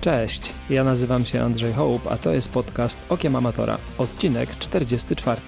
Cześć, 0.00 0.52
ja 0.70 0.84
nazywam 0.84 1.24
się 1.24 1.42
Andrzej 1.42 1.72
Hołb, 1.72 2.06
a 2.10 2.16
to 2.16 2.32
jest 2.32 2.50
podcast 2.50 2.98
Okiem 3.08 3.36
Amatora, 3.36 3.78
odcinek 3.98 4.58
44. 4.58 5.40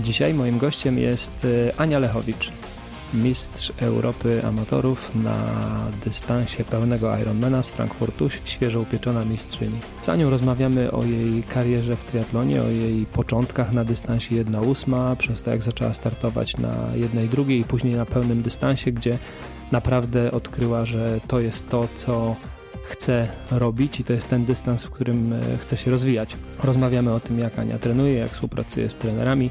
Dzisiaj 0.00 0.34
moim 0.34 0.58
gościem 0.58 0.98
jest 0.98 1.46
e, 1.68 1.80
Ania 1.80 1.98
Lechowicz, 1.98 2.52
mistrz 3.14 3.72
Europy 3.78 4.42
amatorów 4.44 5.14
na 5.14 5.36
dystansie 6.04 6.64
pełnego 6.64 7.18
Ironmana 7.18 7.62
z 7.62 7.70
Frankfurtu, 7.70 8.30
świeżo 8.44 8.80
upieczona 8.80 9.24
mistrzyni. 9.24 9.78
Z 10.00 10.08
Anią 10.08 10.30
rozmawiamy 10.30 10.92
o 10.92 11.04
jej 11.04 11.42
karierze 11.42 11.96
w 11.96 12.04
triatlonie, 12.04 12.62
o 12.62 12.68
jej 12.68 13.06
początkach 13.06 13.72
na 13.72 13.84
dystansie 13.84 14.44
1,8, 14.44 15.16
przez 15.16 15.42
to 15.42 15.50
jak 15.50 15.62
zaczęła 15.62 15.94
startować 15.94 16.56
na 16.56 16.74
jednej 16.94 17.28
drugiej 17.28 17.60
i 17.60 17.64
później 17.64 17.94
na 17.94 18.06
pełnym 18.06 18.42
dystansie, 18.42 18.92
gdzie 18.92 19.18
naprawdę 19.72 20.30
odkryła, 20.30 20.84
że 20.86 21.20
to 21.28 21.40
jest 21.40 21.68
to, 21.68 21.88
co 21.96 22.36
chce 22.90 23.28
robić 23.50 24.00
i 24.00 24.04
to 24.04 24.12
jest 24.12 24.28
ten 24.28 24.44
dystans, 24.44 24.84
w 24.84 24.90
którym 24.90 25.32
e, 25.32 25.58
chce 25.58 25.76
się 25.76 25.90
rozwijać. 25.90 26.36
Rozmawiamy 26.62 27.12
o 27.12 27.20
tym, 27.20 27.38
jak 27.38 27.58
Ania 27.58 27.78
trenuje, 27.78 28.14
jak 28.14 28.30
współpracuje 28.30 28.90
z 28.90 28.96
trenerami, 28.96 29.50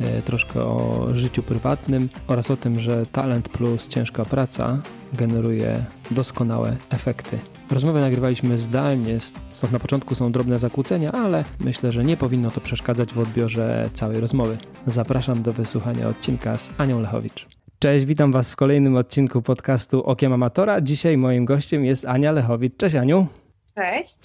e, 0.00 0.22
troszkę 0.22 0.60
o 0.60 1.08
życiu 1.12 1.42
prywatnym 1.42 2.08
oraz 2.26 2.50
o 2.50 2.56
tym, 2.56 2.80
że 2.80 3.06
talent 3.06 3.48
plus 3.48 3.88
ciężka 3.88 4.24
praca 4.24 4.78
generuje 5.12 5.84
doskonałe 6.10 6.76
efekty. 6.90 7.38
Rozmowę 7.70 8.00
nagrywaliśmy 8.00 8.58
zdalnie, 8.58 9.20
stąd 9.48 9.72
na 9.72 9.78
początku 9.78 10.14
są 10.14 10.32
drobne 10.32 10.58
zakłócenia, 10.58 11.12
ale 11.12 11.44
myślę, 11.60 11.92
że 11.92 12.04
nie 12.04 12.16
powinno 12.16 12.50
to 12.50 12.60
przeszkadzać 12.60 13.14
w 13.14 13.18
odbiorze 13.18 13.90
całej 13.94 14.20
rozmowy. 14.20 14.58
Zapraszam 14.86 15.42
do 15.42 15.52
wysłuchania 15.52 16.08
odcinka 16.08 16.58
z 16.58 16.70
Anią 16.78 17.00
Lechowicz. 17.00 17.61
Cześć, 17.82 18.06
witam 18.06 18.32
Was 18.32 18.52
w 18.52 18.56
kolejnym 18.56 18.96
odcinku 18.96 19.42
podcastu 19.42 20.02
Okiem 20.02 20.32
Amatora. 20.32 20.80
Dzisiaj 20.80 21.16
moim 21.16 21.44
gościem 21.44 21.84
jest 21.84 22.04
Ania 22.04 22.32
Lechowicz. 22.32 22.76
Cześć 22.76 22.96
Aniu. 22.96 23.26
Cześć. 23.74 24.18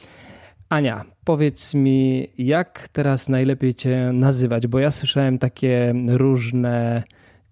Ania, 0.70 1.06
powiedz 1.24 1.74
mi, 1.74 2.28
jak 2.38 2.88
teraz 2.88 3.30
najlepiej 3.30 3.76
Cię 3.76 4.12
nazywać? 4.14 4.68
Bo 4.68 4.80
ja 4.80 4.92
słyszałem 4.92 5.40
takie 5.40 5.94
różne 6.08 7.04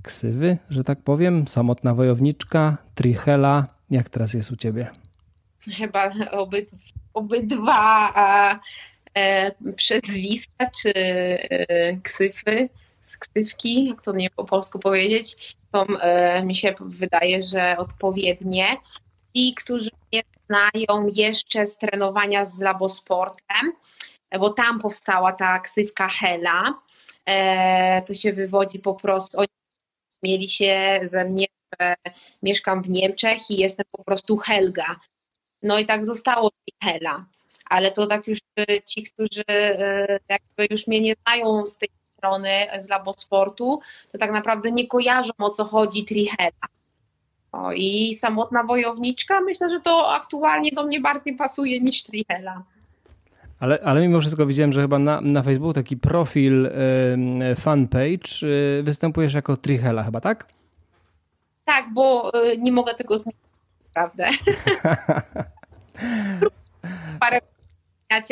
ksywy, 0.03 0.57
że 0.69 0.83
tak 0.83 1.01
powiem. 1.01 1.47
Samotna 1.47 1.93
wojowniczka, 1.93 2.77
trichela. 2.95 3.67
Jak 3.89 4.09
teraz 4.09 4.33
jest 4.33 4.51
u 4.51 4.55
Ciebie? 4.55 4.87
Chyba 5.77 6.11
obyd, 6.31 6.69
obydwa 7.13 8.11
a, 8.15 8.59
e, 9.13 9.51
przezwiska 9.75 10.69
czy 10.81 10.93
e, 10.95 11.97
ksyfy 12.03 12.69
ksywki, 13.19 13.85
jak 13.87 14.01
to 14.01 14.13
nie 14.15 14.29
po 14.29 14.45
polsku 14.45 14.79
powiedzieć, 14.79 15.55
są, 15.75 15.97
e, 15.97 16.43
mi 16.45 16.55
się 16.55 16.75
wydaje, 16.79 17.43
że 17.43 17.75
odpowiednie. 17.77 18.65
Ci, 19.35 19.55
którzy 19.55 19.89
nie 20.13 20.21
znają 20.49 21.07
jeszcze 21.13 21.67
z 21.67 21.77
trenowania 21.77 22.45
z 22.45 22.59
labosportem, 22.59 23.73
bo 24.39 24.49
tam 24.49 24.79
powstała 24.79 25.33
ta 25.33 25.59
ksywka 25.59 26.07
Hela, 26.07 26.73
e, 27.25 28.01
to 28.01 28.13
się 28.13 28.33
wywodzi 28.33 28.79
po 28.79 28.95
prostu, 28.95 29.37
oni 29.37 29.47
mieli 30.23 30.49
się 30.49 30.99
ze 31.03 31.25
mnie, 31.25 31.45
że 31.79 31.95
mieszkam 32.43 32.83
w 32.83 32.89
Niemczech 32.89 33.49
i 33.49 33.57
jestem 33.57 33.85
po 33.91 34.03
prostu 34.03 34.37
Helga. 34.37 34.95
No 35.63 35.79
i 35.79 35.85
tak 35.85 36.05
zostało 36.05 36.51
Hela. 36.83 37.25
Ale 37.69 37.91
to 37.91 38.07
tak 38.07 38.27
już 38.27 38.39
ci, 38.85 39.03
którzy 39.03 39.43
e, 39.49 40.19
jakby 40.29 40.67
już 40.71 40.87
mnie 40.87 41.01
nie 41.01 41.13
znają 41.27 41.65
z 41.65 41.77
tej 41.77 41.89
strony 42.17 42.49
z 42.79 42.89
Labosportu, 42.89 43.79
to 44.11 44.17
tak 44.17 44.31
naprawdę 44.31 44.71
nie 44.71 44.87
kojarzą 44.87 45.33
o 45.37 45.49
co 45.49 45.65
chodzi 45.65 46.05
Trihela. 46.05 46.67
O, 47.51 47.71
I 47.71 48.17
samotna 48.21 48.63
wojowniczka, 48.63 49.41
myślę, 49.41 49.69
że 49.69 49.79
to 49.79 50.13
aktualnie 50.13 50.71
do 50.71 50.85
mnie 50.85 51.01
bardziej 51.01 51.35
pasuje 51.35 51.81
niż 51.81 52.03
Trihela. 52.03 52.63
Ale, 53.59 53.79
ale 53.83 54.01
mimo 54.01 54.21
wszystko 54.21 54.45
widziałem, 54.45 54.73
że 54.73 54.81
chyba 54.81 54.99
na, 54.99 55.21
na 55.21 55.43
Facebooku 55.43 55.73
taki 55.73 55.97
profil, 55.97 56.65
y, 56.65 57.55
fanpage, 57.55 58.47
y, 58.79 58.83
występujesz 58.83 59.33
jako 59.33 59.57
Trihela 59.57 60.03
chyba, 60.03 60.19
tak? 60.19 60.47
Tak, 61.65 61.85
bo 61.93 62.31
y, 62.43 62.57
nie 62.57 62.71
mogę 62.71 62.95
tego 62.95 63.17
zmienić, 63.17 63.41
prawda? 63.93 64.29
Parę 67.19 67.41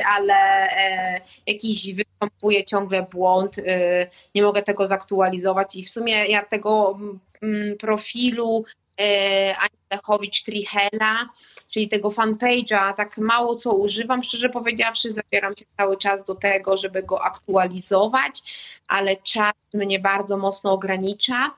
ale 0.05 0.33
e, 0.71 1.21
jakiś 1.47 1.93
występuje 1.93 2.65
ciągle 2.65 3.03
błąd, 3.11 3.59
e, 3.59 4.07
nie 4.35 4.43
mogę 4.43 4.63
tego 4.63 4.87
zaktualizować 4.87 5.75
i 5.75 5.83
w 5.83 5.89
sumie 5.89 6.25
ja 6.25 6.45
tego 6.45 6.99
mm, 7.41 7.77
profilu 7.77 8.65
e, 9.01 9.55
Ani 9.57 9.77
Lechowicz 9.91 10.43
Trihela, 10.43 11.29
czyli 11.69 11.89
tego 11.89 12.09
fanpage'a, 12.09 12.93
tak 12.93 13.17
mało 13.17 13.55
co 13.55 13.73
używam, 13.73 14.23
szczerze 14.23 14.49
powiedziawszy, 14.49 15.09
zabieram 15.09 15.57
się 15.57 15.65
cały 15.77 15.97
czas 15.97 16.25
do 16.25 16.35
tego, 16.35 16.77
żeby 16.77 17.03
go 17.03 17.23
aktualizować, 17.23 18.43
ale 18.87 19.17
czas 19.17 19.53
mnie 19.73 19.99
bardzo 19.99 20.37
mocno 20.37 20.71
ogranicza. 20.71 21.55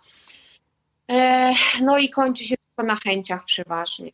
E, 1.12 1.54
no 1.82 1.98
i 1.98 2.10
kończy 2.10 2.44
się 2.44 2.56
tylko 2.58 2.88
na 2.88 2.96
chęciach 2.96 3.46
przeważnie. 3.46 4.12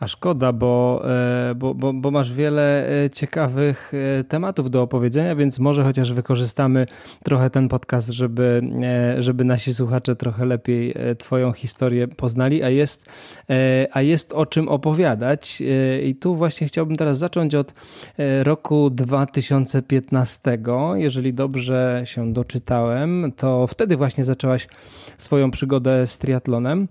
A 0.00 0.06
szkoda, 0.06 0.52
bo, 0.52 1.02
e, 1.50 1.54
bo, 1.54 1.74
bo, 1.74 1.92
bo, 1.92 2.10
masz 2.10 2.32
wiele 2.32 2.88
e, 3.04 3.10
ciekawych 3.10 3.92
e, 4.20 4.24
tematów 4.24 4.70
do 4.70 4.82
opowiedzenia, 4.82 5.36
więc 5.36 5.58
może 5.58 5.84
chociaż 5.84 6.12
wykorzystamy 6.12 6.86
trochę 7.24 7.50
ten 7.50 7.68
podcast, 7.68 8.08
żeby, 8.08 8.62
żeby 9.18 9.44
nasi 9.44 9.74
słuchacze 9.74 10.16
trochę 10.16 10.44
lepiej 10.44 10.94
Twoją 11.18 11.52
historię 11.52 12.08
poznali, 12.08 12.62
a 12.62 12.68
jest, 12.68 13.06
a 13.92 14.02
jest 14.02 14.32
o 14.32 14.46
czym 14.46 14.68
opowiadać. 14.68 15.62
I 16.04 16.14
tu 16.14 16.34
właśnie 16.34 16.66
chciałbym 16.66 16.96
teraz 16.96 17.18
zacząć 17.18 17.54
od 17.54 17.74
roku 18.42 18.90
2015. 18.90 20.58
Jeżeli 20.94 21.34
dobrze 21.34 22.02
się 22.04 22.32
doczytałem, 22.32 23.32
to 23.36 23.66
wtedy 23.66 23.96
właśnie 23.96 24.24
zaczęłaś 24.24 24.68
swoją 25.18 25.50
przygodę 25.50 26.06
z 26.06 26.18
triatlonem. 26.18 26.88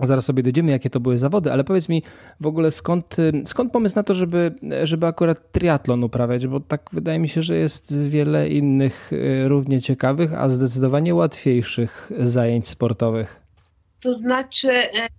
Zaraz 0.00 0.24
sobie 0.24 0.42
dojdziemy, 0.42 0.70
jakie 0.70 0.90
to 0.90 1.00
były 1.00 1.18
zawody, 1.18 1.52
ale 1.52 1.64
powiedz 1.64 1.88
mi 1.88 2.02
w 2.40 2.46
ogóle 2.46 2.70
skąd, 2.70 3.16
skąd 3.44 3.72
pomysł 3.72 3.96
na 3.96 4.02
to, 4.02 4.14
żeby, 4.14 4.54
żeby 4.82 5.06
akurat 5.06 5.52
triatlon 5.52 6.04
uprawiać, 6.04 6.46
bo 6.46 6.60
tak 6.60 6.90
wydaje 6.92 7.18
mi 7.18 7.28
się, 7.28 7.42
że 7.42 7.56
jest 7.56 7.98
wiele 7.98 8.48
innych 8.48 9.12
y, 9.12 9.48
równie 9.48 9.82
ciekawych, 9.82 10.34
a 10.34 10.48
zdecydowanie 10.48 11.14
łatwiejszych 11.14 12.12
zajęć 12.18 12.68
sportowych. 12.68 13.40
To 14.00 14.14
znaczy 14.14 14.70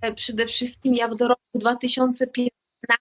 e, 0.01 0.13
przede 0.13 0.45
wszystkim 0.45 0.95
ja 0.95 1.15
do 1.15 1.27
roku 1.27 1.41
2015, 1.55 2.49
na 2.89 2.95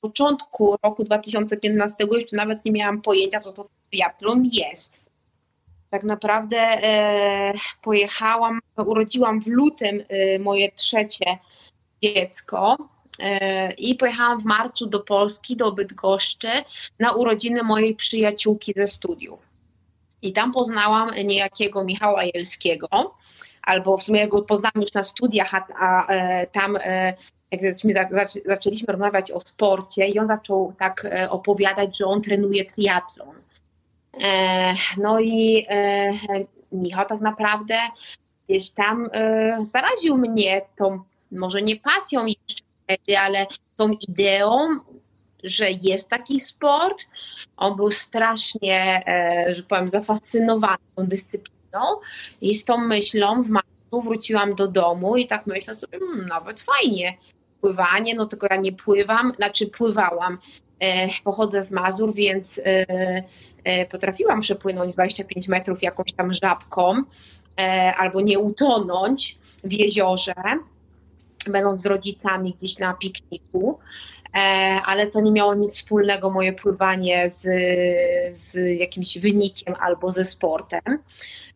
początku 0.00 0.76
roku 0.84 1.04
2015 1.04 1.96
jeszcze 2.12 2.36
nawet 2.36 2.64
nie 2.64 2.72
miałam 2.72 3.02
pojęcia, 3.02 3.40
co 3.40 3.52
to 3.52 3.68
triatlon 3.90 4.44
jest 4.52 5.01
tak 5.92 6.04
naprawdę 6.04 6.58
e, 6.58 7.52
pojechałam, 7.82 8.60
urodziłam 8.76 9.42
w 9.42 9.46
lutym 9.46 10.04
e, 10.08 10.38
moje 10.38 10.72
trzecie 10.72 11.38
dziecko 12.02 12.76
e, 13.18 13.72
i 13.72 13.94
pojechałam 13.94 14.40
w 14.40 14.44
marcu 14.44 14.86
do 14.86 15.00
Polski, 15.00 15.56
do 15.56 15.72
Bydgoszczy 15.72 16.48
na 16.98 17.12
urodziny 17.12 17.62
mojej 17.62 17.94
przyjaciółki 17.94 18.72
ze 18.76 18.86
studiów. 18.86 19.40
I 20.22 20.32
tam 20.32 20.52
poznałam 20.52 21.10
niejakiego 21.24 21.84
Michała 21.84 22.24
Jelskiego, 22.24 22.88
albo 23.62 23.96
w 23.96 24.02
sumie 24.02 24.28
go 24.28 24.42
poznałam 24.42 24.80
już 24.80 24.92
na 24.92 25.04
studiach, 25.04 25.54
a, 25.54 25.66
a 25.78 26.06
tam 26.46 26.78
jak 27.50 28.10
zaczęliśmy 28.46 28.92
rozmawiać 28.92 29.30
o 29.30 29.40
sporcie 29.40 30.06
i 30.06 30.18
on 30.18 30.26
zaczął 30.26 30.74
tak 30.78 31.06
opowiadać, 31.30 31.98
że 31.98 32.06
on 32.06 32.22
trenuje 32.22 32.64
triatlon 32.64 33.34
E, 33.34 33.51
no 34.98 35.20
i 35.20 35.66
e, 35.68 36.12
Michał 36.72 37.06
tak 37.06 37.20
naprawdę 37.20 37.74
gdzieś 38.48 38.70
tam 38.70 39.08
e, 39.12 39.58
zaraził 39.62 40.16
mnie 40.16 40.62
tą, 40.76 41.02
może 41.32 41.62
nie 41.62 41.76
pasją 41.76 42.26
jeszcze 42.26 42.64
wtedy, 42.84 43.18
ale 43.18 43.46
tą 43.76 43.88
ideą, 44.08 44.70
że 45.44 45.70
jest 45.70 46.08
taki 46.08 46.40
sport. 46.40 46.98
On 47.56 47.76
był 47.76 47.90
strasznie, 47.90 49.02
że 49.52 49.62
powiem, 49.62 49.88
zafascynowany 49.88 50.78
tą 50.96 51.06
dyscypliną 51.06 51.80
i 52.40 52.54
z 52.54 52.64
tą 52.64 52.78
myślą 52.78 53.42
w 53.42 53.48
marcu 53.48 54.02
wróciłam 54.02 54.54
do 54.54 54.68
domu 54.68 55.16
i 55.16 55.26
tak 55.26 55.46
myślę 55.46 55.74
sobie, 55.74 55.98
hmm, 55.98 56.26
nawet 56.26 56.60
fajnie, 56.60 57.16
pływanie, 57.60 58.14
no 58.14 58.26
tylko 58.26 58.46
ja 58.50 58.56
nie 58.56 58.72
pływam, 58.72 59.32
znaczy 59.36 59.66
pływałam, 59.66 60.38
pochodzę 61.24 61.62
z 61.62 61.70
Mazur, 61.70 62.14
więc 62.14 62.60
E, 62.64 63.22
potrafiłam 63.90 64.40
przepłynąć 64.40 64.94
25 64.94 65.48
metrów 65.48 65.82
jakąś 65.82 66.12
tam 66.12 66.32
żabką 66.32 67.02
e, 67.58 67.94
albo 67.96 68.20
nie 68.20 68.38
utonąć 68.38 69.38
w 69.64 69.72
jeziorze, 69.72 70.34
będąc 71.46 71.80
z 71.80 71.86
rodzicami 71.86 72.54
gdzieś 72.54 72.78
na 72.78 72.94
pikniku, 72.94 73.78
e, 74.34 74.38
ale 74.84 75.06
to 75.06 75.20
nie 75.20 75.32
miało 75.32 75.54
nic 75.54 75.74
wspólnego 75.74 76.30
moje 76.30 76.52
pływanie 76.52 77.30
z, 77.30 77.42
z 78.36 78.80
jakimś 78.80 79.18
wynikiem 79.18 79.74
albo 79.80 80.12
ze 80.12 80.24
sportem. 80.24 80.98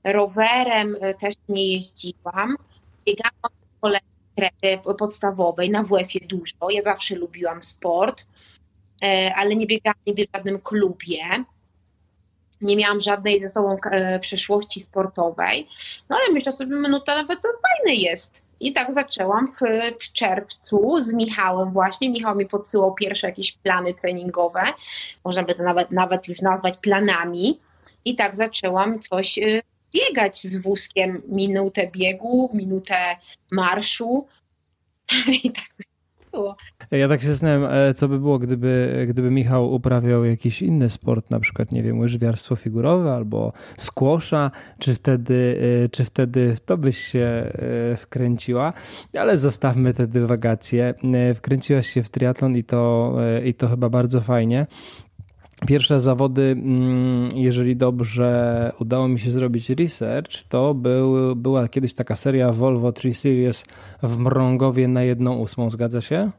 Rowerem 0.04 0.96
też 1.20 1.34
nie 1.48 1.72
jeździłam. 1.72 2.56
Biegałam 3.06 3.52
z 3.52 3.80
kolegą 3.80 4.94
podstawowej, 4.98 5.70
na 5.70 5.82
WF-ie 5.82 6.26
dużo. 6.26 6.70
Ja 6.70 6.82
zawsze 6.82 7.14
lubiłam 7.14 7.62
sport, 7.62 8.24
ale 9.36 9.56
nie 9.56 9.66
biegałam 9.66 9.98
nigdy 10.06 10.26
w 10.26 10.36
żadnym 10.36 10.60
klubie 10.60 11.44
nie 12.60 12.76
miałam 12.76 13.00
żadnej 13.00 13.40
ze 13.40 13.48
sobą 13.48 13.76
przeszłości 14.20 14.80
sportowej, 14.80 15.68
no 16.08 16.16
ale 16.16 16.34
myślę 16.34 16.52
sobie, 16.52 16.76
no 16.76 17.00
to 17.00 17.14
nawet 17.14 17.42
to 17.42 17.48
fajne 17.48 18.00
jest. 18.00 18.46
I 18.60 18.72
tak 18.72 18.94
zaczęłam 18.94 19.46
w, 19.46 19.60
w, 20.00 20.12
czerwcu 20.12 21.00
z 21.00 21.12
Michałem 21.12 21.72
właśnie. 21.72 22.10
Michał 22.10 22.36
mi 22.36 22.46
podsyłał 22.46 22.94
pierwsze 22.94 23.26
jakieś 23.26 23.52
plany 23.52 23.94
treningowe, 23.94 24.62
można 25.24 25.42
by 25.42 25.54
to 25.54 25.62
nawet, 25.62 25.90
nawet 25.90 26.28
już 26.28 26.40
nazwać 26.40 26.76
planami. 26.76 27.60
I 28.04 28.16
tak 28.16 28.36
zaczęłam 28.36 29.00
coś 29.00 29.38
y, 29.38 29.62
biegać 29.94 30.42
z 30.42 30.62
wózkiem, 30.62 31.22
minutę 31.28 31.90
biegu, 31.90 32.50
minutę 32.54 33.16
marszu. 33.52 34.26
I 35.44 35.50
tak 35.50 35.70
było. 36.32 36.56
Ja 36.90 37.08
tak 37.08 37.22
się 37.22 37.28
zastanawiam, 37.28 37.70
e, 37.72 37.94
co 37.94 38.08
by 38.08 38.18
było, 38.18 38.38
gdyby, 38.38 39.06
gdyby 39.08 39.30
Michał 39.30 39.74
uprawiał 39.74 40.24
jakiś 40.24 40.62
inny 40.62 40.90
sport, 40.90 41.30
na 41.30 41.40
przykład, 41.40 41.72
nie 41.72 41.82
wiem, 41.82 41.98
łyżwiarstwo 41.98 42.56
figurowe 42.56 43.14
albo 43.14 43.52
skłosza, 43.76 44.50
czy 44.78 44.94
wtedy, 44.94 45.60
e, 45.84 45.88
czy 45.88 46.04
wtedy 46.04 46.54
to 46.66 46.76
byś 46.76 46.98
się 46.98 47.52
e, 47.92 47.96
wkręciła, 47.96 48.72
ale 49.18 49.38
zostawmy 49.38 49.94
te 49.94 50.06
dywagacje. 50.06 50.94
Wkręciłaś 51.34 51.86
się 51.86 52.02
w 52.02 52.10
triatlon 52.10 52.56
i 52.56 52.64
to, 52.64 53.14
i 53.44 53.54
to 53.54 53.68
chyba 53.68 53.88
bardzo 53.88 54.20
fajnie. 54.20 54.66
Pierwsze 55.66 56.00
zawody, 56.00 56.42
mm, 56.42 57.30
jeżeli 57.34 57.76
dobrze 57.76 58.72
udało 58.80 59.08
mi 59.08 59.18
się 59.20 59.30
zrobić 59.30 59.70
research, 59.70 60.42
to 60.48 60.74
był, 60.74 61.36
była 61.36 61.68
kiedyś 61.68 61.94
taka 61.94 62.16
seria 62.16 62.52
Volvo 62.52 62.92
3 62.92 63.14
Series 63.14 63.64
w 64.02 64.18
Mrągowie 64.18 64.88
na 64.88 65.02
jedną 65.02 65.38
ósmą, 65.38 65.70
zgadza 65.70 66.00
się? 66.00 66.30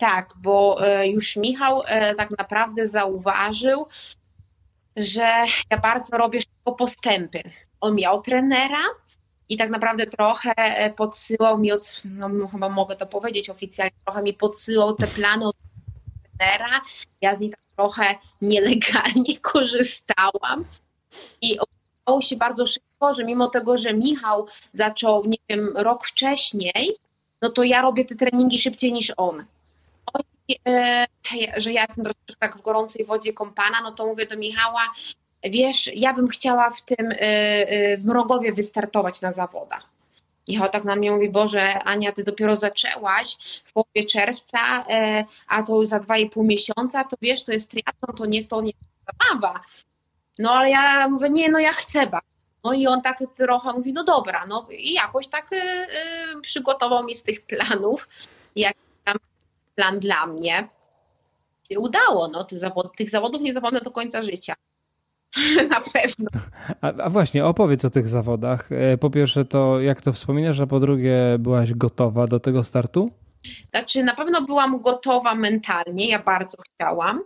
Tak, 0.00 0.34
bo 0.36 0.86
e, 0.86 1.08
już 1.08 1.36
Michał 1.36 1.82
e, 1.86 2.14
tak 2.14 2.30
naprawdę 2.38 2.86
zauważył, 2.86 3.86
że 4.96 5.44
ja 5.70 5.78
bardzo 5.78 6.16
robię 6.16 6.40
szybko 6.40 6.72
postępy. 6.72 7.42
On 7.80 7.94
miał 7.94 8.22
trenera 8.22 8.84
i 9.48 9.56
tak 9.56 9.70
naprawdę 9.70 10.06
trochę 10.06 10.52
e, 10.56 10.92
podsyłał 10.92 11.58
mi 11.58 11.72
od, 11.72 12.02
no 12.04 12.48
chyba 12.48 12.68
mogę 12.68 12.96
to 12.96 13.06
powiedzieć 13.06 13.50
oficjalnie, 13.50 13.92
trochę 14.04 14.22
mi 14.22 14.34
podsyłał 14.34 14.96
te 14.96 15.06
plany 15.06 15.46
od 15.46 15.56
trenera. 16.38 16.80
Ja 17.20 17.36
z 17.36 17.40
nich 17.40 17.50
tak 17.50 17.64
trochę 17.76 18.14
nielegalnie 18.42 19.38
korzystałam 19.52 20.64
i 21.42 21.58
okazało 21.58 22.22
się 22.22 22.36
bardzo 22.36 22.66
szybko, 22.66 23.12
że 23.12 23.24
mimo 23.24 23.48
tego, 23.48 23.78
że 23.78 23.94
Michał 23.94 24.46
zaczął, 24.72 25.24
nie 25.26 25.38
wiem, 25.48 25.72
rok 25.76 26.06
wcześniej, 26.06 26.96
no 27.42 27.50
to 27.50 27.62
ja 27.62 27.82
robię 27.82 28.04
te 28.04 28.14
treningi 28.14 28.58
szybciej 28.58 28.92
niż 28.92 29.12
on. 29.16 29.44
E, 30.68 31.06
że 31.56 31.72
ja 31.72 31.82
jestem 31.82 32.04
troszeczkę 32.04 32.34
tak 32.38 32.58
w 32.58 32.62
gorącej 32.62 33.04
wodzie 33.06 33.32
kąpana, 33.32 33.80
no 33.82 33.92
to 33.92 34.06
mówię 34.06 34.26
do 34.26 34.36
Michała, 34.36 34.82
wiesz, 35.42 35.90
ja 35.94 36.14
bym 36.14 36.28
chciała 36.28 36.70
w 36.70 36.82
tym 36.82 37.12
e, 37.12 37.16
e, 37.18 37.96
w 37.96 38.04
Mrogowie 38.04 38.52
wystartować 38.52 39.20
na 39.20 39.32
zawodach. 39.32 39.90
Michał 40.48 40.68
tak 40.68 40.84
na 40.84 40.96
mnie 40.96 41.10
mówi, 41.10 41.28
Boże, 41.28 41.78
Ania, 41.78 42.12
ty 42.12 42.24
dopiero 42.24 42.56
zaczęłaś 42.56 43.36
w 43.64 43.72
połowie 43.72 44.06
czerwca, 44.10 44.84
a 45.48 45.62
to 45.62 45.80
już 45.80 45.88
za 45.88 46.00
dwa 46.00 46.18
i 46.18 46.30
pół 46.30 46.44
miesiąca, 46.44 47.04
to 47.04 47.16
wiesz, 47.22 47.42
to 47.42 47.52
jest 47.52 47.70
triatlon, 47.70 48.16
to 48.16 48.26
nie 48.26 48.38
jest 48.38 48.50
to 48.50 48.62
nie 48.62 48.72
zabawa. 49.06 49.60
No 50.38 50.50
ale 50.50 50.70
ja 50.70 51.08
mówię, 51.08 51.30
nie, 51.30 51.50
no 51.50 51.58
ja 51.58 51.72
chcę 51.72 52.06
bardzo. 52.06 52.28
No 52.64 52.72
i 52.72 52.86
on 52.86 53.02
tak 53.02 53.18
trochę 53.36 53.72
mówi, 53.72 53.92
no 53.92 54.04
dobra, 54.04 54.46
no 54.48 54.66
i 54.70 54.92
jakoś 54.92 55.26
tak 55.26 55.50
przygotował 56.42 57.04
mi 57.04 57.16
z 57.16 57.22
tych 57.22 57.46
planów, 57.46 58.08
jak 58.56 58.76
plan 59.80 60.00
dla 60.00 60.26
mnie. 60.26 60.68
Się 61.70 61.78
udało, 61.78 62.28
no 62.28 62.44
tych, 62.44 62.58
zawod, 62.58 62.96
tych 62.96 63.10
zawodów 63.10 63.42
nie 63.42 63.52
zapomnę 63.52 63.80
do 63.80 63.90
końca 63.90 64.22
życia. 64.22 64.54
Na 65.70 65.80
pewno. 65.80 66.30
A, 66.80 66.86
a, 66.86 67.10
właśnie, 67.10 67.44
opowiedz 67.44 67.84
o 67.84 67.90
tych 67.90 68.08
zawodach. 68.08 68.72
E, 68.72 68.98
po 68.98 69.10
pierwsze, 69.10 69.44
to 69.44 69.80
jak 69.80 70.02
to 70.02 70.12
wspominasz, 70.12 70.60
a 70.60 70.66
po 70.66 70.80
drugie, 70.80 71.36
byłaś 71.38 71.74
gotowa 71.74 72.26
do 72.26 72.40
tego 72.40 72.64
startu? 72.64 73.10
Znaczy, 73.70 74.04
na 74.04 74.14
pewno 74.14 74.42
byłam 74.42 74.82
gotowa 74.82 75.34
mentalnie, 75.34 76.08
ja 76.08 76.22
bardzo 76.22 76.58
chciałam. 76.62 77.22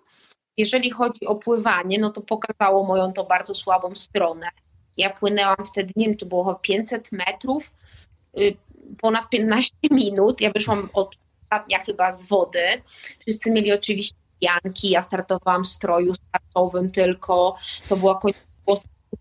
Jeżeli 0.56 0.90
chodzi 0.90 1.26
o 1.26 1.34
pływanie, 1.34 1.98
no 1.98 2.10
to 2.10 2.20
pokazało 2.20 2.84
moją 2.84 3.12
to 3.12 3.24
bardzo 3.24 3.54
słabą 3.54 3.94
stronę. 3.94 4.48
Ja 4.96 5.10
płynęłam 5.10 5.66
wtedy, 5.72 5.92
nie 5.96 6.06
wiem, 6.06 6.16
to 6.16 6.26
było 6.26 6.54
500 6.54 7.12
metrów, 7.12 7.72
y, 8.38 8.54
ponad 9.00 9.28
15 9.28 9.72
minut. 9.90 10.40
Ja 10.40 10.52
wyszłam 10.52 10.88
od 10.92 11.16
ostatnia 11.44 11.78
chyba 11.78 12.12
z 12.12 12.24
wody. 12.24 12.82
Wszyscy 13.20 13.50
mieli 13.50 13.72
oczywiście 13.72 14.16
pianki, 14.40 14.90
ja 14.90 15.02
startowałam 15.02 15.64
w 15.64 15.68
stroju 15.68 16.14
startowym 16.14 16.90
tylko. 16.90 17.56
To 17.88 17.96
była 17.96 18.20
końcówka 18.20 18.54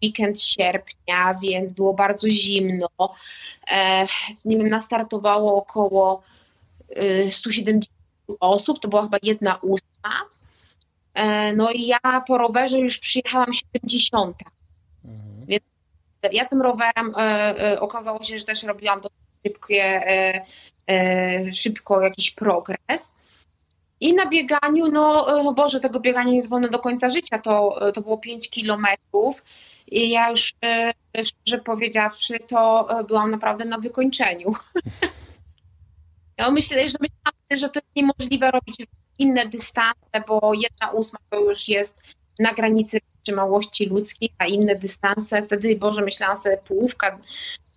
weekend 0.03 0.41
sierpnia, 0.41 1.35
więc 1.41 1.73
było 1.73 1.93
bardzo 1.93 2.29
zimno. 2.29 2.87
E, 3.67 4.07
nie 4.45 4.57
wiem, 4.57 4.69
nastartowało 4.69 5.55
około 5.55 6.23
170 7.31 7.85
y, 8.29 8.39
osób, 8.39 8.79
to 8.79 8.87
była 8.87 9.03
chyba 9.03 9.17
jedna 9.23 9.55
ósma. 9.55 10.21
E, 11.13 11.53
no 11.53 11.71
i 11.71 11.87
ja 11.87 12.21
po 12.27 12.37
rowerze 12.37 12.79
już 12.79 12.97
przyjechałam 12.97 13.53
70. 13.53 14.37
Mhm. 15.05 15.45
Więc 15.45 15.63
ja 16.31 16.45
tym 16.45 16.61
rowerem 16.61 17.13
e, 17.17 17.79
okazało 17.79 18.23
się, 18.23 18.39
że 18.39 18.45
też 18.45 18.63
robiłam 18.63 19.01
dosyć 19.01 19.17
szybkie 19.45 19.83
E, 19.83 20.45
szybko 21.51 22.01
jakiś 22.01 22.31
progres. 22.31 23.11
I 23.99 24.13
na 24.13 24.25
bieganiu, 24.25 24.91
no 24.91 25.39
e, 25.49 25.53
Boże, 25.53 25.79
tego 25.79 25.99
biegania 25.99 26.31
nie 26.31 26.43
wolno 26.43 26.69
do 26.69 26.79
końca 26.79 27.09
życia, 27.09 27.39
to, 27.39 27.87
e, 27.87 27.91
to 27.91 28.01
było 28.01 28.17
5 28.17 28.49
kilometrów 28.49 29.43
i 29.87 30.09
ja 30.09 30.29
już, 30.29 30.53
szczerze 31.23 31.61
powiedziawszy, 31.63 32.39
to 32.47 32.87
byłam 33.07 33.31
naprawdę 33.31 33.65
na 33.65 33.77
wykończeniu. 33.77 34.53
Ja 36.37 36.51
myślę, 36.51 36.89
że 36.89 36.97
myślałam, 36.99 37.33
że 37.51 37.69
to 37.69 37.79
jest 37.79 37.95
niemożliwe 37.95 38.51
robić 38.51 38.77
inne 39.19 39.45
dystanse, 39.45 40.23
bo 40.27 40.51
jedna 40.53 40.91
ósma 40.91 41.19
to 41.29 41.39
już 41.39 41.67
jest 41.67 42.01
na 42.39 42.53
granicy 42.53 42.99
wytrzymałości 43.15 43.85
ludzkiej, 43.85 44.29
a 44.37 44.45
inne 44.45 44.75
dystanse, 44.75 45.41
wtedy, 45.41 45.75
Boże, 45.75 46.01
myślałam 46.01 46.39
sobie 46.39 46.57
połówka, 46.57 47.19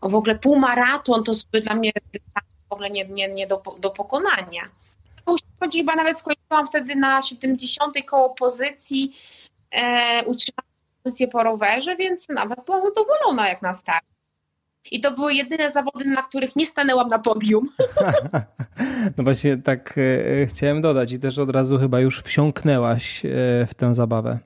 w 0.02 0.14
ogóle 0.14 0.38
półmaraton 0.38 1.24
to 1.24 1.34
sobie 1.34 1.60
dla 1.60 1.74
mnie 1.74 1.92
dystans 2.12 2.45
w 2.68 2.72
ogóle 2.72 2.90
nie, 2.90 3.04
nie, 3.08 3.28
nie 3.28 3.46
do, 3.46 3.62
do 3.78 3.90
pokonania. 3.90 4.62
Chodzi 5.60 5.78
chyba 5.78 5.96
nawet 5.96 6.18
skończyłam 6.18 6.66
wtedy 6.66 6.96
na 6.96 7.22
70 7.22 7.94
koło 8.06 8.30
pozycji, 8.30 9.16
e, 9.70 10.24
utrzymałam 10.24 10.66
pozycję 11.02 11.28
po 11.28 11.42
rowerze, 11.42 11.96
więc 11.96 12.28
nawet 12.28 12.64
byłam 12.64 12.82
zadowolona 12.82 13.48
jak 13.48 13.62
na 13.62 13.74
start. 13.74 14.04
I 14.90 15.00
to 15.00 15.10
były 15.10 15.34
jedyne 15.34 15.72
zawody, 15.72 16.04
na 16.04 16.22
których 16.22 16.56
nie 16.56 16.66
stanęłam 16.66 17.08
na 17.08 17.18
podium. 17.18 17.68
No 19.16 19.24
właśnie 19.24 19.56
tak 19.56 19.94
e, 19.98 20.46
chciałem 20.46 20.80
dodać 20.80 21.12
i 21.12 21.18
też 21.18 21.38
od 21.38 21.50
razu 21.50 21.78
chyba 21.78 22.00
już 22.00 22.22
wsiąknęłaś 22.22 23.24
e, 23.24 23.28
w 23.66 23.74
tę 23.76 23.94
zabawę. 23.94 24.38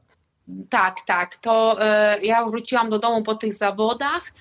Tak, 0.71 0.97
tak. 1.07 1.37
To 1.37 1.77
e, 1.81 2.19
ja 2.23 2.45
wróciłam 2.45 2.91
do 2.91 2.99
domu 2.99 3.23
po 3.23 3.35
tych 3.35 3.55
zawodach 3.55 4.33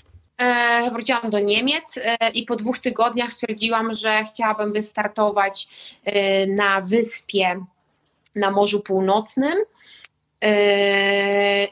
wróciłam 0.92 1.30
do 1.30 1.40
Niemiec 1.40 1.98
e, 1.98 2.30
i 2.34 2.44
po 2.44 2.56
dwóch 2.56 2.80
tygodniach 2.80 3.34
stwierdziłam, 3.34 3.94
że 3.94 4.24
chciałabym 4.34 4.74
wystartować 4.74 5.68
e, 6.06 6.48
na 6.48 6.82
wyspie 6.82 7.66
na 8.36 8.52
Morzu 8.52 8.80
Północnym. 8.80 9.58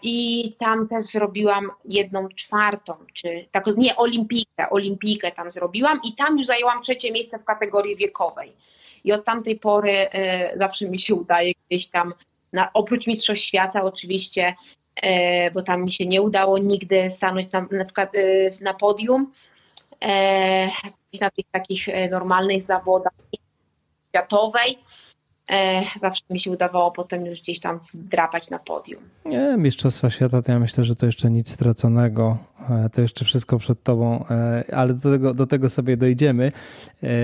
I 0.04 0.56
tam 0.58 0.88
też 0.88 1.04
zrobiłam 1.04 1.72
jedną 1.86 2.30
czwartą, 2.30 2.94
czy 3.14 3.46
tak, 3.52 3.66
nie, 3.78 3.96
olimpijkę, 3.96 4.70
olimpijkę 4.70 5.32
tam 5.32 5.52
zrobiłam 5.52 6.00
i 6.04 6.16
tam 6.16 6.38
już 6.38 6.46
zajęłam 6.46 6.82
trzecie 6.82 7.12
miejsce 7.12 7.40
w 7.40 7.44
kategorii 7.44 7.96
wiekowej. 7.96 8.54
I 9.04 9.14
od 9.14 9.26
tamtej 9.26 9.60
pory 9.60 9.94
zawsze 10.60 10.90
mi 10.90 11.00
się 11.00 11.16
udaje 11.16 11.54
gdzieś 11.70 11.88
tam, 11.88 12.14
na, 12.54 12.74
oprócz 12.74 13.08
Mistrzostw 13.08 13.46
Świata 13.46 13.84
oczywiście, 13.84 14.56
E, 14.87 14.87
bo 15.54 15.62
tam 15.62 15.84
mi 15.84 15.92
się 15.92 16.06
nie 16.06 16.22
udało 16.22 16.58
nigdy 16.58 17.12
stanąć 17.12 17.52
na, 17.52 17.66
na, 17.72 17.86
przykład, 17.86 18.16
e, 18.16 18.52
na 18.62 18.74
podium 18.74 19.32
e, 20.02 20.68
na 21.22 21.30
tych 21.30 21.46
takich 21.52 21.88
normalnych 22.12 22.64
zawodach 22.64 23.14
światowej. 24.10 24.78
Zawsze 26.02 26.24
mi 26.30 26.40
się 26.40 26.52
udawało 26.52 26.92
potem 26.92 27.26
już 27.26 27.42
gdzieś 27.42 27.60
tam 27.60 27.80
drapać 27.94 28.50
na 28.50 28.60
podium. 28.60 29.04
Nie, 29.26 29.56
Mistrzostwa 29.58 30.10
Świata 30.10 30.42
to 30.42 30.52
ja 30.52 30.60
myślę, 30.60 30.84
że 30.84 30.96
to 30.96 31.06
jeszcze 31.06 31.30
nic 31.30 31.52
straconego. 31.52 32.38
To 32.94 33.02
jeszcze 33.02 33.26
wszystko 33.26 33.58
przed 33.58 33.84
tobą, 33.84 34.26
ale 34.74 34.94
do 34.94 35.12
tego, 35.12 35.34
do 35.34 35.48
tego 35.48 35.70
sobie 35.70 35.98
dojdziemy, 35.98 36.52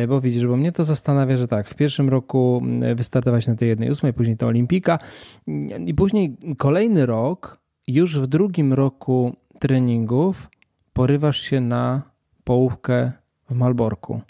bo 0.07 0.21
widzisz, 0.21 0.47
bo 0.47 0.57
mnie 0.57 0.71
to 0.71 0.83
zastanawia, 0.83 1.37
że 1.37 1.47
tak, 1.47 1.69
w 1.69 1.75
pierwszym 1.75 2.09
roku 2.09 2.61
wystartować 2.95 3.47
na 3.47 3.55
tej 3.55 3.69
jednej 3.69 3.89
ósmej, 3.89 4.13
później 4.13 4.37
to 4.37 4.47
olimpika 4.47 4.99
i 5.85 5.93
później 5.93 6.37
kolejny 6.57 7.05
rok 7.05 7.62
już 7.87 8.19
w 8.19 8.27
drugim 8.27 8.73
roku 8.73 9.35
treningów 9.59 10.49
porywasz 10.93 11.39
się 11.39 11.61
na 11.61 12.01
połówkę 12.43 13.11
w 13.49 13.55
Malborku. 13.55 14.21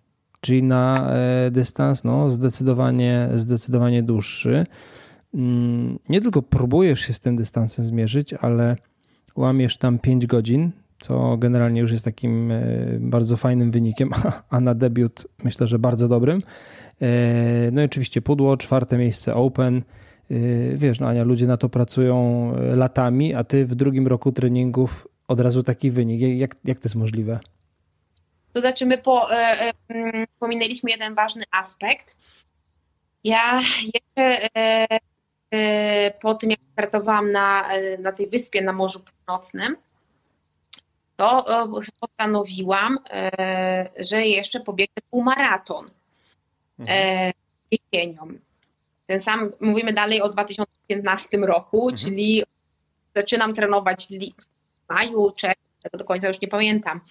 czyli 0.42 0.64
na 0.64 1.12
dystans 1.52 2.04
no, 2.04 2.32
zdecydowanie, 2.32 3.30
zdecydowanie 3.36 4.04
dłuższy. 4.04 4.66
Mm, 5.34 6.00
nie 6.10 6.22
tylko 6.22 6.42
próbujesz 6.42 7.00
się 7.02 7.14
z 7.14 7.20
tym 7.20 7.36
dystansem 7.36 7.86
zmierzyć, 7.86 8.34
ale 8.34 8.76
łamiesz 9.36 9.78
tam 9.78 10.00
5 10.00 10.28
godzin, 10.28 10.72
co 11.00 11.38
generalnie 11.38 11.82
już 11.82 11.92
jest 11.92 12.06
takim 12.06 12.52
e, 12.52 12.62
bardzo 13.00 13.38
fajnym 13.38 13.72
wynikiem, 13.72 14.12
a 14.50 14.60
na 14.60 14.76
debiut 14.76 15.28
myślę, 15.44 15.68
że 15.68 15.80
bardzo 15.80 16.08
dobrym. 16.08 16.42
E, 17.02 17.72
no 17.72 17.82
i 17.82 17.86
oczywiście 17.86 18.22
pudło, 18.22 18.58
czwarte 18.58 18.98
miejsce 18.98 19.34
Open. 19.34 19.82
E, 20.32 20.36
wiesz, 20.76 21.00
no 21.00 21.08
Ania, 21.08 21.24
ludzie 21.24 21.48
na 21.48 21.58
to 21.58 21.70
pracują 21.70 22.52
latami, 22.76 23.36
a 23.36 23.44
ty 23.44 23.66
w 23.66 23.76
drugim 23.76 24.08
roku 24.08 24.32
treningów 24.32 25.08
od 25.28 25.40
razu 25.40 25.64
taki 25.64 25.92
wynik. 25.92 26.22
Jak, 26.22 26.56
jak 26.64 26.80
to 26.80 26.86
jest 26.86 26.96
możliwe? 26.96 27.40
To 28.54 28.60
znaczy, 28.60 28.86
my 28.86 28.98
po, 28.98 29.34
e, 29.34 29.72
e, 29.90 30.28
pominęliśmy 30.40 30.92
jeden 30.92 31.16
ważny 31.16 31.44
aspekt. 31.52 32.16
Ja 33.24 33.62
jeszcze 33.94 34.50
e, 35.52 36.12
po 36.22 36.36
tym, 36.36 36.50
jak 36.50 36.60
startowałam 36.74 37.32
na, 37.32 37.70
na 38.00 38.12
tej 38.12 38.28
wyspie 38.28 38.62
na 38.62 38.74
Morzu 38.74 39.00
Północnym, 39.00 39.76
to 41.16 41.46
postanowiłam, 42.00 42.98
że 44.00 44.26
jeszcze 44.26 44.60
pobiegnę 44.60 45.02
półmaraton 45.10 45.90
mhm. 46.80 47.34
jesienią. 47.72 48.28
Ten 49.08 49.20
sam, 49.20 49.52
mówimy 49.60 49.94
dalej 49.94 50.22
o 50.22 50.30
2015 50.30 51.38
roku, 51.38 51.90
mhm. 51.90 51.98
czyli 51.98 52.44
zaczynam 53.16 53.54
trenować 53.54 54.08
w 54.08 54.90
maju, 54.90 55.32
czerwcu, 55.32 55.62
tego 55.84 55.98
do 55.98 56.06
końca 56.06 56.28
już 56.28 56.42
nie 56.42 56.48
pamiętam. 56.48 57.02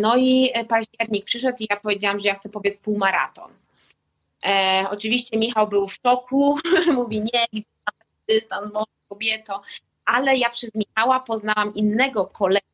No 0.00 0.16
i 0.16 0.50
październik 0.68 1.24
przyszedł 1.24 1.56
i 1.60 1.66
ja 1.70 1.76
powiedziałam, 1.76 2.18
że 2.18 2.28
ja 2.28 2.34
chcę 2.34 2.48
pobiec 2.48 2.78
półmaraton. 2.78 3.50
E, 4.46 4.86
oczywiście 4.90 5.38
Michał 5.38 5.68
był 5.68 5.88
w 5.88 5.94
szoku, 5.94 6.58
mówi 6.94 7.20
nie, 7.20 7.62
dystans, 8.28 8.72
może 8.72 8.86
kobieto, 9.08 9.62
ale 10.04 10.36
ja 10.36 10.50
przez 10.50 10.70
Michała 10.74 11.20
poznałam 11.20 11.74
innego 11.74 12.26
kolegę, 12.26 12.66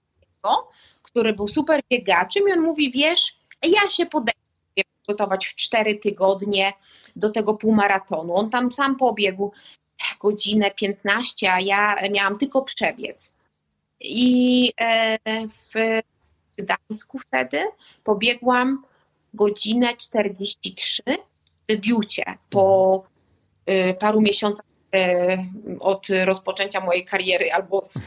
który 1.02 1.32
był 1.32 1.49
super 1.49 1.80
biegaczem 1.90 2.49
i 2.49 2.52
on 2.52 2.61
mówi, 2.61 2.90
wiesz, 2.90 3.38
ja 3.62 3.90
się 3.90 4.06
podejdę 4.06 4.45
przygotować 5.06 5.46
w 5.46 5.54
cztery 5.54 5.98
tygodnie 5.98 6.72
do 7.16 7.30
tego 7.30 7.54
półmaratonu. 7.54 8.34
On 8.34 8.50
tam 8.50 8.72
sam 8.72 8.96
pobiegł 8.96 9.52
godzinę 10.20 10.70
15, 10.70 11.52
a 11.52 11.60
ja 11.60 11.96
miałam 12.10 12.38
tylko 12.38 12.62
przebiec. 12.62 13.34
I 14.00 14.72
e, 14.80 15.18
w 15.75 16.02
Gdańsku 16.58 17.18
wtedy 17.18 17.64
pobiegłam 18.04 18.82
godzinę 19.34 19.96
43 19.96 21.02
debiucie 21.68 22.25
po 22.50 23.04
y, 23.70 23.94
paru 23.94 24.20
miesiącach 24.20 24.66
y, 24.94 25.80
od 25.80 26.06
rozpoczęcia 26.25 26.80
mojej 26.80 27.04
kariery 27.04 27.52
albo 27.52 27.84
z, 27.84 28.02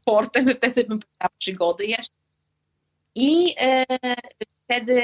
sportem, 0.00 0.54
wtedy 0.56 0.84
bym 0.84 1.00
powiedziała 1.00 1.30
przygody 1.38 1.86
jeszcze. 1.86 2.14
I 3.14 3.54
wtedy, 4.64 5.02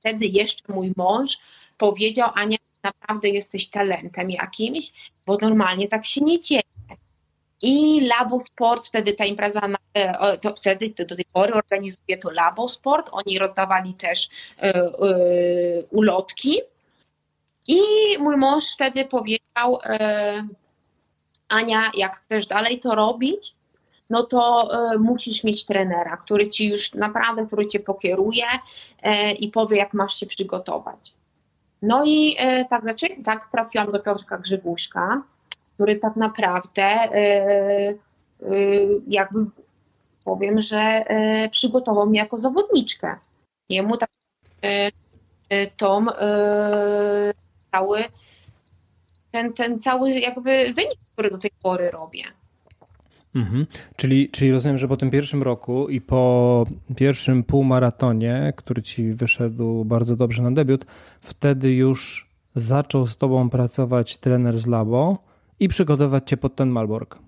wtedy 0.00 0.26
jeszcze 0.26 0.72
mój 0.72 0.92
mąż 0.96 1.38
powiedział, 1.78 2.30
Ania, 2.34 2.56
naprawdę 2.84 3.28
jesteś 3.28 3.68
talentem 3.68 4.30
jakimś, 4.30 4.92
bo 5.26 5.38
normalnie 5.42 5.88
tak 5.88 6.06
się 6.06 6.20
nie 6.20 6.40
dzieje. 6.40 6.62
I 7.62 8.00
Labo 8.00 8.40
Sport, 8.40 8.86
wtedy 8.86 9.12
ta 9.12 9.24
impreza, 9.24 9.60
to 10.40 10.54
wtedy 10.54 10.94
do 11.04 11.16
tej 11.16 11.24
pory 11.32 11.52
organizuje 11.54 12.18
to 12.18 12.30
Labo 12.30 12.68
Sport. 12.68 13.08
Oni 13.12 13.38
rozdawali 13.38 13.94
też 13.94 14.28
ulotki 15.90 16.60
i 17.68 17.80
mój 18.18 18.36
mąż 18.36 18.64
wtedy 18.74 19.04
powiedział, 19.04 19.78
e, 19.84 20.48
Ania, 21.48 21.90
jak 21.96 22.20
chcesz 22.20 22.46
dalej 22.46 22.80
to 22.80 22.94
robić, 22.94 23.54
no 24.10 24.22
to 24.22 24.68
e, 24.72 24.98
musisz 24.98 25.44
mieć 25.44 25.64
trenera, 25.64 26.16
który 26.16 26.48
ci 26.48 26.68
już 26.68 26.94
naprawdę, 26.94 27.46
który 27.46 27.66
cię 27.66 27.80
pokieruje 27.80 28.44
e, 29.02 29.32
i 29.32 29.48
powie, 29.48 29.76
jak 29.76 29.94
masz 29.94 30.14
się 30.14 30.26
przygotować. 30.26 31.14
No 31.82 32.02
i 32.06 32.36
tak, 32.70 32.86
zaczę, 32.86 33.06
tak 33.24 33.50
trafiłam 33.50 33.92
do 33.92 34.00
Piotrka 34.00 34.38
Grzybuszka, 34.38 35.22
który 35.74 35.96
tak 35.96 36.16
naprawdę 36.16 36.94
jakby 39.08 39.46
powiem, 40.24 40.60
że 40.60 41.04
przygotował 41.50 42.06
mnie 42.06 42.18
jako 42.18 42.38
zawodniczkę. 42.38 43.16
Jemu 43.68 43.96
tak 43.96 44.10
tą 45.76 46.06
cały 47.72 48.04
ten, 49.30 49.52
ten 49.52 49.80
cały 49.80 50.10
jakby 50.10 50.72
wynik, 50.74 50.98
który 51.12 51.30
do 51.30 51.38
tej 51.38 51.50
pory 51.62 51.90
robię. 51.90 52.24
Mhm. 53.34 53.66
Czyli, 53.96 54.30
czyli 54.30 54.52
rozumiem, 54.52 54.78
że 54.78 54.88
po 54.88 54.96
tym 54.96 55.10
pierwszym 55.10 55.42
roku 55.42 55.88
i 55.88 56.00
po 56.00 56.66
pierwszym 56.96 57.44
półmaratonie, 57.44 58.52
który 58.56 58.82
ci 58.82 59.10
wyszedł 59.10 59.84
bardzo 59.84 60.16
dobrze 60.16 60.42
na 60.42 60.50
debiut, 60.50 60.84
wtedy 61.20 61.72
już 61.72 62.28
zaczął 62.54 63.06
z 63.06 63.16
tobą 63.16 63.50
pracować 63.50 64.18
trener 64.18 64.58
z 64.58 64.66
Labo 64.66 65.18
i 65.60 65.68
przygotować 65.68 66.28
cię 66.30 66.36
pod 66.36 66.56
ten 66.56 66.68
Malbork. 66.68 67.18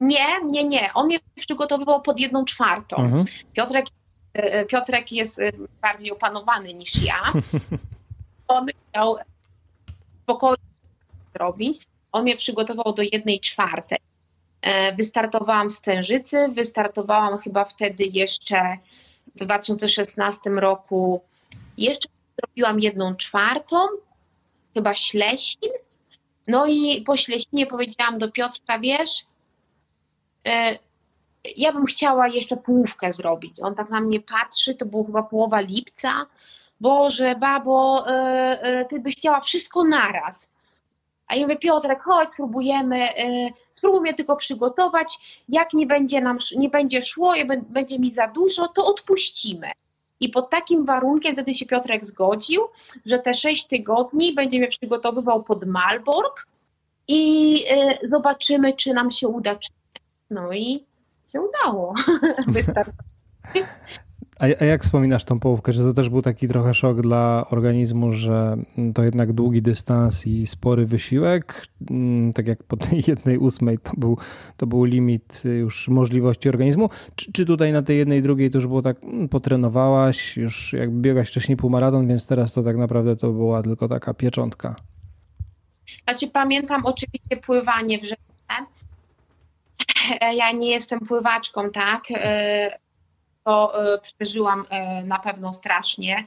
Nie, 0.00 0.26
nie, 0.44 0.64
nie. 0.64 0.90
On 0.94 1.06
mnie 1.06 1.18
przygotowywał 1.34 2.02
pod 2.02 2.20
jedną 2.20 2.44
czwartą. 2.44 2.96
Mhm. 2.96 3.24
Piotrek, 3.52 3.86
e, 4.32 4.66
Piotrek 4.66 5.12
jest 5.12 5.38
e, 5.38 5.52
bardziej 5.82 6.12
opanowany 6.12 6.74
niż 6.74 7.02
ja. 7.02 7.20
On 8.48 8.66
chciał 8.90 9.16
spokojnie 10.22 10.64
zrobić. 11.34 11.86
On 12.12 12.22
mnie 12.22 12.36
przygotował 12.36 12.94
do 12.94 13.02
jednej 13.02 13.40
czwartej. 13.40 13.98
E, 14.62 14.96
wystartowałam 14.96 15.70
z 15.70 15.80
Tężycy, 15.80 16.48
wystartowałam 16.48 17.38
chyba 17.38 17.64
wtedy 17.64 18.04
jeszcze 18.04 18.76
w 19.36 19.38
2016 19.44 20.50
roku, 20.50 21.20
jeszcze 21.78 22.08
zrobiłam 22.38 22.80
jedną 22.80 23.16
czwartą, 23.16 23.76
chyba 24.74 24.94
Ślesin. 24.94 25.70
No 26.48 26.66
i 26.66 27.02
po 27.06 27.16
Ślesinie 27.16 27.66
powiedziałam 27.66 28.18
do 28.18 28.32
Piotrka, 28.32 28.78
wiesz, 28.78 29.24
e, 30.48 30.78
ja 31.56 31.72
bym 31.72 31.86
chciała 31.86 32.28
jeszcze 32.28 32.56
połówkę 32.56 33.12
zrobić. 33.12 33.60
On 33.62 33.74
tak 33.74 33.90
na 33.90 34.00
mnie 34.00 34.20
patrzy, 34.20 34.74
to 34.74 34.86
było 34.86 35.04
chyba 35.04 35.22
połowa 35.22 35.60
lipca. 35.60 36.26
Boże, 36.80 37.34
babo, 37.36 38.04
e, 38.08 38.84
ty 38.84 39.00
byś 39.00 39.16
chciała 39.16 39.40
wszystko 39.40 39.84
naraz. 39.84 40.50
A 41.30 41.34
ja 41.34 41.42
mówię, 41.42 41.56
Piotrek, 41.56 42.02
chodź, 42.02 42.28
spróbujemy, 42.32 42.96
e, 42.96 43.48
spróbuj 43.72 44.00
mnie 44.00 44.14
tylko 44.14 44.36
przygotować, 44.36 45.18
jak 45.48 45.72
nie 45.72 45.86
będzie 45.86 46.20
nam, 46.20 46.38
nie 46.56 46.68
będzie 46.68 47.02
szło, 47.02 47.34
będzie 47.68 47.98
mi 47.98 48.10
za 48.10 48.28
dużo, 48.28 48.68
to 48.68 48.86
odpuścimy. 48.86 49.70
I 50.20 50.28
pod 50.28 50.50
takim 50.50 50.84
warunkiem 50.84 51.32
wtedy 51.32 51.54
się 51.54 51.66
Piotrek 51.66 52.06
zgodził, 52.06 52.62
że 53.06 53.18
te 53.18 53.34
sześć 53.34 53.66
tygodni 53.66 54.34
będzie 54.34 54.58
mnie 54.58 54.68
przygotowywał 54.68 55.42
pod 55.42 55.66
Malbork 55.66 56.46
i 57.08 57.64
zobaczymy, 58.04 58.72
czy 58.72 58.94
nam 58.94 59.10
się 59.10 59.28
uda. 59.28 59.56
No 60.30 60.52
i 60.52 60.84
się 61.32 61.40
udało 61.40 61.94
wystartować. 62.46 63.06
A, 64.40 64.44
a 64.60 64.64
jak 64.64 64.82
wspominasz 64.82 65.24
tą 65.24 65.40
połówkę? 65.40 65.72
Że 65.72 65.82
to 65.82 65.94
też 65.94 66.08
był 66.08 66.22
taki 66.22 66.48
trochę 66.48 66.74
szok 66.74 67.00
dla 67.00 67.46
organizmu, 67.50 68.12
że 68.12 68.56
to 68.94 69.02
jednak 69.02 69.32
długi 69.32 69.62
dystans 69.62 70.26
i 70.26 70.46
spory 70.46 70.86
wysiłek. 70.86 71.66
Mm, 71.90 72.32
tak 72.32 72.46
jak 72.46 72.62
po 72.62 72.76
tej 72.76 73.02
jednej 73.06 73.38
ósmej 73.38 73.78
to 73.78 73.92
był, 73.96 74.18
to 74.56 74.66
był 74.66 74.84
limit 74.84 75.42
już 75.44 75.88
możliwości 75.88 76.48
organizmu. 76.48 76.90
Czy, 77.16 77.32
czy 77.32 77.46
tutaj 77.46 77.72
na 77.72 77.82
tej 77.82 77.98
jednej 77.98 78.22
drugiej 78.22 78.50
to 78.50 78.58
już 78.58 78.66
było 78.66 78.82
tak, 78.82 79.04
mm, 79.04 79.28
potrenowałaś, 79.28 80.36
już 80.36 80.72
jakby 80.72 81.00
biegać 81.00 81.28
wcześniej 81.28 81.56
półmaraton, 81.56 82.08
więc 82.08 82.26
teraz 82.26 82.52
to 82.52 82.62
tak 82.62 82.76
naprawdę 82.76 83.16
to 83.16 83.32
była 83.32 83.62
tylko 83.62 83.88
taka 83.88 84.14
pieczątka. 84.14 84.76
Znaczy 86.04 86.28
pamiętam 86.28 86.86
oczywiście 86.86 87.36
pływanie 87.36 87.98
w 87.98 88.04
rzece. 88.04 88.20
Ja 90.36 90.52
nie 90.52 90.70
jestem 90.70 91.00
pływaczką, 91.00 91.70
tak? 91.70 92.02
To 93.50 93.94
e, 93.94 93.98
przeżyłam 94.18 94.64
e, 94.70 95.04
na 95.04 95.18
pewno 95.18 95.52
strasznie. 95.54 96.26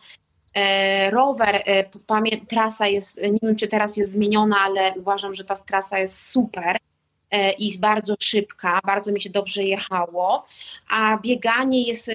E, 0.56 1.10
rower, 1.12 1.64
trasa 2.48 2.88
jest, 2.88 3.18
nie 3.18 3.40
wiem 3.42 3.56
czy 3.56 3.68
teraz 3.68 3.98
jest 3.98 4.12
zmieniona, 4.12 4.58
ale 4.60 4.94
uważam, 4.96 5.36
że 5.36 5.44
ta 5.44 5.56
trasa 5.56 6.00
jest 6.00 6.32
super. 6.32 6.78
I 7.58 7.78
bardzo 7.78 8.16
szybka, 8.20 8.80
bardzo 8.86 9.12
mi 9.12 9.22
się 9.22 9.30
dobrze 9.30 9.64
jechało, 9.64 10.46
a 10.90 11.18
bieganie 11.18 11.84
jest 11.84 12.12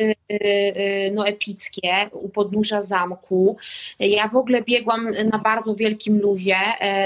no, 1.12 1.26
epickie 1.26 2.10
u 2.12 2.28
podnóża 2.28 2.82
zamku. 2.82 3.56
Ja 3.98 4.28
w 4.28 4.36
ogóle 4.36 4.62
biegłam 4.62 5.10
na 5.32 5.38
bardzo 5.38 5.74
wielkim 5.74 6.20
luzie, 6.20 6.56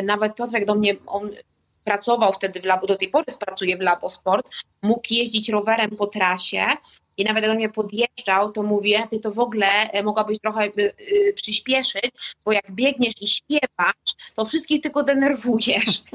nawet 0.02 0.34
Piotrek 0.34 0.66
do 0.66 0.74
mnie, 0.74 0.96
on 1.06 1.30
pracował 1.84 2.32
wtedy 2.32 2.60
w 2.60 2.64
labo, 2.64 2.86
do 2.86 2.96
tej 2.96 3.08
pory 3.08 3.24
pracuje 3.40 3.76
w 3.76 3.80
Labosport, 3.80 4.48
mógł 4.82 5.06
jeździć 5.10 5.48
rowerem 5.48 5.90
po 5.90 6.06
trasie 6.06 6.66
i 7.16 7.24
nawet 7.24 7.42
jak 7.42 7.52
do 7.52 7.56
mnie 7.56 7.68
podjeżdżał, 7.68 8.52
to 8.52 8.62
mówię, 8.62 9.06
ty 9.10 9.20
to 9.20 9.32
w 9.32 9.38
ogóle 9.38 9.66
e, 9.66 10.02
mogłabyś 10.02 10.38
trochę 10.38 10.66
y, 10.66 10.94
y, 11.00 11.32
przyspieszyć, 11.36 12.10
bo 12.44 12.52
jak 12.52 12.72
biegniesz 12.72 13.14
i 13.20 13.26
śpiewasz, 13.26 14.14
to 14.34 14.44
wszystkich 14.44 14.82
tylko 14.82 15.02
denerwujesz. 15.02 16.02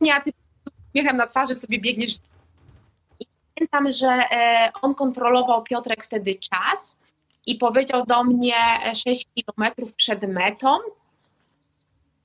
Nie, 0.00 0.14
a 0.14 0.20
ty 0.20 0.32
uśmiechem 0.88 1.16
na 1.16 1.26
twarzy 1.26 1.54
sobie 1.54 1.80
biegniesz. 1.80 2.14
I 3.20 3.26
pamiętam, 3.54 3.92
że 3.92 4.08
e, 4.08 4.70
on 4.82 4.94
kontrolował 4.94 5.62
Piotrek 5.62 6.04
wtedy 6.04 6.34
czas 6.34 6.96
i 7.46 7.54
powiedział 7.54 8.06
do 8.06 8.24
mnie 8.24 8.54
6 8.94 9.26
kilometrów 9.34 9.94
przed 9.94 10.22
metą, 10.22 10.78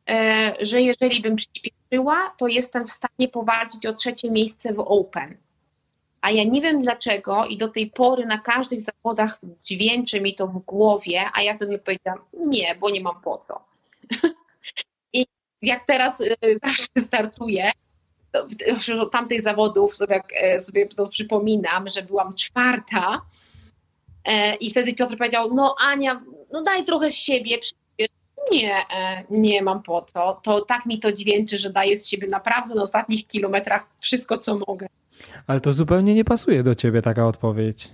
e, 0.09 0.55
że 0.61 0.81
jeżeli 0.81 1.21
bym 1.21 1.35
przyspieszyła, 1.35 2.33
to 2.37 2.47
jestem 2.47 2.87
w 2.87 2.91
stanie 2.91 3.27
powalczyć 3.27 3.85
o 3.85 3.93
trzecie 3.93 4.31
miejsce 4.31 4.73
w 4.73 4.79
Open. 4.79 5.37
A 6.21 6.31
ja 6.31 6.43
nie 6.43 6.61
wiem 6.61 6.81
dlaczego 6.81 7.45
i 7.45 7.57
do 7.57 7.67
tej 7.67 7.89
pory 7.89 8.25
na 8.25 8.37
każdych 8.37 8.79
zawodach 8.81 9.39
dźwięczy 9.63 10.21
mi 10.21 10.35
to 10.35 10.47
w 10.47 10.63
głowie, 10.63 11.21
a 11.33 11.41
ja 11.41 11.55
wtedy 11.55 11.79
powiedziałam, 11.79 12.19
nie, 12.33 12.75
bo 12.79 12.89
nie 12.89 13.01
mam 13.01 13.21
po 13.21 13.37
co. 13.37 13.63
I 15.13 15.25
jak 15.61 15.85
teraz 15.85 16.21
y, 16.21 16.35
zawsze 16.63 16.87
startuję, 16.97 17.71
to 18.31 18.47
tamtych 19.05 19.41
zawodów 19.41 19.95
sobie, 19.95 20.21
e, 20.41 20.61
sobie 20.61 20.87
to 20.87 21.07
przypominam, 21.07 21.89
że 21.89 22.01
byłam 22.01 22.35
czwarta 22.35 23.21
e, 24.25 24.55
i 24.55 24.71
wtedy 24.71 24.93
Piotr 24.93 25.17
powiedział, 25.17 25.53
no 25.53 25.75
Ania, 25.87 26.21
no 26.51 26.63
daj 26.63 26.83
trochę 26.83 27.11
z 27.11 27.15
siebie, 27.15 27.57
nie, 28.51 28.73
e, 28.73 29.23
nie 29.29 29.61
mam 29.61 29.83
po 29.83 30.01
co. 30.01 30.39
To 30.43 30.61
tak 30.61 30.85
mi 30.85 30.99
to 30.99 31.11
dźwięczy, 31.11 31.57
że 31.57 31.69
daję 31.69 31.97
z 31.97 32.07
siebie 32.07 32.27
naprawdę 32.27 32.75
na 32.75 32.81
ostatnich 32.81 33.27
kilometrach 33.27 33.87
wszystko, 33.99 34.37
co 34.37 34.59
mogę. 34.67 34.87
Ale 35.47 35.61
to 35.61 35.73
zupełnie 35.73 36.13
nie 36.13 36.25
pasuje 36.25 36.63
do 36.63 36.75
ciebie 36.75 37.01
taka 37.01 37.27
odpowiedź. 37.27 37.91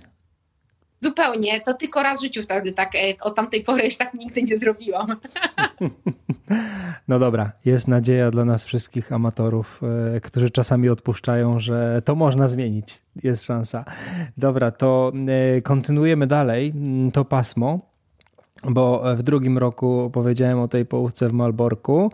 Zupełnie, 1.00 1.60
to 1.60 1.74
tylko 1.74 2.02
raz 2.02 2.18
w 2.18 2.22
życiu 2.22 2.42
wtedy 2.42 2.72
tak, 2.72 2.94
e, 2.94 2.98
od 3.20 3.36
tamtej 3.36 3.64
pory 3.64 3.84
już 3.84 3.96
tak 3.96 4.14
nigdy 4.14 4.42
nie 4.42 4.56
zrobiłam. 4.56 5.16
No 7.08 7.18
dobra, 7.18 7.52
jest 7.64 7.88
nadzieja 7.88 8.30
dla 8.30 8.44
nas 8.44 8.64
wszystkich 8.64 9.12
amatorów, 9.12 9.80
e, 10.16 10.20
którzy 10.20 10.50
czasami 10.50 10.88
odpuszczają, 10.88 11.60
że 11.60 12.02
to 12.04 12.14
można 12.14 12.48
zmienić. 12.48 13.02
Jest 13.22 13.44
szansa. 13.44 13.84
Dobra, 14.36 14.70
to 14.70 15.12
e, 15.56 15.62
kontynuujemy 15.62 16.26
dalej 16.26 16.74
to 17.12 17.24
pasmo 17.24 17.95
bo 18.68 19.16
w 19.16 19.22
drugim 19.22 19.58
roku 19.58 20.10
powiedziałem 20.12 20.60
o 20.60 20.68
tej 20.68 20.86
połówce 20.86 21.28
w 21.28 21.32
Malborku. 21.32 22.12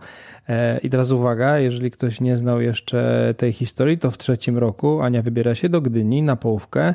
E, 0.49 0.79
I 0.79 0.89
teraz 0.89 1.11
uwaga, 1.11 1.59
jeżeli 1.59 1.91
ktoś 1.91 2.21
nie 2.21 2.37
znał 2.37 2.61
jeszcze 2.61 3.33
tej 3.37 3.53
historii, 3.53 3.97
to 3.97 4.11
w 4.11 4.17
trzecim 4.17 4.57
roku 4.57 5.01
Ania 5.01 5.21
wybiera 5.21 5.55
się 5.55 5.69
do 5.69 5.81
Gdyni 5.81 6.21
na 6.21 6.35
połówkę 6.35 6.93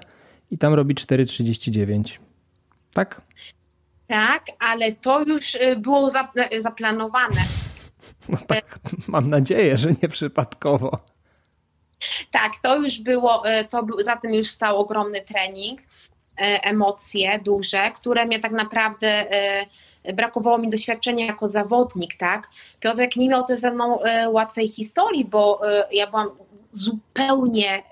i 0.50 0.58
tam 0.58 0.74
robi 0.74 0.94
4,39. 0.94 2.18
Tak? 2.94 3.20
Tak, 4.06 4.44
ale 4.58 4.92
to 4.92 5.24
już 5.24 5.54
y, 5.54 5.76
było 5.76 6.10
zaplanowane. 6.60 7.40
No 8.28 8.38
tak, 8.46 8.78
mam 9.08 9.30
nadzieję, 9.30 9.76
że 9.76 9.88
nie 10.02 10.08
przypadkowo. 10.08 10.98
Tak, 12.30 12.52
to 12.62 12.76
już 12.76 12.98
było, 12.98 13.42
to 13.70 13.86
za 14.00 14.16
tym 14.16 14.34
już 14.34 14.48
stał 14.48 14.78
ogromny 14.78 15.20
trening. 15.20 15.80
E, 16.38 16.64
emocje 16.64 17.38
duże, 17.44 17.90
które 17.90 18.26
mnie 18.26 18.40
tak 18.40 18.52
naprawdę 18.52 19.32
e, 19.32 20.12
brakowało 20.12 20.58
mi 20.58 20.70
doświadczenia 20.70 21.26
jako 21.26 21.48
zawodnik, 21.48 22.16
tak? 22.16 22.48
Piotrek 22.80 23.16
nie 23.16 23.28
miał 23.28 23.46
też 23.46 23.60
ze 23.60 23.70
mną 23.70 24.02
e, 24.02 24.30
łatwej 24.30 24.68
historii, 24.68 25.24
bo 25.24 25.60
ja 25.92 26.06
byłam 26.06 26.30
zupełnie 26.72 27.82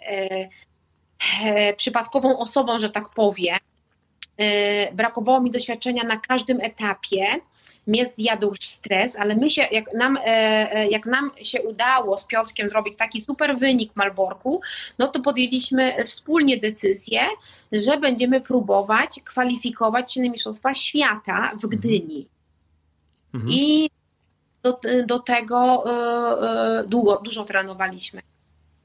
przypadkową 1.76 2.38
osobą, 2.38 2.78
że 2.78 2.90
tak 2.90 3.08
powiem. 3.08 3.56
Brakowało 4.92 5.40
mi 5.40 5.50
doświadczenia 5.50 6.04
na 6.04 6.16
każdym 6.16 6.60
etapie 6.60 7.26
mnie 7.86 8.06
zjadł 8.06 8.54
stres, 8.60 9.16
ale 9.16 9.36
my 9.36 9.50
się, 9.50 9.62
jak 9.72 9.94
nam, 9.94 10.16
e, 10.16 10.22
e, 10.72 10.88
jak 10.88 11.06
nam 11.06 11.30
się 11.42 11.62
udało 11.62 12.18
z 12.18 12.24
Piotrkiem 12.24 12.68
zrobić 12.68 12.98
taki 12.98 13.20
super 13.20 13.58
wynik 13.58 13.92
Malborku, 13.94 14.60
no 14.98 15.06
to 15.08 15.20
podjęliśmy 15.20 16.04
wspólnie 16.04 16.56
decyzję, 16.56 17.20
że 17.72 17.96
będziemy 17.96 18.40
próbować 18.40 19.20
kwalifikować 19.24 20.12
się 20.12 20.20
na 20.20 20.30
Mistrzostwa 20.30 20.74
Świata 20.74 21.50
w 21.50 21.64
mhm. 21.64 21.70
Gdyni. 21.70 22.26
Mhm. 23.34 23.52
I 23.52 23.90
do, 24.62 24.80
do 25.06 25.18
tego 25.18 25.84
e, 26.80 26.84
długo, 26.88 27.20
dużo 27.24 27.44
trenowaliśmy. 27.44 28.22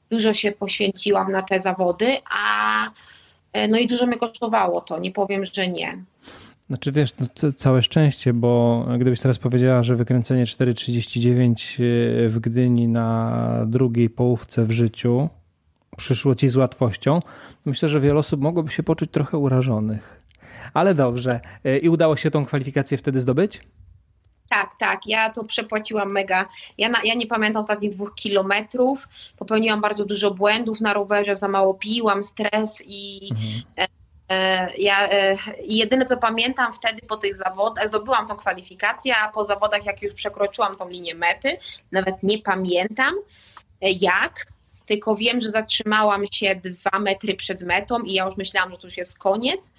Dużo 0.09 0.33
się 0.33 0.51
poświęciłam 0.51 1.31
na 1.31 1.41
te 1.41 1.59
zawody, 1.59 2.17
a 2.31 2.91
no 3.69 3.77
i 3.77 3.87
dużo 3.87 4.07
mnie 4.07 4.17
kosztowało 4.17 4.81
to, 4.81 4.99
nie 4.99 5.11
powiem, 5.11 5.45
że 5.45 5.67
nie. 5.67 6.03
Znaczy 6.71 6.91
wiesz, 6.91 7.13
no, 7.19 7.51
całe 7.51 7.83
szczęście, 7.83 8.33
bo 8.33 8.85
gdybyś 8.99 9.19
teraz 9.19 9.39
powiedziała, 9.39 9.83
że 9.83 9.95
wykręcenie 9.95 10.45
4,39 10.45 11.83
e, 12.25 12.29
w 12.29 12.39
Gdyni 12.39 12.87
na 12.87 13.37
drugiej 13.65 14.09
połówce 14.09 14.63
w 14.65 14.71
życiu 14.71 15.29
przyszło 15.97 16.35
ci 16.35 16.49
z 16.49 16.55
łatwością, 16.55 17.19
myślę, 17.65 17.89
że 17.89 17.99
wiele 17.99 18.19
osób 18.19 18.41
mogłoby 18.41 18.71
się 18.71 18.83
poczuć 18.83 19.11
trochę 19.11 19.37
urażonych. 19.37 20.21
Ale 20.73 20.95
dobrze. 20.95 21.39
E, 21.63 21.77
I 21.77 21.89
udało 21.89 22.17
się 22.17 22.31
tą 22.31 22.45
kwalifikację 22.45 22.97
wtedy 22.97 23.19
zdobyć? 23.19 23.61
Tak, 24.49 24.69
tak, 24.79 25.07
ja 25.07 25.29
to 25.29 25.43
przepłaciłam 25.43 26.11
mega. 26.11 26.49
Ja, 26.77 26.89
na, 26.89 26.99
ja 27.03 27.13
nie 27.13 27.27
pamiętam 27.27 27.59
ostatnich 27.59 27.91
dwóch 27.91 28.15
kilometrów. 28.15 29.07
Popełniłam 29.37 29.81
bardzo 29.81 30.05
dużo 30.05 30.33
błędów 30.33 30.81
na 30.81 30.93
rowerze, 30.93 31.35
za 31.35 31.47
mało 31.47 31.73
piłam, 31.73 32.23
stres 32.23 32.83
i 32.85 33.29
mhm. 33.31 33.91
E, 34.31 34.67
ja 34.77 35.09
e, 35.09 35.37
jedyne 35.63 36.05
co 36.05 36.17
pamiętam 36.17 36.73
wtedy 36.73 37.01
po 37.07 37.17
tych 37.17 37.35
zawodach, 37.35 37.87
zdobyłam 37.87 38.27
tą 38.27 38.35
kwalifikację, 38.35 39.17
a 39.17 39.31
po 39.31 39.43
zawodach 39.43 39.85
jak 39.85 40.01
już 40.01 40.13
przekroczyłam 40.13 40.75
tą 40.77 40.89
linię 40.89 41.15
mety, 41.15 41.57
nawet 41.91 42.23
nie 42.23 42.39
pamiętam 42.39 43.15
e, 43.81 43.91
jak, 43.91 44.45
tylko 44.85 45.15
wiem, 45.15 45.41
że 45.41 45.49
zatrzymałam 45.49 46.23
się 46.31 46.55
dwa 46.55 46.99
metry 46.99 47.35
przed 47.35 47.61
metą 47.61 47.99
i 47.99 48.13
ja 48.13 48.25
już 48.25 48.37
myślałam, 48.37 48.71
że 48.71 48.77
to 48.77 48.87
już 48.87 48.97
jest 48.97 49.19
koniec. 49.19 49.73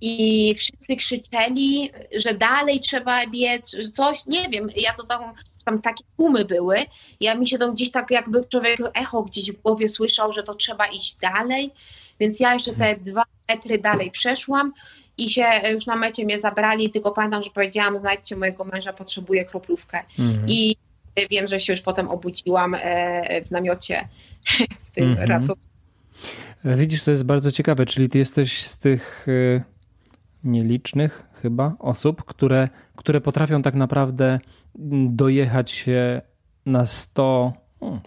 I 0.00 0.54
wszyscy 0.54 0.96
krzyczeli, 0.96 1.90
że 2.16 2.34
dalej 2.34 2.80
trzeba 2.80 3.26
biec, 3.26 3.72
że 3.72 3.90
coś, 3.90 4.26
nie 4.26 4.48
wiem, 4.48 4.68
ja 4.76 4.94
to 4.94 5.06
tam, 5.06 5.34
tam 5.64 5.82
takie 5.82 6.04
tłumy 6.16 6.44
były. 6.44 6.76
Ja 7.20 7.34
mi 7.34 7.48
się 7.48 7.58
to 7.58 7.72
gdzieś 7.72 7.90
tak 7.90 8.10
jakby 8.10 8.44
człowiek 8.44 8.80
echo 8.94 9.22
gdzieś 9.22 9.52
w 9.52 9.62
głowie 9.62 9.88
słyszał, 9.88 10.32
że 10.32 10.42
to 10.42 10.54
trzeba 10.54 10.86
iść 10.86 11.16
dalej. 11.16 11.72
Więc 12.20 12.40
ja 12.40 12.54
jeszcze 12.54 12.74
te 12.74 12.96
dwa 12.96 13.22
metry 13.48 13.78
dalej 13.78 14.10
przeszłam 14.10 14.72
i 15.18 15.30
się 15.30 15.44
już 15.74 15.86
na 15.86 15.96
mecie 15.96 16.24
mnie 16.24 16.38
zabrali, 16.38 16.90
tylko 16.90 17.12
pamiętam, 17.12 17.42
że 17.42 17.50
powiedziałam, 17.50 17.98
znajdźcie 17.98 18.36
mojego 18.36 18.64
męża, 18.64 18.92
potrzebuję 18.92 19.44
kroplówkę. 19.44 20.02
Mhm. 20.18 20.48
I 20.48 20.76
wiem, 21.30 21.48
że 21.48 21.60
się 21.60 21.72
już 21.72 21.82
potem 21.82 22.08
obudziłam 22.08 22.76
e, 22.78 23.44
w 23.44 23.50
namiocie 23.50 24.08
z 24.82 24.90
tym 24.90 25.10
mhm. 25.10 25.28
ratunkiem. 25.28 25.70
Widzisz, 26.64 27.02
to 27.02 27.10
jest 27.10 27.24
bardzo 27.24 27.52
ciekawe, 27.52 27.86
czyli 27.86 28.08
ty 28.08 28.18
jesteś 28.18 28.66
z 28.66 28.78
tych 28.78 29.26
e, 29.28 29.62
nielicznych 30.44 31.22
chyba 31.42 31.76
osób, 31.78 32.24
które, 32.24 32.68
które 32.96 33.20
potrafią 33.20 33.62
tak 33.62 33.74
naprawdę 33.74 34.40
dojechać 35.08 35.70
się 35.70 36.22
na 36.66 36.86
100 36.86 37.52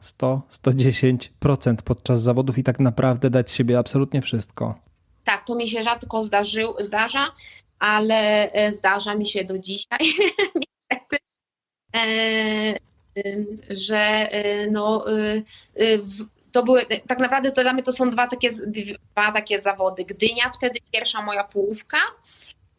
100, 0.02 0.42
110% 0.52 1.76
podczas 1.86 2.22
zawodów 2.22 2.58
i 2.58 2.64
tak 2.64 2.80
naprawdę 2.80 3.30
dać 3.30 3.52
siebie 3.52 3.80
absolutnie 3.80 4.22
wszystko. 4.22 4.80
Tak, 5.24 5.46
to 5.46 5.56
mi 5.56 5.68
się 5.68 5.84
rzadko 5.84 6.24
zdarzył, 6.24 6.74
zdarza, 6.80 7.32
ale 7.80 8.52
e, 8.52 8.74
zdarza 8.74 9.16
mi 9.16 9.28
się 9.28 9.44
do 9.44 9.60
dzisiaj, 9.60 10.00
niestety, 10.62 11.18
e, 11.96 12.74
że 13.70 13.98
e, 14.32 14.72
no, 14.72 15.06
to 16.52 16.64
były, 16.64 16.86
tak 17.08 17.20
naprawdę 17.20 17.52
to 17.52 17.62
dla 17.62 17.74
mnie 17.74 17.84
to 17.84 17.94
są 17.94 18.10
dwa 18.10 18.28
takie, 18.28 18.50
dwa 19.12 19.32
takie 19.32 19.62
zawody. 19.62 20.06
Gdynia, 20.06 20.52
wtedy 20.58 20.80
pierwsza 20.92 21.22
moja 21.22 21.44
połówka 21.44 21.98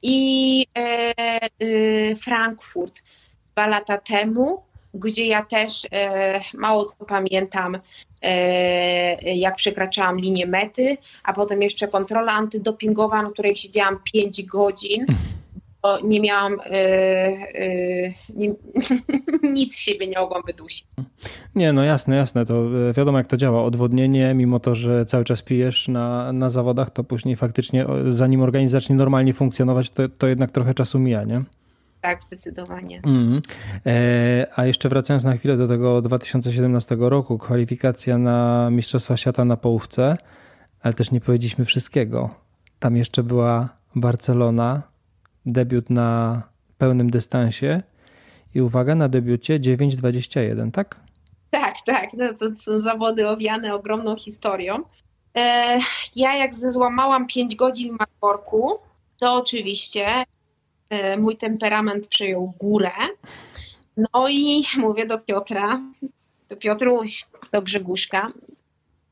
i 0.03 0.66
Frankfurt 2.22 3.03
dwa 3.53 3.66
lata 3.66 3.98
temu 3.98 4.62
gdzie 4.94 5.26
ja 5.26 5.44
też 5.44 5.87
e, 5.92 6.40
mało 6.55 6.85
co 6.85 7.05
pamiętam, 7.05 7.79
e, 8.22 9.35
jak 9.35 9.57
przekraczałam 9.57 10.20
linię 10.20 10.46
mety, 10.46 10.96
a 11.24 11.33
potem 11.33 11.62
jeszcze 11.62 11.88
kontrola 11.88 12.33
antydopingowa, 12.33 13.22
na 13.22 13.31
której 13.31 13.57
siedziałam 13.57 13.98
5 14.12 14.46
godzin. 14.46 15.07
Bo 15.83 16.00
nie 16.00 16.20
miałam, 16.20 16.57
e, 16.64 18.14
nie, 18.35 18.55
nic 19.57 19.76
siebie 19.76 20.07
nie 20.07 20.18
mogłam 20.18 20.42
wydusić. 20.46 20.87
Nie, 21.55 21.72
no 21.72 21.85
jasne, 21.85 22.16
jasne, 22.16 22.46
to 22.46 22.64
wiadomo 22.96 23.18
jak 23.18 23.26
to 23.26 23.37
działa. 23.37 23.62
Odwodnienie, 23.62 24.35
mimo 24.35 24.61
to, 24.61 24.74
że 24.74 25.07
cały 25.07 25.24
czas 25.24 25.42
pijesz 25.42 25.88
na, 25.88 26.33
na 26.33 26.50
zawodach, 26.50 26.90
to 26.90 27.05
później 27.05 27.37
faktycznie 27.37 27.87
zanim 28.11 28.42
organizm 28.42 28.72
zacznie 28.72 28.96
normalnie 28.96 29.35
funkcjonować, 29.35 29.90
to, 29.90 30.09
to 30.09 30.26
jednak 30.26 30.50
trochę 30.50 30.74
czasu 30.74 30.98
mija, 30.98 31.24
nie? 31.24 31.42
Tak, 32.00 32.22
zdecydowanie. 32.22 33.00
Mm. 33.04 33.40
E, 33.86 34.46
a 34.56 34.64
jeszcze 34.66 34.88
wracając 34.88 35.24
na 35.24 35.36
chwilę 35.36 35.56
do 35.56 35.68
tego 35.68 36.02
2017 36.02 36.96
roku, 36.98 37.38
kwalifikacja 37.38 38.18
na 38.18 38.68
Mistrzostwa 38.70 39.16
Świata 39.16 39.44
na 39.44 39.56
połówce, 39.56 40.16
ale 40.80 40.94
też 40.94 41.10
nie 41.10 41.20
powiedzieliśmy 41.20 41.64
wszystkiego. 41.64 42.34
Tam 42.78 42.96
jeszcze 42.96 43.22
była 43.22 43.68
Barcelona, 43.94 44.82
debiut 45.46 45.90
na 45.90 46.42
pełnym 46.78 47.10
dystansie 47.10 47.82
i 48.54 48.60
uwaga, 48.60 48.94
na 48.94 49.08
debiucie 49.08 49.60
9.21, 49.60 50.70
tak? 50.70 51.00
Tak, 51.50 51.74
tak. 51.86 52.12
No, 52.12 52.34
to 52.34 52.56
są 52.56 52.80
zawody 52.80 53.28
owiane 53.28 53.74
ogromną 53.74 54.16
historią. 54.16 54.82
E, 55.36 55.78
ja 56.16 56.36
jak 56.36 56.54
złamałam 56.54 57.26
5 57.26 57.56
godzin 57.56 57.96
w 57.96 57.98
Markorku, 57.98 58.78
to 59.20 59.34
oczywiście 59.34 60.06
mój 61.18 61.37
temperament 61.37 62.07
przejął 62.07 62.53
górę. 62.59 62.92
No 63.96 64.29
i 64.29 64.62
mówię 64.76 65.07
do 65.07 65.18
Piotra, 65.18 65.81
do 66.48 66.57
Piotruś, 66.57 67.26
do 67.53 67.62
Grzeguszka, 67.62 68.33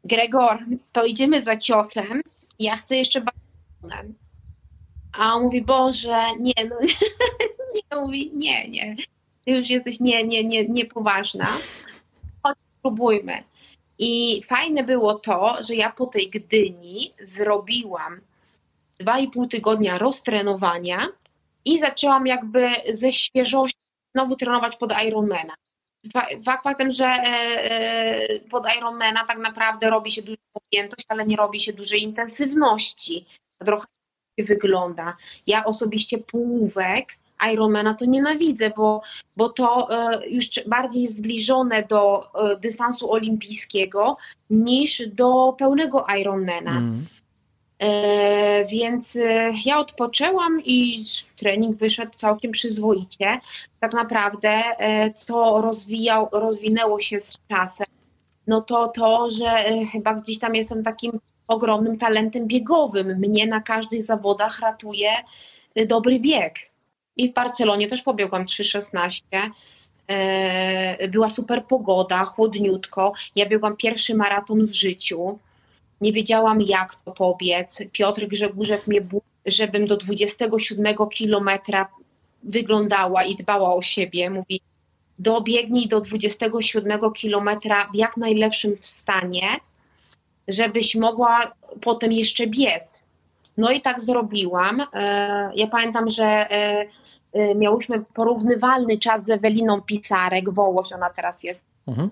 Gregor, 0.05 0.59
to 0.93 1.05
idziemy 1.05 1.41
za 1.43 1.57
ciosem, 1.57 2.23
ja 2.59 2.77
chcę 2.77 2.97
jeszcze 2.97 3.21
balkonem. 3.21 4.15
A 5.13 5.35
on 5.35 5.43
mówi, 5.43 5.63
Boże, 5.63 6.17
nie, 6.41 6.55
no 6.71 6.77
nie, 7.75 8.01
mówi, 8.01 8.31
nie, 8.35 8.69
nie, 8.69 8.97
ty 9.45 9.51
już 9.51 9.71
jesteś 9.71 10.01
nie, 10.01 10.25
nie, 10.25 10.45
nie, 10.45 10.69
niepoważna, 10.69 11.47
chodź 12.43 12.57
spróbujmy. 12.79 13.43
I 13.99 14.43
fajne 14.47 14.85
było 14.85 15.15
to, 15.15 15.57
że 15.63 15.75
ja 15.75 15.91
po 15.91 16.07
tej 16.07 16.31
Gdyni 16.31 17.13
zrobiłam 17.21 18.21
dwa 19.01 19.19
i 19.19 19.29
pół 19.29 19.47
tygodnia 19.47 19.99
roztrenowania 19.99 21.07
i 21.69 21.79
zaczęłam 21.79 22.27
jakby 22.27 22.69
ze 22.93 23.13
świeżości 23.13 23.79
znowu 24.15 24.37
trenować 24.37 24.77
pod 24.77 24.93
Ironmana. 25.07 25.55
Faktem, 26.45 26.93
że 26.93 27.05
e, 27.05 27.25
e, 27.25 28.41
pod 28.41 28.65
Ironmana 28.79 29.25
tak 29.27 29.39
naprawdę 29.39 29.91
robi 29.91 30.11
się 30.11 30.23
duża 30.23 30.39
objętość, 30.55 31.07
ale 31.09 31.27
nie 31.27 31.37
robi 31.37 31.61
się 31.61 31.73
dużej 31.73 32.03
intensywności. 32.03 33.27
Trochę 33.59 33.87
wygląda. 34.39 35.17
Ja 35.47 35.65
osobiście 35.65 36.19
półówek 36.19 37.19
Ironmana 37.53 37.95
to 37.95 38.05
nienawidzę, 38.05 38.71
bo, 38.77 39.03
bo 39.37 39.49
to 39.49 39.89
e, 39.91 40.29
już 40.29 40.47
bardziej 40.67 41.07
zbliżone 41.07 41.83
do 41.83 42.31
dystansu 42.61 43.13
olimpijskiego 43.13 44.17
niż 44.51 45.09
do 45.09 45.55
pełnego 45.59 46.07
Ironmana. 46.21 46.71
Mm. 46.71 47.07
E, 47.79 48.65
więc 48.67 49.17
e, 49.17 49.53
ja 49.65 49.79
odpoczęłam 49.79 50.63
i 50.65 51.05
trening 51.37 51.77
wyszedł 51.77 52.13
całkiem 52.17 52.51
przyzwoicie. 52.51 53.41
Tak 53.81 53.93
naprawdę, 53.93 54.49
e, 54.49 55.15
co 55.15 55.61
rozwijał, 55.61 56.29
rozwinęło 56.33 57.01
się 57.01 57.21
z 57.21 57.39
czasem, 57.49 57.87
no 58.47 58.61
to 58.61 58.89
to, 58.89 59.31
że 59.31 59.65
chyba 59.93 60.15
gdzieś 60.15 60.39
tam 60.39 60.55
jestem 60.55 60.83
takim 60.83 61.21
ogromnym 61.49 61.99
talentem 61.99 62.47
biegowym. 62.47 63.19
Mnie 63.19 63.47
na 63.47 63.61
każdych 63.61 64.03
zawodach 64.03 64.61
ratuje 64.61 65.11
dobry 65.87 66.21
bieg. 66.21 66.55
I 67.17 67.31
w 67.31 67.35
Barcelonie 67.35 67.89
też 67.89 68.03
pobiegłam 68.03 68.45
3,16. 68.45 69.23
Była 71.11 71.31
super 71.31 71.65
pogoda, 71.65 72.25
chłodniutko. 72.25 73.13
Ja 73.37 73.47
biegłam 73.47 73.77
pierwszy 73.77 74.15
maraton 74.15 74.67
w 74.67 74.75
życiu 74.75 75.39
nie 76.01 76.13
wiedziałam 76.13 76.63
jak 76.63 76.97
to 76.97 77.13
pobiec. 77.13 77.83
Piotr 77.93 78.27
Grzegórzek 78.27 78.87
mnie 78.87 79.01
żebym 79.47 79.87
do 79.87 79.97
27 79.97 80.87
kilometra 81.11 81.89
wyglądała 82.43 83.25
i 83.25 83.37
dbała 83.37 83.75
o 83.75 83.83
siebie. 83.83 84.31
Mówi, 84.31 84.61
dobiegnij 85.19 85.89
do 85.89 86.01
27 86.01 87.13
kilometra 87.13 87.89
w 87.93 87.97
jak 87.97 88.17
najlepszym 88.17 88.75
stanie, 88.81 89.49
żebyś 90.49 90.95
mogła 90.95 91.53
potem 91.81 92.13
jeszcze 92.13 92.47
biec. 92.47 93.05
No 93.57 93.71
i 93.71 93.81
tak 93.81 94.01
zrobiłam. 94.01 94.81
E, 94.93 95.51
ja 95.55 95.67
pamiętam, 95.67 96.11
że 96.11 96.25
e, 96.25 96.87
e, 97.33 97.55
miałyśmy 97.55 98.05
porównywalny 98.15 98.99
czas 98.99 99.25
z 99.25 99.31
Eweliną 99.31 99.81
Pisarek, 99.81 100.51
Wołoś, 100.51 100.93
ona 100.93 101.11
teraz 101.11 101.43
jest 101.43 101.67
mhm. 101.87 102.11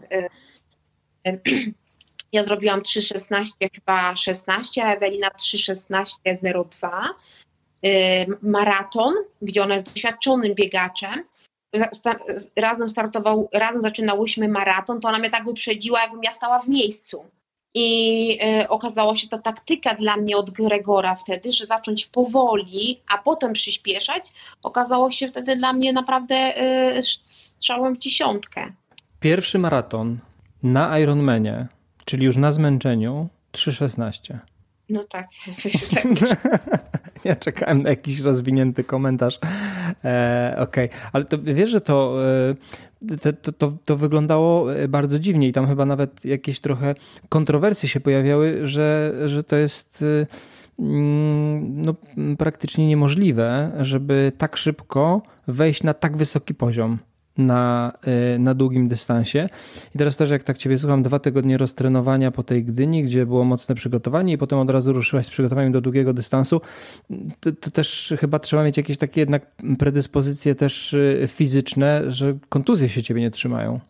Ja 2.33 2.45
zrobiłam 2.45 2.81
3,16, 2.81 3.45
chyba 3.75 4.17
16, 4.17 4.85
a 4.85 4.95
Ewelina 4.95 5.29
3,16,02. 5.29 6.91
Maraton, 8.43 9.15
gdzie 9.43 9.63
ona 9.63 9.75
jest 9.75 9.93
doświadczonym 9.93 10.55
biegaczem. 10.55 11.25
Razem 12.57 12.89
startował, 12.89 13.49
razem 13.53 13.83
zaczynałyśmy 13.83 14.49
maraton, 14.49 15.01
to 15.01 15.09
ona 15.09 15.19
mnie 15.19 15.31
tak 15.31 15.45
wyprzedziła, 15.45 16.01
jakbym 16.03 16.23
ja 16.23 16.33
stała 16.33 16.59
w 16.59 16.69
miejscu. 16.69 17.25
I 17.79 18.39
y, 18.63 18.69
okazało 18.69 19.17
się 19.17 19.29
ta 19.29 19.39
taktyka 19.39 19.95
dla 19.95 20.17
mnie 20.17 20.37
od 20.37 20.51
Gregora 20.51 21.15
wtedy, 21.15 21.53
że 21.53 21.67
zacząć 21.67 22.07
powoli, 22.07 23.01
a 23.09 23.19
potem 23.19 23.53
przyspieszać, 23.53 24.33
okazało 24.65 25.11
się 25.11 25.29
wtedy 25.29 25.57
dla 25.57 25.73
mnie 25.73 25.93
naprawdę 25.93 26.35
y, 26.99 27.03
strzałem 27.25 27.95
w 27.95 27.99
dziesiątkę. 27.99 28.73
Pierwszy 29.21 29.59
maraton 29.59 30.19
na 30.63 30.99
Ironmanie 30.99 31.67
Czyli 32.07 32.27
już 32.27 32.37
na 32.37 32.53
zmęczeniu 32.53 33.29
3,16. 33.53 34.39
No 34.89 35.05
tak. 35.05 35.29
ja 37.25 37.37
czekałem 37.37 37.83
na 37.83 37.91
jakiś 37.91 38.21
rozwinięty 38.21 38.85
komentarz. 38.85 39.39
E, 40.05 40.57
Okej, 40.59 40.89
okay. 40.89 41.11
ale 41.13 41.25
to 41.25 41.39
wiesz, 41.43 41.71
że 41.71 41.81
to, 41.81 42.19
e, 43.09 43.33
to, 43.43 43.53
to, 43.53 43.73
to, 43.85 43.97
wyglądało 43.97 44.75
e, 44.75 44.89
bardzo 44.89 45.19
dziwnie 45.19 45.49
i 45.49 45.53
tam 45.53 45.67
chyba 45.67 45.87
nawet 45.87 46.25
jakieś 46.25 46.61
trochę 46.61 46.95
kontrowersje 47.29 47.89
się 47.89 48.01
pojawiały, 48.01 48.67
że, 48.67 49.15
że 49.27 49.45
to 49.45 49.57
jest 49.57 50.03
e, 50.03 50.27
mm, 50.79 51.83
no, 51.83 51.95
praktycznie 52.39 52.87
niemożliwe, 52.87 53.73
żeby 53.81 54.33
tak 54.39 54.57
szybko 54.57 55.23
wejść 55.49 55.83
na 55.83 55.95
tak 55.95 56.17
wysoki 56.17 56.55
poziom 56.55 56.99
na, 57.39 57.93
y, 58.35 58.39
na 58.39 58.55
długim 58.55 58.89
dystansie. 58.89 59.49
I 59.95 59.99
teraz 59.99 60.17
też 60.17 60.31
jak 60.31 60.43
tak 60.43 60.59
Ciebie 60.59 60.79
słucham, 60.79 61.03
dwa 61.03 61.19
tygodnie 61.19 61.59
roztrenowania 61.59 62.31
po 62.31 62.43
tej 62.43 62.65
Gdyni, 62.65 63.05
gdzie 63.05 63.27
było 63.27 63.45
mocne 63.45 63.75
przygotowanie 63.75 64.33
i 64.33 64.39
potem 64.39 64.59
od 64.59 64.71
razu 64.71 64.93
ruszyłaś 64.93 65.27
z 65.27 65.31
przygotowaniem 65.31 65.73
do 65.73 65.81
długiego 65.81 66.13
dystansu, 66.13 66.61
to, 67.41 67.53
to 67.53 67.71
też 67.71 68.15
chyba 68.21 68.39
trzeba 68.39 68.65
mieć 68.65 68.77
jakieś 68.77 68.99
takie 68.99 69.21
jednak 69.21 69.47
predyspozycje 69.79 70.55
też 70.55 70.93
y, 70.93 71.25
fizyczne, 71.29 72.03
że 72.13 72.39
kontuzje 72.49 72.89
się 72.89 73.03
Ciebie 73.03 73.21
nie 73.21 73.31
trzymają. 73.31 73.81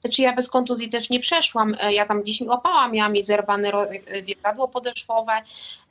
Znaczy 0.00 0.22
ja 0.22 0.32
bez 0.32 0.48
kontuzji 0.48 0.90
też 0.90 1.10
nie 1.10 1.20
przeszłam. 1.20 1.76
E, 1.80 1.92
ja 1.92 2.06
tam 2.06 2.22
gdzieś 2.22 2.40
mi 2.40 2.48
łapałam, 2.48 2.92
miałam 2.92 3.12
mi 3.12 3.24
zerwane 3.24 3.72
e, 3.72 4.22
więzadło 4.22 4.68
podeszwowe, 4.68 5.32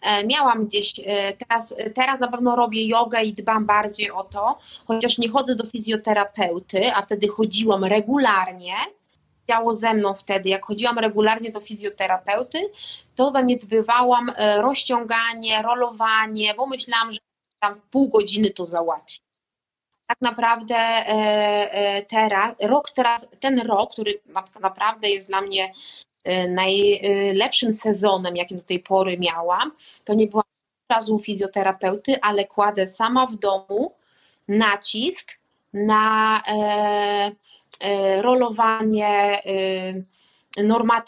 e, 0.02 0.28
miałam 0.28 0.66
gdzieś, 0.66 0.94
teraz, 1.40 1.74
teraz 1.96 2.20
na 2.20 2.28
pewno 2.28 2.56
robię 2.56 2.88
jogę 2.88 3.24
i 3.24 3.34
dbam 3.34 3.66
bardziej 3.66 4.12
o 4.12 4.24
to, 4.24 4.60
chociaż 4.88 5.18
nie 5.18 5.30
chodzę 5.30 5.56
do 5.56 5.66
fizjoterapeuty, 5.66 6.94
a 6.94 7.02
wtedy 7.02 7.28
chodziłam 7.28 7.86
regularnie, 7.86 8.74
działo 9.50 9.76
ze 9.76 9.94
mną 9.94 10.14
wtedy, 10.14 10.50
jak 10.50 10.66
chodziłam 10.66 11.00
regularnie 11.00 11.52
do 11.52 11.60
fizjoterapeuty, 11.60 12.60
to 13.16 13.30
zaniedbywałam 13.30 14.32
rozciąganie, 14.58 15.62
rolowanie, 15.62 16.54
bo 16.58 16.68
myślałam, 16.68 17.12
że 17.12 17.20
tam 17.60 17.76
w 17.76 17.84
pół 17.84 18.10
godziny 18.10 18.50
to 18.50 18.66
załatwi 18.66 19.25
tak 20.08 20.22
naprawdę 20.22 20.76
e, 20.76 21.08
e, 21.72 22.02
teraz, 22.06 22.56
rok 22.62 22.92
teraz, 22.92 23.28
ten 23.40 23.60
rok, 23.60 23.92
który 23.92 24.14
naprawdę 24.62 25.10
jest 25.10 25.28
dla 25.28 25.42
mnie 25.42 25.72
e, 26.24 26.48
najlepszym 26.48 27.74
sezonem, 27.74 28.36
jakim 28.36 28.58
do 28.58 28.64
tej 28.64 28.80
pory 28.80 29.18
miałam, 29.18 29.72
to 30.04 30.14
nie 30.14 30.28
byłam 30.28 30.46
razu 30.90 31.16
u 31.16 31.20
fizjoterapeuty, 31.20 32.22
ale 32.22 32.46
kładę 32.46 32.88
sama 32.88 33.26
w 33.26 33.36
domu 33.36 33.92
nacisk 34.48 35.32
na 35.74 36.42
rolowanie 38.22 39.42
normat, 40.64 41.08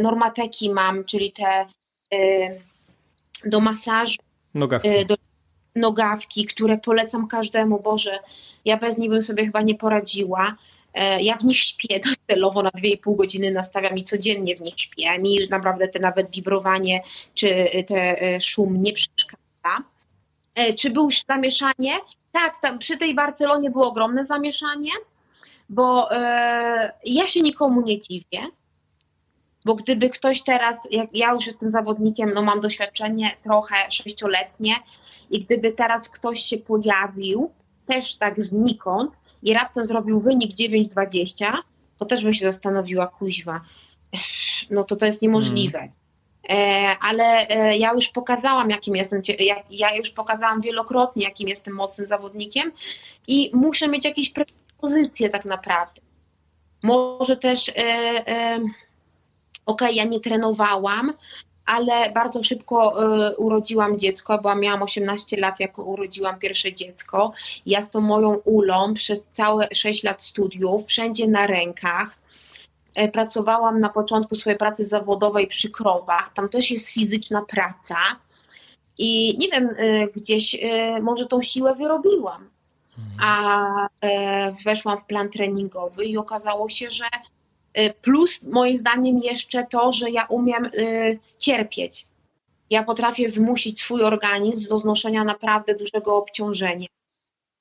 normateki 0.00 0.70
mam, 0.70 1.04
czyli 1.04 1.32
te 1.32 1.66
do 3.44 3.60
masażu, 3.60 4.16
Nogawki. 4.54 5.06
do 5.06 5.16
nogawki, 5.76 6.46
które 6.46 6.78
polecam 6.78 7.28
każdemu, 7.28 7.80
Boże, 7.80 8.18
ja 8.64 8.76
bez 8.76 8.98
nich 8.98 9.10
bym 9.10 9.22
sobie 9.22 9.44
chyba 9.44 9.62
nie 9.62 9.74
poradziła. 9.74 10.56
E, 10.94 11.22
ja 11.22 11.36
w 11.36 11.44
nich 11.44 11.58
śpię 11.58 12.00
docelowo 12.28 12.62
na 12.62 12.70
2,5 12.70 13.16
godziny 13.16 13.50
nastawiam 13.50 13.98
i 13.98 14.04
codziennie 14.04 14.56
w 14.56 14.60
nich 14.60 14.80
śpię. 14.80 15.18
Mi 15.18 15.48
naprawdę 15.50 15.88
te 15.88 15.98
nawet 15.98 16.30
wibrowanie 16.30 17.02
czy 17.34 17.48
te 17.88 18.22
e, 18.22 18.40
szum 18.40 18.82
nie 18.82 18.92
przeszkadza. 18.92 19.84
E, 20.54 20.74
czy 20.74 20.90
było 20.90 21.08
zamieszanie? 21.28 21.92
Tak, 22.32 22.60
tam 22.60 22.78
przy 22.78 22.96
tej 22.96 23.14
Barcelonie 23.14 23.70
było 23.70 23.88
ogromne 23.88 24.24
zamieszanie, 24.24 24.90
bo 25.68 26.12
e, 26.12 26.92
ja 27.04 27.28
się 27.28 27.40
nikomu 27.40 27.80
nie 27.80 28.00
dziwię. 28.00 28.40
Bo 29.64 29.74
gdyby 29.74 30.10
ktoś 30.10 30.42
teraz, 30.42 30.88
jak 30.90 31.10
ja 31.14 31.32
już 31.32 31.46
jestem 31.46 31.70
zawodnikiem, 31.70 32.30
no 32.34 32.42
mam 32.42 32.60
doświadczenie 32.60 33.36
trochę 33.42 33.74
sześcioletnie, 33.90 34.74
i 35.30 35.44
gdyby 35.44 35.72
teraz 35.72 36.08
ktoś 36.08 36.40
się 36.40 36.58
pojawił 36.58 37.50
też 37.86 38.16
tak 38.16 38.42
znikąd 38.42 39.12
i 39.42 39.54
raptem 39.54 39.84
zrobił 39.84 40.20
wynik 40.20 40.54
9,20, 40.54 41.52
to 41.98 42.06
też 42.06 42.22
bym 42.22 42.34
się 42.34 42.44
zastanowiła, 42.44 43.06
kuźwa, 43.06 43.60
no 44.70 44.84
to 44.84 44.96
to 44.96 45.06
jest 45.06 45.22
niemożliwe. 45.22 45.78
Hmm. 45.78 46.96
Ale 47.00 47.48
e, 47.48 47.76
ja 47.78 47.92
już 47.92 48.08
pokazałam, 48.08 48.70
jakim 48.70 48.96
jestem, 48.96 49.22
ja 49.70 49.96
już 49.96 50.10
pokazałam 50.10 50.60
wielokrotnie, 50.60 51.24
jakim 51.24 51.48
jestem 51.48 51.74
mocnym 51.74 52.06
zawodnikiem 52.06 52.72
i 53.28 53.50
muszę 53.54 53.88
mieć 53.88 54.04
jakieś 54.04 54.30
propozycje 54.30 55.30
tak 55.30 55.44
naprawdę. 55.44 56.00
Może 56.84 57.36
też, 57.36 57.68
e, 57.68 58.60
e, 59.66 59.66
okej, 59.66 59.88
okay, 59.88 59.96
ja 59.96 60.04
nie 60.04 60.20
trenowałam, 60.20 61.12
ale 61.70 62.12
bardzo 62.12 62.42
szybko 62.42 63.04
y, 63.30 63.36
urodziłam 63.36 63.98
dziecko, 63.98 64.38
bo 64.42 64.54
miałam 64.54 64.82
18 64.82 65.36
lat, 65.36 65.60
jak 65.60 65.78
urodziłam 65.78 66.38
pierwsze 66.38 66.74
dziecko. 66.74 67.32
Ja 67.66 67.82
z 67.82 67.90
tą 67.90 68.00
moją 68.00 68.34
ulą 68.34 68.94
przez 68.94 69.26
całe 69.32 69.68
6 69.74 70.02
lat 70.02 70.22
studiów, 70.22 70.86
wszędzie 70.86 71.28
na 71.28 71.46
rękach. 71.46 72.18
Y, 72.98 73.08
pracowałam 73.08 73.80
na 73.80 73.88
początku 73.88 74.36
swojej 74.36 74.58
pracy 74.58 74.84
zawodowej 74.84 75.46
przy 75.46 75.70
krowach. 75.70 76.32
Tam 76.34 76.48
też 76.48 76.70
jest 76.70 76.90
fizyczna 76.90 77.42
praca. 77.48 77.96
I 78.98 79.38
nie 79.38 79.48
wiem, 79.48 79.68
y, 79.68 80.08
gdzieś 80.16 80.56
może 81.02 81.26
tą 81.26 81.42
siłę 81.42 81.74
wyrobiłam. 81.74 82.50
Mhm. 82.98 83.16
A 83.22 83.88
weszłam 84.64 84.98
w 84.98 85.04
plan 85.04 85.30
treningowy 85.30 86.04
i 86.04 86.16
okazało 86.16 86.68
się, 86.68 86.90
że 86.90 87.04
Y, 87.04 87.39
plus 88.02 88.42
moim 88.42 88.76
zdaniem 88.76 89.18
jeszcze 89.18 89.66
to, 89.66 89.92
że 89.92 90.10
ja 90.10 90.24
umiem 90.24 90.64
y, 90.64 91.18
cierpieć. 91.38 92.06
Ja 92.70 92.82
potrafię 92.82 93.28
zmusić 93.28 93.82
swój 93.82 94.02
organizm 94.02 94.68
do 94.68 94.78
znoszenia 94.78 95.24
naprawdę 95.24 95.74
dużego 95.74 96.16
obciążenia. 96.16 96.86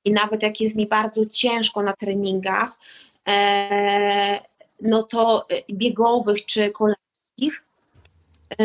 I 0.06 0.12
nawet 0.12 0.44
jak 0.44 0.62
jest 0.62 0.76
mi 0.76 0.88
bardzo 0.88 1.26
ciężko 1.26 1.84
na 1.84 1.94
treningach, 1.94 2.80
e, 3.28 4.40
no 4.82 5.04
to 5.04 5.46
y, 5.52 5.64
biegowych 5.74 6.46
czy 6.46 6.72
kolejnych, 6.72 7.66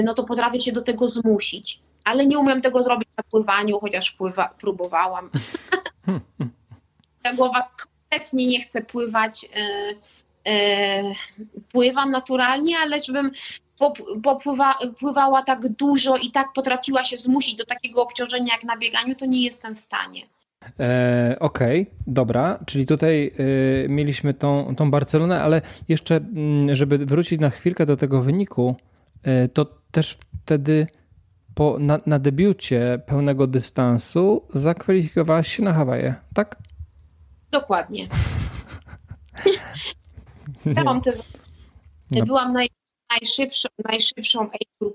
no 0.04 0.14
to 0.14 0.24
potrafię 0.24 0.60
się 0.60 0.72
do 0.72 0.82
tego 0.82 1.08
zmusić. 1.08 1.80
Ale 2.04 2.26
nie 2.26 2.38
umiem 2.38 2.60
tego 2.60 2.82
zrobić 2.82 3.08
na 3.18 3.24
pływaniu, 3.30 3.80
chociaż 3.80 4.10
pływa, 4.10 4.54
próbowałam. 4.60 5.30
Głowa 7.36 7.68
kompletnie 7.76 8.46
nie 8.46 8.60
chce 8.60 8.82
pływać 8.82 9.44
E, 9.44 9.94
pływam 11.72 12.10
naturalnie, 12.10 12.74
ale 12.78 13.02
żebym 13.02 13.30
popływa, 14.22 14.74
pływała 14.98 15.42
tak 15.42 15.68
dużo 15.68 16.16
i 16.16 16.30
tak 16.30 16.52
potrafiła 16.54 17.04
się 17.04 17.18
zmusić 17.18 17.56
do 17.56 17.64
takiego 17.64 18.02
obciążenia 18.02 18.54
jak 18.54 18.64
na 18.64 18.76
bieganiu, 18.76 19.14
to 19.14 19.26
nie 19.26 19.44
jestem 19.44 19.74
w 19.76 19.78
stanie. 19.78 20.20
E, 20.80 21.36
Okej, 21.40 21.82
okay, 21.82 21.94
dobra, 22.06 22.58
czyli 22.66 22.86
tutaj 22.86 23.32
e, 23.84 23.88
mieliśmy 23.88 24.34
tą, 24.34 24.74
tą 24.76 24.90
Barcelonę, 24.90 25.42
ale 25.42 25.62
jeszcze, 25.88 26.16
mm, 26.16 26.74
żeby 26.74 26.98
wrócić 26.98 27.40
na 27.40 27.50
chwilkę 27.50 27.86
do 27.86 27.96
tego 27.96 28.20
wyniku, 28.20 28.76
e, 29.22 29.48
to 29.48 29.66
też 29.90 30.18
wtedy 30.44 30.86
po, 31.54 31.76
na, 31.78 32.00
na 32.06 32.18
debiucie 32.18 33.00
pełnego 33.06 33.46
dystansu 33.46 34.42
zakwalifikowałaś 34.54 35.56
się 35.56 35.62
na 35.62 35.72
Hawaje, 35.72 36.14
tak? 36.34 36.56
Dokładnie. 37.50 38.08
Byłam, 40.66 41.00
te, 41.02 41.12
no. 42.10 42.26
byłam 42.26 42.52
naj, 42.52 42.68
najszybszą, 43.10 43.68
najszybszą 43.84 44.40
age 44.40 44.90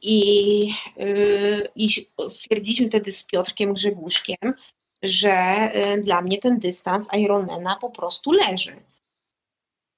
i, 0.00 0.58
yy, 0.96 1.68
i 1.76 2.08
stwierdziliśmy 2.28 2.88
wtedy 2.88 3.12
z 3.12 3.24
Piotrkiem 3.24 3.74
Grzebuszkiem, 3.74 4.54
że 5.02 5.70
yy, 5.74 6.02
dla 6.02 6.22
mnie 6.22 6.38
ten 6.38 6.58
dystans 6.58 7.08
Ironmana 7.14 7.76
po 7.80 7.90
prostu 7.90 8.32
leży. 8.32 8.76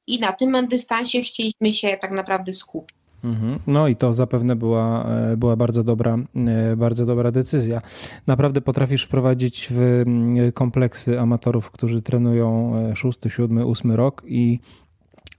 I 0.06 0.18
na 0.18 0.33
tym 0.33 0.68
dystansie 0.68 1.22
chcieliśmy 1.22 1.72
się 1.72 1.96
tak 1.96 2.11
naprawdę 2.11 2.54
skupić. 2.54 2.99
Mhm. 3.24 3.59
No 3.66 3.88
i 3.88 3.96
to 3.96 4.14
zapewne 4.14 4.56
była, 4.56 5.04
e, 5.04 5.37
była 5.37 5.56
bardzo, 5.56 5.85
dobra, 5.85 6.18
e, 6.46 6.76
bardzo 6.76 7.06
dobra 7.06 7.33
decyzja. 7.33 7.83
Naprawdę 8.26 8.61
potrafisz 8.61 9.04
wprowadzić 9.04 9.68
w 9.70 9.83
mm, 9.83 10.52
kompleksy 10.52 11.20
amatorów, 11.20 11.70
którzy 11.70 12.02
trenują 12.02 12.76
e, 12.76 12.96
szósty, 12.96 13.30
siódmy, 13.30 13.66
ósmy 13.66 13.96
rok 13.96 14.22
i 14.26 14.61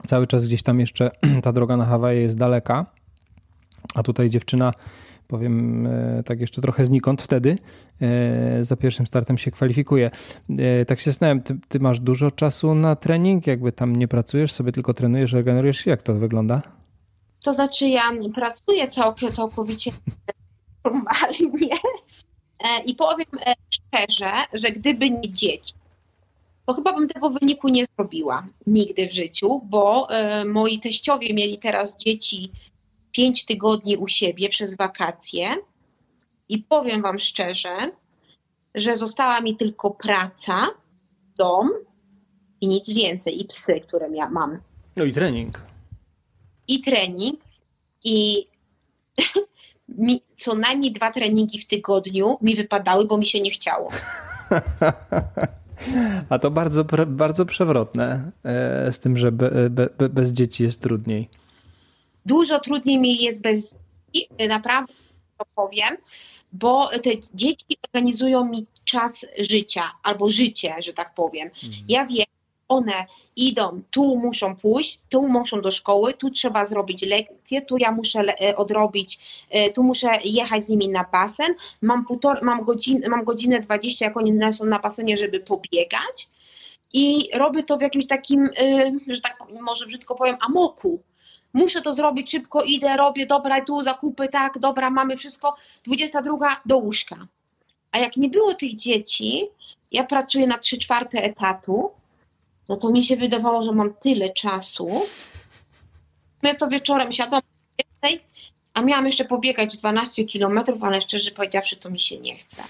cały 0.07 0.27
czas 0.27 0.45
gdzieś 0.45 0.63
tam 0.63 0.79
jeszcze 0.79 1.11
ta 1.43 1.53
droga 1.53 1.77
na 1.77 1.85
Hawaje 1.85 2.21
jest 2.21 2.37
daleka, 2.37 2.85
a 3.95 4.03
tutaj 4.03 4.29
dziewczyna 4.29 4.73
powiem 5.27 5.87
tak 6.25 6.41
jeszcze 6.41 6.61
trochę 6.61 6.85
znikąd 6.85 7.21
wtedy, 7.21 7.57
za 8.61 8.75
pierwszym 8.75 9.07
startem 9.07 9.37
się 9.37 9.51
kwalifikuje. 9.51 10.11
Tak 10.87 10.99
się 10.99 11.11
zastanawiam, 11.11 11.41
ty, 11.41 11.57
ty, 11.69 11.79
masz 11.79 11.99
dużo 11.99 12.31
czasu 12.31 12.75
na 12.75 12.95
trening, 12.95 13.47
jakby 13.47 13.71
tam 13.71 13.95
nie 13.95 14.07
pracujesz, 14.07 14.51
sobie 14.51 14.71
tylko 14.71 14.93
trenujesz, 14.93 15.33
regenerujesz 15.33 15.85
jak 15.85 16.01
to 16.01 16.13
wygląda? 16.13 16.61
To 17.43 17.53
znaczy 17.53 17.87
ja 17.87 18.11
pracuję 18.33 18.87
całkowicie 19.31 19.91
normalnie 20.85 21.77
e, 22.59 22.83
i 22.85 22.95
powiem 22.95 23.27
e, 23.45 23.53
szczerze, 23.69 24.31
że 24.53 24.71
gdyby 24.71 25.09
nie 25.09 25.31
dzieci, 25.31 25.73
to 26.65 26.73
chyba 26.73 26.93
bym 26.93 27.07
tego 27.07 27.29
wyniku 27.29 27.67
nie 27.67 27.85
zrobiła 27.85 28.47
nigdy 28.67 29.07
w 29.07 29.13
życiu, 29.13 29.61
bo 29.63 30.09
e, 30.09 30.45
moi 30.45 30.79
teściowie 30.79 31.33
mieli 31.33 31.59
teraz 31.59 31.97
dzieci 31.97 32.51
pięć 33.11 33.45
tygodni 33.45 33.97
u 33.97 34.07
siebie 34.07 34.49
przez 34.49 34.77
wakacje. 34.77 35.47
I 36.49 36.57
powiem 36.59 37.01
Wam 37.01 37.19
szczerze, 37.19 37.75
że 38.75 38.97
została 38.97 39.41
mi 39.41 39.57
tylko 39.57 39.91
praca, 39.91 40.67
dom 41.37 41.69
i 42.61 42.67
nic 42.67 42.89
więcej, 42.89 43.41
i 43.41 43.45
psy, 43.45 43.81
które 43.87 44.09
ja 44.13 44.29
mam. 44.29 44.59
No 44.95 45.03
i 45.03 45.13
trening 45.13 45.70
i 46.73 46.81
trening 46.81 47.39
i 48.03 48.47
mi, 49.89 50.21
co 50.37 50.55
najmniej 50.55 50.91
dwa 50.91 51.11
treningi 51.11 51.59
w 51.59 51.67
tygodniu 51.67 52.37
mi 52.41 52.55
wypadały, 52.55 53.05
bo 53.05 53.17
mi 53.17 53.25
się 53.25 53.41
nie 53.41 53.51
chciało. 53.51 53.89
A 56.29 56.39
to 56.39 56.51
bardzo, 56.51 56.85
bardzo 57.07 57.45
przewrotne 57.45 58.31
e, 58.43 58.93
z 58.93 58.99
tym, 58.99 59.17
że 59.17 59.31
be, 59.31 59.69
be, 59.69 60.09
bez 60.09 60.31
dzieci 60.31 60.63
jest 60.63 60.81
trudniej. 60.81 61.29
Dużo 62.25 62.59
trudniej 62.59 62.99
mi 62.99 63.21
jest 63.23 63.41
bez 63.41 63.75
dzieci, 64.13 64.29
naprawdę 64.49 64.93
to 65.37 65.45
powiem, 65.55 65.97
bo 66.53 66.89
te 67.03 67.09
dzieci 67.33 67.77
organizują 67.87 68.45
mi 68.45 68.65
czas 68.85 69.25
życia 69.39 69.91
albo 70.03 70.29
życie, 70.29 70.75
że 70.79 70.93
tak 70.93 71.13
powiem. 71.13 71.47
Mhm. 71.47 71.83
Ja 71.87 72.05
wiem, 72.05 72.25
one 72.71 73.05
idą, 73.35 73.81
tu 73.91 74.15
muszą 74.15 74.55
pójść, 74.55 74.99
tu 75.09 75.27
muszą 75.27 75.61
do 75.61 75.71
szkoły, 75.71 76.13
tu 76.13 76.29
trzeba 76.29 76.65
zrobić 76.65 77.01
lekcje, 77.01 77.61
tu 77.61 77.77
ja 77.77 77.91
muszę 77.91 78.19
e, 78.19 78.55
odrobić, 78.55 79.19
e, 79.49 79.71
tu 79.71 79.83
muszę 79.83 80.07
jechać 80.23 80.63
z 80.63 80.69
nimi 80.69 80.89
na 80.89 81.05
basen, 81.11 81.55
mam, 81.81 82.05
półtor, 82.05 82.43
mam, 82.43 82.63
godzinę, 82.63 83.09
mam 83.09 83.23
godzinę 83.23 83.59
20, 83.59 84.05
jak 84.05 84.17
oni 84.17 84.53
są 84.53 84.65
na 84.65 84.79
basenie, 84.79 85.17
żeby 85.17 85.39
pobiegać 85.39 86.29
i 86.93 87.29
robię 87.33 87.63
to 87.63 87.77
w 87.77 87.81
jakimś 87.81 88.07
takim, 88.07 88.49
e, 88.59 88.91
że 89.07 89.21
tak 89.21 89.37
może 89.61 89.85
brzydko 89.85 90.15
powiem, 90.15 90.37
amoku. 90.41 91.01
Muszę 91.53 91.81
to 91.81 91.93
zrobić 91.93 92.31
szybko, 92.31 92.63
idę, 92.63 92.97
robię, 92.97 93.25
dobra, 93.25 93.65
tu 93.65 93.83
zakupy, 93.83 94.27
tak, 94.27 94.59
dobra, 94.59 94.89
mamy 94.89 95.17
wszystko, 95.17 95.55
22 95.85 96.61
do 96.65 96.77
łóżka. 96.77 97.27
A 97.91 97.99
jak 97.99 98.17
nie 98.17 98.29
było 98.29 98.53
tych 98.53 98.75
dzieci, 98.75 99.47
ja 99.91 100.03
pracuję 100.03 100.47
na 100.47 100.57
3 100.57 100.77
czwarte 100.77 101.23
etatu, 101.23 101.91
no 102.69 102.77
to 102.77 102.89
mi 102.89 103.03
się 103.03 103.17
wydawało, 103.17 103.63
że 103.63 103.71
mam 103.71 103.93
tyle 103.93 104.29
czasu. 104.29 105.01
Ja 106.43 106.55
to 106.55 106.67
wieczorem 106.67 107.11
siadłam 107.11 107.41
a 108.73 108.81
miałam 108.81 109.05
jeszcze 109.05 109.25
pobiegać 109.25 109.77
12 109.77 110.25
kilometrów, 110.25 110.83
ale 110.83 111.01
szczerze 111.01 111.31
powiedziawszy, 111.31 111.77
to 111.77 111.89
mi 111.89 111.99
się 111.99 112.19
nie 112.19 112.35
chce. 112.35 112.63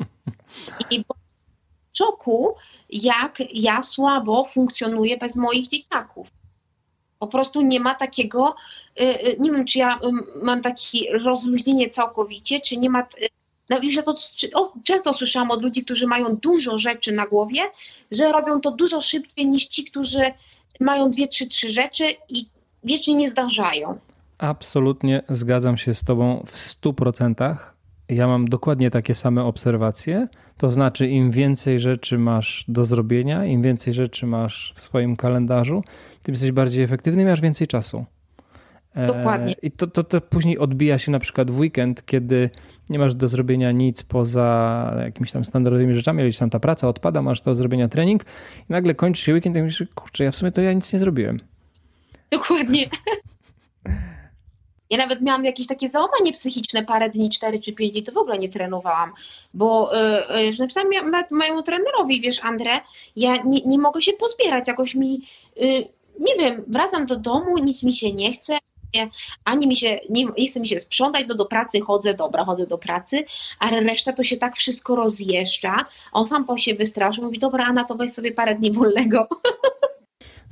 I 0.90 1.04
w 1.04 1.98
szoku, 1.98 2.54
jak 2.90 3.38
ja 3.54 3.82
słabo 3.82 4.44
funkcjonuję 4.44 5.16
bez 5.16 5.36
moich 5.36 5.68
dzieciaków. 5.68 6.28
Po 7.18 7.26
prostu 7.26 7.60
nie 7.60 7.80
ma 7.80 7.94
takiego, 7.94 8.54
y, 9.00 9.04
y, 9.04 9.36
nie 9.40 9.52
wiem, 9.52 9.64
czy 9.64 9.78
ja 9.78 10.00
mam 10.42 10.62
takie 10.62 11.18
rozluźnienie 11.18 11.90
całkowicie, 11.90 12.60
czy 12.60 12.76
nie 12.76 12.90
ma 12.90 13.00
y, 13.00 13.28
no 13.72 13.78
i 13.78 13.92
że 13.92 14.02
to 14.02 14.14
o, 14.54 14.72
często 14.84 15.14
słyszałam 15.14 15.50
od 15.50 15.62
ludzi, 15.62 15.84
którzy 15.84 16.06
mają 16.06 16.36
dużo 16.36 16.78
rzeczy 16.78 17.12
na 17.12 17.26
głowie, 17.26 17.60
że 18.10 18.32
robią 18.32 18.60
to 18.60 18.70
dużo 18.70 19.00
szybciej 19.02 19.48
niż 19.48 19.66
ci, 19.66 19.84
którzy 19.84 20.22
mają 20.80 21.10
dwie, 21.10 21.28
trzy, 21.28 21.46
trzy 21.46 21.70
rzeczy 21.70 22.04
i 22.28 22.46
wiecznie 22.84 23.14
nie 23.14 23.30
zdążają. 23.30 23.98
Absolutnie 24.38 25.22
zgadzam 25.28 25.78
się 25.78 25.94
z 25.94 26.04
Tobą 26.04 26.44
w 26.46 26.56
stu 26.56 26.94
procentach. 26.94 27.76
Ja 28.08 28.26
mam 28.26 28.48
dokładnie 28.48 28.90
takie 28.90 29.14
same 29.14 29.44
obserwacje. 29.44 30.28
To 30.56 30.70
znaczy, 30.70 31.08
im 31.08 31.30
więcej 31.30 31.80
rzeczy 31.80 32.18
masz 32.18 32.64
do 32.68 32.84
zrobienia, 32.84 33.44
im 33.44 33.62
więcej 33.62 33.94
rzeczy 33.94 34.26
masz 34.26 34.72
w 34.76 34.80
swoim 34.80 35.16
kalendarzu, 35.16 35.84
tym 36.22 36.32
jesteś 36.32 36.52
bardziej 36.52 36.84
efektywny 36.84 37.22
i 37.22 37.24
masz 37.24 37.40
więcej 37.40 37.66
czasu. 37.66 38.04
Dokładnie. 38.94 39.54
I 39.62 39.70
to, 39.70 39.86
to, 39.86 40.04
to 40.04 40.20
później 40.20 40.58
odbija 40.58 40.98
się 40.98 41.12
na 41.12 41.18
przykład 41.18 41.50
w 41.50 41.60
weekend, 41.60 42.06
kiedy 42.06 42.50
nie 42.90 42.98
masz 42.98 43.14
do 43.14 43.28
zrobienia 43.28 43.72
nic 43.72 44.02
poza 44.02 44.96
jakimiś 45.04 45.32
tam 45.32 45.44
standardowymi 45.44 45.94
rzeczami, 45.94 46.22
ale 46.22 46.32
tam 46.32 46.50
ta 46.50 46.60
praca 46.60 46.88
odpada, 46.88 47.22
masz 47.22 47.40
do 47.40 47.54
zrobienia 47.54 47.88
trening 47.88 48.24
i 48.70 48.72
nagle 48.72 48.94
kończy 48.94 49.22
się 49.22 49.32
weekend 49.32 49.56
i 49.56 49.62
myślisz, 49.62 49.88
kurczę, 49.94 50.24
ja 50.24 50.30
w 50.30 50.36
sumie 50.36 50.52
to 50.52 50.60
ja 50.60 50.72
nic 50.72 50.92
nie 50.92 50.98
zrobiłem. 50.98 51.40
Dokładnie. 52.30 52.88
Ja 54.90 54.98
nawet 54.98 55.20
miałam 55.20 55.44
jakieś 55.44 55.66
takie 55.66 55.88
załamanie 55.88 56.32
psychiczne 56.32 56.84
parę 56.84 57.10
dni, 57.10 57.30
cztery 57.30 57.60
czy 57.60 57.72
pięć 57.72 57.92
dni, 57.92 58.02
to 58.02 58.12
w 58.12 58.16
ogóle 58.16 58.38
nie 58.38 58.48
trenowałam, 58.48 59.12
bo 59.54 59.90
yy, 60.34 60.50
napisałam 60.58 60.90
nawet 61.10 61.30
mojemu 61.30 61.62
trenerowi, 61.62 62.20
wiesz, 62.20 62.44
Andrę, 62.44 62.70
ja 63.16 63.36
nie, 63.36 63.60
nie 63.60 63.78
mogę 63.78 64.02
się 64.02 64.12
pozbierać, 64.12 64.68
jakoś 64.68 64.94
mi, 64.94 65.20
yy, 65.56 65.88
nie 66.20 66.36
wiem, 66.38 66.64
wracam 66.68 67.06
do 67.06 67.16
domu, 67.16 67.58
nic 67.58 67.82
mi 67.82 67.92
się 67.92 68.12
nie 68.12 68.32
chce, 68.32 68.58
ani 69.44 69.66
mi 69.66 69.76
się, 69.76 70.00
nie, 70.10 70.24
nie 70.38 70.48
chce 70.48 70.60
mi 70.60 70.68
się 70.68 70.80
sprzątać, 70.80 71.26
do, 71.26 71.34
do 71.34 71.46
pracy 71.46 71.80
chodzę, 71.80 72.14
dobra, 72.14 72.44
chodzę 72.44 72.66
do 72.66 72.78
pracy, 72.78 73.24
ale 73.58 73.80
reszta 73.80 74.12
to 74.12 74.24
się 74.24 74.36
tak 74.36 74.56
wszystko 74.56 74.96
rozjeżdża. 74.96 75.86
On 76.12 76.26
sam 76.26 76.44
po 76.44 76.58
się 76.58 76.74
wystraszył, 76.74 77.24
mówi, 77.24 77.38
dobra, 77.38 77.64
Anna, 77.64 77.84
to 77.84 77.94
weź 77.94 78.10
sobie 78.10 78.32
parę 78.32 78.54
dni 78.54 78.72
wolnego. 78.72 79.28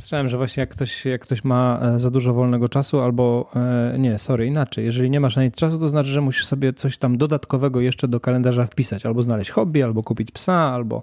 Słyszałem, 0.00 0.28
że 0.28 0.36
właśnie 0.36 0.60
jak 0.60 0.70
ktoś, 0.70 1.04
jak 1.04 1.20
ktoś 1.20 1.44
ma 1.44 1.80
e, 1.82 1.98
za 1.98 2.10
dużo 2.10 2.34
wolnego 2.34 2.68
czasu, 2.68 3.00
albo 3.00 3.50
e, 3.56 3.98
nie, 3.98 4.18
sorry, 4.18 4.46
inaczej. 4.46 4.84
Jeżeli 4.84 5.10
nie 5.10 5.20
masz 5.20 5.36
na 5.36 5.44
nic 5.44 5.54
czasu, 5.54 5.78
to 5.78 5.88
znaczy, 5.88 6.08
że 6.08 6.20
musisz 6.20 6.46
sobie 6.46 6.72
coś 6.72 6.98
tam 6.98 7.18
dodatkowego 7.18 7.80
jeszcze 7.80 8.08
do 8.08 8.20
kalendarza 8.20 8.66
wpisać, 8.66 9.06
albo 9.06 9.22
znaleźć 9.22 9.50
hobby, 9.50 9.82
albo 9.82 10.02
kupić 10.02 10.30
psa, 10.30 10.54
albo 10.54 11.02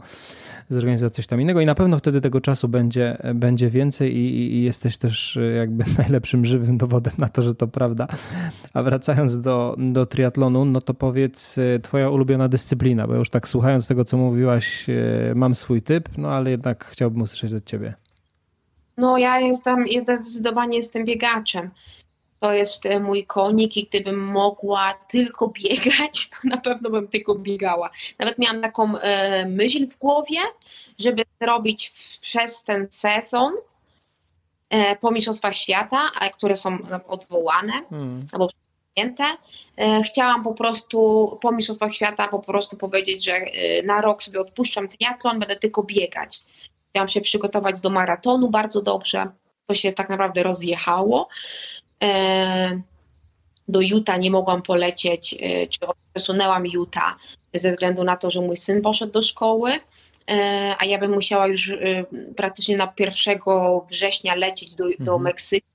zorganizować 0.70 1.14
coś 1.14 1.28
tam 1.28 1.42
innego 1.42 1.62
i 1.62 1.66
na 1.66 1.76
pewno 1.76 1.98
wtedy 1.98 2.22
tego 2.22 2.42
czasu 2.42 2.68
będzie, 2.68 3.18
będzie 3.36 3.70
więcej 3.70 4.18
i, 4.18 4.56
i 4.56 4.64
jesteś 4.64 4.98
też 4.98 5.38
e, 5.38 5.42
jakby 5.42 5.84
najlepszym 5.98 6.46
żywym 6.46 6.78
dowodem 6.78 7.14
na 7.18 7.30
to, 7.30 7.42
że 7.42 7.56
to 7.56 7.68
prawda. 7.68 8.08
A 8.74 8.84
wracając 8.84 9.42
do, 9.42 9.76
do 9.80 10.06
triatlonu, 10.06 10.66
no 10.66 10.82
to 10.82 10.94
powiedz 10.94 11.56
twoja 11.82 12.10
ulubiona 12.10 12.48
dyscyplina, 12.48 13.08
bo 13.08 13.16
już 13.16 13.30
tak 13.30 13.48
słuchając 13.48 13.88
tego, 13.88 14.06
co 14.06 14.18
mówiłaś, 14.18 14.86
mam 15.36 15.56
swój 15.56 15.82
typ, 15.82 16.10
no 16.18 16.30
ale 16.30 16.52
jednak 16.52 16.86
chciałbym 16.86 17.22
usłyszeć 17.22 17.54
od 17.54 17.66
ciebie. 17.66 18.07
No 18.98 19.18
ja 19.18 19.40
jestem, 19.40 19.86
zdecydowanie 20.02 20.78
jestem 20.78 21.06
biegaczem. 21.06 21.72
To 22.40 22.54
jest 22.54 22.86
e, 22.86 23.00
mój 23.00 23.26
konik 23.26 23.78
i 23.78 23.84
gdybym 23.84 24.20
mogła 24.20 24.94
tylko 24.94 25.48
biegać, 25.62 26.30
to 26.30 26.38
na 26.44 26.58
pewno 26.58 26.90
bym 26.90 27.08
tylko 27.08 27.36
biegała. 27.36 27.90
Nawet 28.20 28.38
miałam 28.40 28.62
taką 28.62 28.98
e, 28.98 29.46
myśl 29.46 29.88
w 29.88 29.98
głowie, 29.98 30.40
żeby 31.00 31.24
zrobić 31.42 31.94
przez 32.22 32.64
ten 32.64 32.88
sezon 32.90 33.54
e, 34.70 34.96
po 34.96 35.12
Mistrzostwach 35.12 35.56
Świata, 35.56 36.12
które 36.38 36.58
są 36.58 36.78
odwołane 37.08 37.74
hmm. 37.90 38.26
albo 38.32 38.50
przyjęte. 38.96 39.24
E, 39.78 40.04
chciałam 40.04 40.44
po 40.44 40.54
prostu 40.54 41.38
po 41.42 41.52
Mistrzostwach 41.52 41.94
Świata 41.94 42.28
po 42.28 42.40
prostu 42.40 42.78
powiedzieć, 42.78 43.26
że 43.26 43.34
na 43.84 44.02
rok 44.02 44.24
sobie 44.24 44.40
odpuszczam 44.40 44.88
triatlon, 44.88 45.40
będę 45.40 45.56
tylko 45.56 45.84
biegać. 45.84 46.44
Chciałam 46.98 47.10
się 47.10 47.22
przygotować 47.22 47.82
do 47.82 47.90
maratonu 47.90 48.50
bardzo 48.50 48.82
dobrze. 48.82 49.28
To 49.68 49.76
się 49.76 49.94
tak 49.94 50.10
naprawdę 50.10 50.44
rozjechało. 50.44 51.30
E, 52.04 52.82
do 53.68 53.82
Utah 53.82 54.20
nie 54.20 54.32
mogłam 54.32 54.62
polecieć, 54.62 55.34
e, 55.34 55.68
czy 55.68 55.80
przesunęłam 56.14 56.66
Utah 56.66 57.18
ze 57.54 57.72
względu 57.72 58.04
na 58.04 58.18
to, 58.18 58.32
że 58.32 58.42
mój 58.42 58.58
syn 58.58 58.82
poszedł 58.82 59.12
do 59.12 59.22
szkoły, 59.22 59.72
e, 59.72 60.76
a 60.80 60.86
ja 60.86 60.98
bym 60.98 61.14
musiała 61.14 61.48
już 61.48 61.72
praktycznie 62.36 62.78
na 62.78 62.94
1 63.00 63.40
września 63.90 64.36
lecieć 64.36 64.76
do, 64.76 64.84
do 64.84 64.92
mhm. 65.00 65.22
Meksyku, 65.22 65.68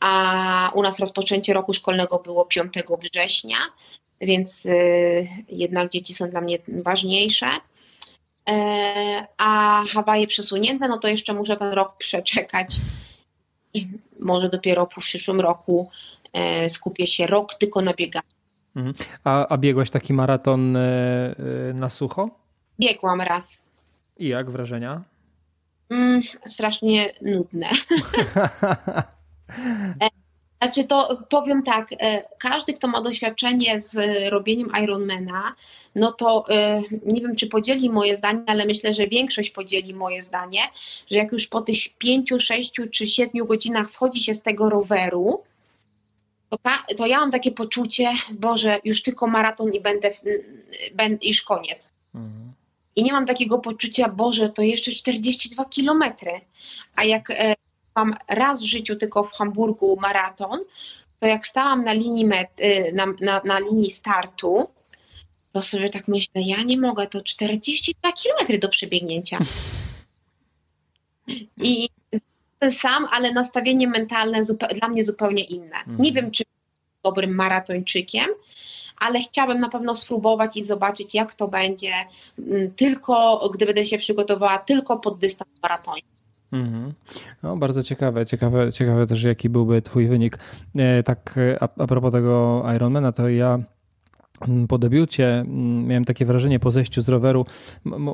a 0.00 0.72
u 0.74 0.82
nas 0.82 0.98
rozpoczęcie 0.98 1.52
roku 1.52 1.72
szkolnego 1.72 2.18
było 2.18 2.44
5 2.44 2.72
września, 3.02 3.58
więc 4.20 4.66
jednak 5.48 5.90
dzieci 5.90 6.14
są 6.14 6.30
dla 6.30 6.40
mnie 6.40 6.58
ważniejsze. 6.68 7.46
E, 8.48 9.26
a 9.36 9.82
Hawaje 9.92 10.26
przesunięte, 10.26 10.88
no 10.88 10.98
to 10.98 11.08
jeszcze 11.08 11.34
muszę 11.34 11.56
ten 11.56 11.72
rok 11.72 11.96
przeczekać 11.96 12.76
i 13.74 13.88
może 14.20 14.48
dopiero 14.48 14.86
po 14.86 15.00
przyszłym 15.00 15.40
roku 15.40 15.90
e, 16.32 16.70
skupię 16.70 17.06
się 17.06 17.26
rok 17.26 17.54
tylko 17.54 17.80
na 17.80 17.94
bieganiu. 17.94 18.28
Mhm. 18.76 18.94
A, 19.24 19.48
a 19.48 19.56
biegłaś 19.58 19.90
taki 19.90 20.12
maraton 20.12 20.76
e, 20.76 21.34
na 21.74 21.90
sucho? 21.90 22.30
Biegłam 22.80 23.20
raz. 23.20 23.60
I 24.18 24.28
jak 24.28 24.50
wrażenia? 24.50 25.02
Mm, 25.90 26.22
strasznie 26.46 27.12
nudne. 27.22 27.68
Znaczy 30.62 30.84
to 30.84 31.22
powiem 31.28 31.62
tak, 31.62 31.88
każdy, 32.38 32.74
kto 32.74 32.88
ma 32.88 33.02
doświadczenie 33.02 33.80
z 33.80 33.96
robieniem 34.30 34.68
Ironmana, 34.82 35.54
no 35.98 36.12
to 36.12 36.44
y, 36.50 36.82
nie 37.06 37.20
wiem, 37.20 37.36
czy 37.36 37.46
podzieli 37.46 37.90
moje 37.90 38.16
zdanie, 38.16 38.42
ale 38.46 38.66
myślę, 38.66 38.94
że 38.94 39.06
większość 39.06 39.50
podzieli 39.50 39.94
moje 39.94 40.22
zdanie, 40.22 40.60
że 41.10 41.18
jak 41.18 41.32
już 41.32 41.46
po 41.46 41.60
tych 41.60 41.78
pięciu, 41.98 42.38
sześciu 42.38 42.88
czy 42.90 43.06
siedmiu 43.06 43.46
godzinach 43.46 43.90
schodzi 43.90 44.20
się 44.20 44.34
z 44.34 44.42
tego 44.42 44.70
roweru, 44.70 45.42
to, 46.50 46.58
to 46.96 47.06
ja 47.06 47.20
mam 47.20 47.30
takie 47.30 47.52
poczucie, 47.52 48.12
Boże, 48.32 48.78
już 48.84 49.02
tylko 49.02 49.26
maraton 49.26 49.72
i 49.72 49.80
będę, 49.80 50.10
będę 50.94 51.26
już 51.26 51.42
koniec. 51.42 51.92
Mhm. 52.14 52.52
I 52.96 53.02
nie 53.02 53.12
mam 53.12 53.26
takiego 53.26 53.58
poczucia, 53.58 54.08
Boże, 54.08 54.48
to 54.48 54.62
jeszcze 54.62 54.92
42 54.92 55.64
kilometry. 55.64 56.40
A 56.96 57.04
jak 57.04 57.30
e, 57.30 57.54
mam 57.96 58.16
raz 58.28 58.62
w 58.62 58.66
życiu 58.66 58.96
tylko 58.96 59.24
w 59.24 59.32
Hamburgu 59.32 59.98
maraton, 60.00 60.60
to 61.20 61.26
jak 61.26 61.46
stałam 61.46 61.84
na 61.84 61.92
linii, 61.92 62.24
met, 62.24 62.60
y, 62.60 62.92
na, 62.94 63.06
na, 63.20 63.40
na 63.44 63.58
linii 63.58 63.90
startu, 63.90 64.68
to 65.58 65.62
sobie 65.62 65.90
tak 65.90 66.08
myślę, 66.08 66.42
ja 66.42 66.62
nie 66.62 66.78
mogę, 66.78 67.06
to 67.06 67.22
42 67.22 68.12
km 68.12 68.60
do 68.60 68.68
przebiegnięcia. 68.68 69.38
I 71.62 71.88
ten 72.58 72.72
sam, 72.72 73.06
ale 73.10 73.32
nastawienie 73.32 73.88
mentalne 73.88 74.40
dla 74.80 74.88
mnie 74.88 75.04
zupełnie 75.04 75.44
inne. 75.44 75.76
Mhm. 75.76 75.98
Nie 75.98 76.12
wiem, 76.12 76.30
czy 76.30 76.44
dobrym 77.04 77.34
maratończykiem, 77.34 78.26
ale 78.98 79.20
chciałabym 79.20 79.60
na 79.60 79.68
pewno 79.68 79.96
spróbować 79.96 80.56
i 80.56 80.64
zobaczyć, 80.64 81.14
jak 81.14 81.34
to 81.34 81.48
będzie, 81.48 81.92
mm, 82.38 82.70
tylko 82.70 83.48
gdy 83.54 83.66
będę 83.66 83.86
się 83.86 83.98
przygotowała 83.98 84.58
tylko 84.58 84.98
pod 84.98 85.18
dystans 85.18 85.50
maratoński. 85.62 86.08
Mhm. 86.52 86.92
No, 87.42 87.56
bardzo 87.56 87.82
ciekawe, 87.82 88.26
ciekawe, 88.26 88.72
ciekawe 88.72 89.06
też, 89.06 89.22
jaki 89.22 89.48
byłby 89.48 89.82
Twój 89.82 90.06
wynik. 90.06 90.38
E, 90.76 91.02
tak, 91.02 91.38
a, 91.60 91.68
a 91.78 91.86
propos 91.86 92.12
tego 92.12 92.64
Ironmana, 92.76 93.12
to 93.12 93.28
ja 93.28 93.58
po 94.68 94.78
debiucie 94.78 95.28
mm, 95.28 95.86
miałem 95.86 96.04
takie 96.04 96.24
wrażenie 96.24 96.60
po 96.60 96.70
zejściu 96.70 97.02
z 97.02 97.08
roweru, 97.08 97.46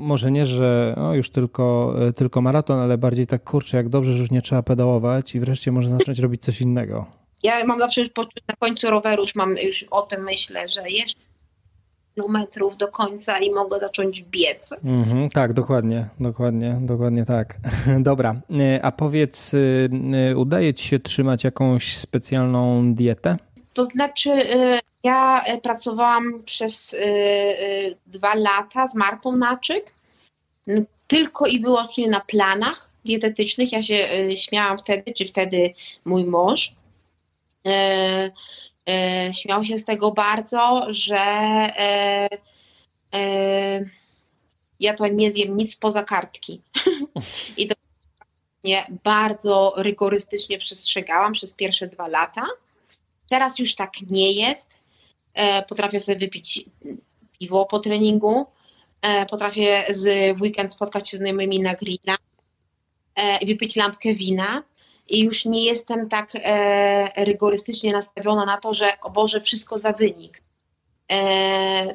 może 0.01 0.31
nie, 0.31 0.47
że 0.47 0.95
no 0.97 1.15
już 1.15 1.31
tylko, 1.31 1.95
e, 2.09 2.13
tylko 2.13 2.43
maraton, 2.43 2.79
ale 2.79 2.99
bardziej 2.99 3.27
tak 3.27 3.45
kurczę, 3.45 3.77
jak 3.77 3.89
dobrze, 3.89 4.13
że 4.13 4.19
już 4.19 4.31
nie 4.31 4.43
trzeba 4.43 4.63
pedałować 4.63 5.35
i 5.35 5.41
wreszcie 5.41 5.73
można 5.73 5.99
zacząć 5.99 6.19
robić 6.19 6.43
coś 6.43 6.61
innego. 6.61 7.07
Ja 7.43 7.65
mam 7.67 7.79
zawsze 7.79 8.03
na 8.49 8.55
końcu 8.59 8.91
roweru, 8.91 9.23
już 9.23 9.35
mam 9.35 9.57
już 9.57 9.83
o 9.91 10.03
tym 10.03 10.25
myślę, 10.25 10.69
że 10.69 10.91
jeszcze 10.91 11.21
kilometrów 12.15 12.77
do 12.77 12.89
końca 12.89 13.39
i 13.39 13.51
mogę 13.51 13.81
zacząć 13.81 14.23
biec. 14.23 14.75
Mm-hmm, 14.85 15.29
tak, 15.29 15.53
dokładnie, 15.53 16.09
dokładnie, 16.21 16.79
dokładnie 16.81 17.25
tak. 17.25 17.57
Dobra, 17.99 18.41
e, 18.51 18.85
a 18.85 18.93
powiedz, 18.93 19.53
e, 19.55 20.37
udaje 20.37 20.75
ci 20.75 20.89
się 20.89 20.99
trzymać 20.99 21.45
jakąś 21.45 21.97
specjalną 21.97 22.95
dietę? 22.95 23.37
To 23.75 23.85
znaczy, 23.85 24.31
y, 24.33 24.81
ja 25.05 25.45
y, 25.55 25.61
pracowałam 25.61 26.43
przez 26.43 26.93
y, 26.93 27.97
dwa 28.07 28.35
lata 28.35 28.89
z 28.89 28.95
Martą 28.95 29.37
Naczyk, 29.37 29.93
tylko 31.07 31.47
i 31.47 31.61
wyłącznie 31.61 32.09
na 32.09 32.21
planach 32.21 32.91
dietetycznych. 33.05 33.73
Ja 33.73 33.83
się 33.83 34.09
śmiałam 34.37 34.79
wtedy, 34.79 35.13
czy 35.13 35.25
wtedy 35.25 35.75
mój 36.05 36.25
mąż. 36.25 36.73
Śmiał 39.33 39.65
się 39.65 39.79
z 39.79 39.85
tego 39.85 40.13
bardzo, 40.13 40.87
że 40.89 41.17
ja 44.81 44.95
to 44.95 45.07
nie 45.07 45.31
zjem 45.31 45.57
nic 45.57 45.77
poza 45.77 46.05
kartki. 46.05 46.61
I 47.57 47.69
to 47.69 47.75
bardzo 49.05 49.75
rygorystycznie 49.77 50.59
przestrzegałam 50.59 51.33
przez 51.33 51.55
pierwsze 51.55 51.87
dwa 51.87 52.09
lata. 52.09 52.47
Teraz 53.31 53.59
już 53.59 53.75
tak 53.75 53.93
nie 54.11 54.33
jest. 54.33 54.79
E, 55.35 55.63
potrafię 55.63 56.01
sobie 56.01 56.19
wypić 56.19 56.65
piwo 57.39 57.67
po 57.67 57.79
treningu. 57.79 58.47
E, 59.03 59.27
potrafię 59.27 59.85
z, 59.89 60.41
weekend 60.41 60.73
spotkać 60.73 61.11
się 61.11 61.17
z 61.17 61.21
znajomymi 61.21 61.61
na 61.61 61.75
grilla 61.75 62.17
e, 63.17 63.39
i 63.39 63.47
wypić 63.47 63.77
lampkę 63.77 64.15
wina. 64.15 64.63
I 65.09 65.21
już 65.25 65.45
nie 65.45 65.65
jestem 65.65 66.09
tak 66.09 66.33
rygorystycznie 67.17 67.93
nastawiona 67.93 68.45
na 68.45 68.57
to, 68.57 68.75
że 68.75 69.01
o 69.01 69.11
Boże, 69.11 69.41
wszystko 69.41 69.79
za 69.79 69.93
wynik. 69.93 70.43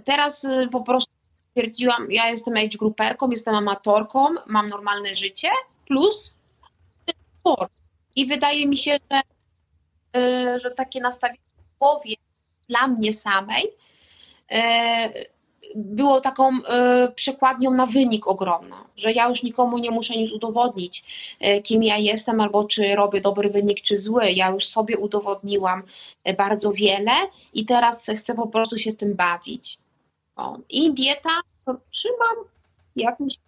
Teraz 0.05 0.47
po 0.71 0.81
prostu 0.81 1.13
stwierdziłam, 1.49 2.11
ja 2.11 2.29
jestem 2.29 2.57
age 2.57 2.77
grouperką, 2.77 3.31
jestem 3.31 3.55
amatorką, 3.55 4.27
mam 4.47 4.69
normalne 4.69 5.15
życie, 5.15 5.47
plus 5.87 6.33
sport. 7.39 7.71
I 8.15 8.25
wydaje 8.25 8.67
mi 8.67 8.77
się, 8.77 8.97
że 9.11 9.21
że 10.57 10.71
takie 10.71 11.01
nastawienie 11.01 11.39
w 11.75 11.79
głowie 11.79 12.15
dla 12.69 12.87
mnie 12.87 13.13
samej 13.13 13.73
było 15.75 16.21
taką 16.21 16.57
y, 16.57 16.61
przekładnią 17.15 17.71
na 17.71 17.85
wynik 17.85 18.27
ogromną, 18.27 18.75
że 18.95 19.11
ja 19.11 19.29
już 19.29 19.43
nikomu 19.43 19.77
nie 19.77 19.91
muszę 19.91 20.15
nic 20.15 20.31
udowodnić, 20.31 21.03
y, 21.45 21.61
kim 21.61 21.83
ja 21.83 21.97
jestem, 21.97 22.41
albo 22.41 22.63
czy 22.63 22.95
robię 22.95 23.21
dobry 23.21 23.49
wynik, 23.49 23.81
czy 23.81 23.99
zły. 23.99 24.31
Ja 24.31 24.49
już 24.49 24.67
sobie 24.67 24.97
udowodniłam 24.97 25.83
y, 26.29 26.33
bardzo 26.33 26.71
wiele 26.71 27.11
i 27.53 27.65
teraz 27.65 28.09
chcę 28.17 28.35
po 28.35 28.47
prostu 28.47 28.77
się 28.77 28.93
tym 28.93 29.15
bawić. 29.15 29.77
O. 30.35 30.57
I 30.69 30.93
dieta 30.93 31.29
trzymam 31.91 32.35
jak 32.95 33.19
mi 33.19 33.31
się 33.31 33.39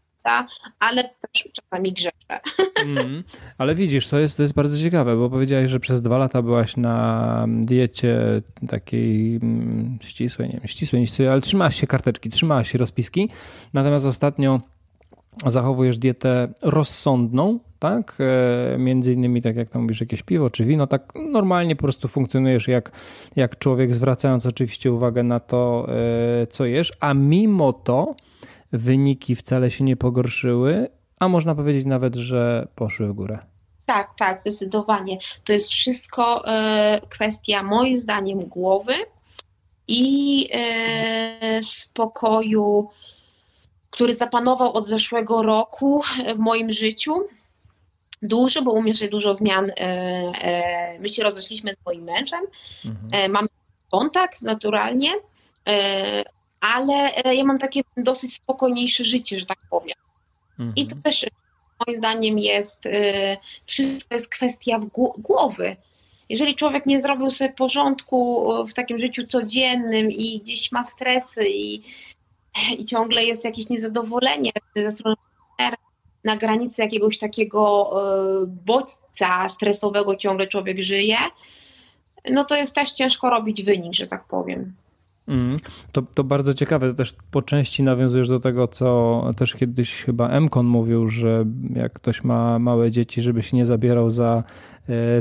ale 0.79 1.03
też 1.03 1.49
czasami 1.53 1.93
grzeczę. 1.93 2.39
Mm, 2.85 3.23
ale 3.57 3.75
widzisz, 3.75 4.07
to 4.07 4.19
jest, 4.19 4.37
to 4.37 4.43
jest 4.43 4.55
bardzo 4.55 4.77
ciekawe, 4.77 5.15
bo 5.15 5.29
powiedziałaś, 5.29 5.69
że 5.69 5.79
przez 5.79 6.01
dwa 6.01 6.17
lata 6.17 6.41
byłaś 6.41 6.77
na 6.77 7.45
diecie 7.47 8.41
takiej 8.67 9.35
mm, 9.35 9.97
ścisłej, 10.01 10.47
nie 10.47 10.53
wiem, 10.53 10.67
ścisłej, 10.67 11.07
ścisłej, 11.07 11.27
ale 11.27 11.41
trzymałaś 11.41 11.75
się 11.75 11.87
karteczki, 11.87 12.29
trzymałaś 12.29 12.71
się 12.71 12.77
rozpiski, 12.77 13.29
natomiast 13.73 14.05
ostatnio 14.05 14.61
zachowujesz 15.45 15.97
dietę 15.97 16.47
rozsądną, 16.61 17.59
tak? 17.79 18.17
E, 18.73 18.77
między 18.77 19.13
innymi, 19.13 19.41
tak 19.41 19.55
jak 19.55 19.69
tam 19.69 19.81
mówisz, 19.81 20.01
jakieś 20.01 20.23
piwo 20.23 20.49
czy 20.49 20.65
wino, 20.65 20.87
tak 20.87 21.13
normalnie 21.31 21.75
po 21.75 21.81
prostu 21.81 22.07
funkcjonujesz 22.07 22.67
jak, 22.67 22.91
jak 23.35 23.59
człowiek, 23.59 23.95
zwracając 23.95 24.45
oczywiście 24.45 24.91
uwagę 24.91 25.23
na 25.23 25.39
to, 25.39 25.87
e, 26.41 26.47
co 26.47 26.65
jesz, 26.65 26.93
a 26.99 27.13
mimo 27.13 27.73
to 27.73 28.15
wyniki 28.71 29.35
wcale 29.35 29.71
się 29.71 29.83
nie 29.83 29.95
pogorszyły, 29.97 30.89
a 31.19 31.27
można 31.27 31.55
powiedzieć 31.55 31.85
nawet, 31.85 32.15
że 32.15 32.67
poszły 32.75 33.07
w 33.07 33.13
górę. 33.13 33.39
Tak, 33.85 34.15
tak, 34.17 34.41
zdecydowanie. 34.41 35.17
To 35.43 35.53
jest 35.53 35.69
wszystko 35.69 36.47
e, 36.47 37.01
kwestia, 37.09 37.63
moim 37.63 37.99
zdaniem, 37.99 38.39
głowy 38.39 38.93
i 39.87 40.49
e, 40.53 41.61
spokoju, 41.63 42.89
który 43.89 44.15
zapanował 44.15 44.73
od 44.73 44.87
zeszłego 44.87 45.43
roku 45.43 46.03
w 46.35 46.37
moim 46.37 46.71
życiu. 46.71 47.13
Duży, 48.21 48.61
bo 48.61 48.71
u 48.71 48.81
mnie 48.81 48.95
się 48.95 49.07
dużo 49.07 49.35
zmian. 49.35 49.71
E, 49.77 50.99
my 50.99 51.09
się 51.09 51.23
rozeszliśmy 51.23 51.73
z 51.73 51.85
moim 51.85 52.03
mężem. 52.03 52.41
Mhm. 52.85 53.31
Mamy 53.31 53.47
kontakt 53.91 54.41
naturalnie, 54.41 55.09
ale 56.61 57.15
e, 57.15 57.35
ja 57.35 57.43
mam 57.43 57.59
takie 57.59 57.81
dosyć 57.97 58.33
spokojniejsze 58.33 59.03
życie, 59.03 59.39
że 59.39 59.45
tak 59.45 59.59
powiem. 59.69 59.97
Mhm. 60.51 60.73
I 60.75 60.87
to 60.87 60.95
mhm. 60.95 61.01
też 61.01 61.25
moim 61.87 61.97
zdaniem 61.97 62.39
jest, 62.39 62.85
e, 62.85 63.37
wszystko 63.65 64.15
jest 64.15 64.29
kwestia 64.29 64.79
głowy. 65.17 65.75
Jeżeli 66.29 66.55
człowiek 66.55 66.85
nie 66.85 67.01
zrobił 67.01 67.31
sobie 67.31 67.53
porządku 67.53 68.47
w 68.67 68.73
takim 68.73 68.99
życiu 68.99 69.27
codziennym 69.27 70.11
i 70.11 70.39
gdzieś 70.39 70.71
ma 70.71 70.83
stresy 70.83 71.49
i, 71.49 71.81
i 72.77 72.85
ciągle 72.85 73.23
jest 73.23 73.45
jakieś 73.45 73.69
niezadowolenie 73.69 74.51
ze 74.75 74.91
strony 74.91 75.15
na 76.23 76.37
granicy 76.37 76.81
jakiegoś 76.81 77.17
takiego 77.17 77.91
e, 77.93 78.45
bodźca 78.65 79.49
stresowego 79.49 80.15
ciągle 80.15 80.47
człowiek 80.47 80.83
żyje, 80.83 81.17
no 82.29 82.45
to 82.45 82.55
jest 82.55 82.75
też 82.75 82.91
ciężko 82.91 83.29
robić 83.29 83.63
wynik, 83.63 83.93
że 83.93 84.07
tak 84.07 84.23
powiem. 84.23 84.73
Mm, 85.31 85.59
to, 85.91 86.01
to 86.01 86.23
bardzo 86.23 86.53
ciekawe, 86.53 86.89
to 86.89 86.93
też 86.93 87.15
po 87.31 87.41
części 87.41 87.83
nawiązujesz 87.83 88.27
do 88.27 88.39
tego, 88.39 88.67
co 88.67 89.25
też 89.37 89.55
kiedyś 89.55 90.03
chyba 90.03 90.29
Emkon 90.29 90.65
mówił, 90.65 91.07
że 91.09 91.45
jak 91.75 91.93
ktoś 91.93 92.23
ma 92.23 92.59
małe 92.59 92.91
dzieci, 92.91 93.21
żeby 93.21 93.43
się 93.43 93.57
nie 93.57 93.65
zabierał 93.65 94.09
za 94.09 94.43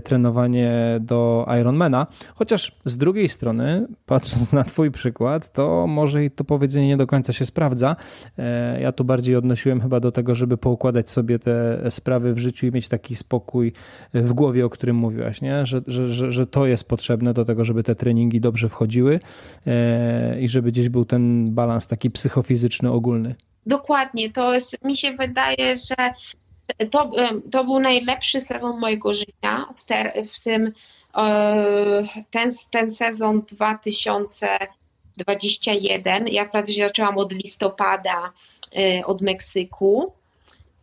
trenowanie 0.04 0.98
do 1.00 1.46
Ironmana. 1.60 2.06
Chociaż 2.34 2.72
z 2.84 2.96
drugiej 2.96 3.28
strony, 3.28 3.86
patrząc 4.06 4.52
na 4.52 4.64
Twój 4.64 4.90
przykład, 4.90 5.52
to 5.52 5.86
może 5.86 6.24
i 6.24 6.30
to 6.30 6.44
powiedzenie 6.44 6.88
nie 6.88 6.96
do 6.96 7.06
końca 7.06 7.32
się 7.32 7.46
sprawdza. 7.46 7.96
E, 8.38 8.80
ja 8.80 8.92
tu 8.92 9.04
bardziej 9.04 9.36
odnosiłem 9.36 9.80
chyba 9.80 10.00
do 10.00 10.12
tego, 10.12 10.34
żeby 10.34 10.56
poukładać 10.56 11.10
sobie 11.10 11.38
te 11.38 11.90
sprawy 11.90 12.34
w 12.34 12.38
życiu 12.38 12.66
i 12.66 12.70
mieć 12.70 12.88
taki 12.88 13.16
spokój 13.16 13.72
w 14.14 14.32
głowie, 14.32 14.66
o 14.66 14.70
którym 14.70 14.96
mówiłaś, 14.96 15.40
nie? 15.40 15.66
Że, 15.66 15.82
że, 15.86 16.08
że, 16.08 16.32
że 16.32 16.46
to 16.46 16.66
jest 16.66 16.88
potrzebne 16.88 17.34
do 17.34 17.44
tego, 17.44 17.64
żeby 17.64 17.82
te 17.82 17.94
treningi 17.94 18.40
dobrze 18.40 18.68
wchodziły 18.68 19.20
e, 19.66 20.40
i 20.40 20.48
żeby 20.48 20.72
gdzieś 20.72 20.88
był 20.88 21.04
ten 21.04 21.44
balans 21.50 21.86
taki 21.86 22.10
psychofizyczny 22.10 22.90
ogólny. 22.90 23.34
Dokładnie, 23.66 24.30
to 24.30 24.54
jest, 24.54 24.84
mi 24.84 24.96
się 24.96 25.12
wydaje, 25.12 25.76
że 25.76 26.12
to, 26.90 27.10
to 27.52 27.64
był 27.64 27.80
najlepszy 27.80 28.40
sezon 28.40 28.80
mojego 28.80 29.14
życia. 29.14 29.66
W, 29.78 29.84
w 30.32 30.44
tym 30.44 30.72
e, 31.16 32.04
ten, 32.30 32.52
ten 32.70 32.90
sezon 32.90 33.42
2021. 33.42 36.28
Ja 36.28 36.44
wprawdzie 36.44 36.84
zaczęłam 36.84 37.18
od 37.18 37.32
listopada 37.32 38.32
e, 38.76 39.06
od 39.06 39.20
Meksyku 39.20 40.12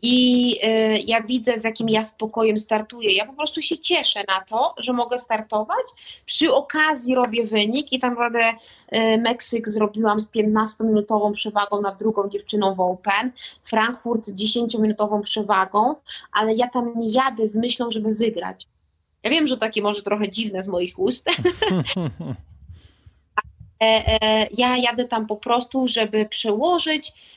i 0.01 0.55
y, 0.63 0.99
ja 1.05 1.21
widzę, 1.21 1.59
z 1.59 1.63
jakim 1.63 1.89
ja 1.89 2.05
spokojem 2.05 2.57
startuję. 2.57 3.13
Ja 3.13 3.25
po 3.25 3.33
prostu 3.33 3.61
się 3.61 3.77
cieszę 3.77 4.23
na 4.27 4.41
to, 4.41 4.75
że 4.77 4.93
mogę 4.93 5.19
startować. 5.19 5.85
Przy 6.25 6.53
okazji 6.53 7.15
robię 7.15 7.43
wynik 7.43 7.93
i 7.93 7.99
tam 7.99 8.09
naprawdę 8.09 8.53
y, 8.95 9.17
Meksyk 9.17 9.69
zrobiłam 9.69 10.19
z 10.19 10.31
15-minutową 10.31 11.31
przewagą 11.33 11.81
nad 11.81 11.99
drugą 11.99 12.29
dziewczyną 12.29 12.75
w 12.75 12.79
Open, 12.79 13.31
Frankfurt 13.63 14.29
10-minutową 14.29 15.21
przewagą, 15.21 15.95
ale 16.31 16.53
ja 16.53 16.67
tam 16.67 16.93
nie 16.95 17.09
jadę 17.09 17.47
z 17.47 17.55
myślą, 17.55 17.91
żeby 17.91 18.15
wygrać. 18.15 18.67
Ja 19.23 19.29
wiem, 19.31 19.47
że 19.47 19.57
takie 19.57 19.81
może 19.81 20.01
trochę 20.01 20.29
dziwne 20.29 20.63
z 20.63 20.67
moich 20.67 20.99
ust. 20.99 21.29
E, 23.81 24.47
ja 24.53 24.77
jadę 24.77 25.05
tam 25.05 25.27
po 25.27 25.35
prostu, 25.35 25.87
żeby 25.87 26.25
przełożyć 26.25 27.13
E, 27.13 27.36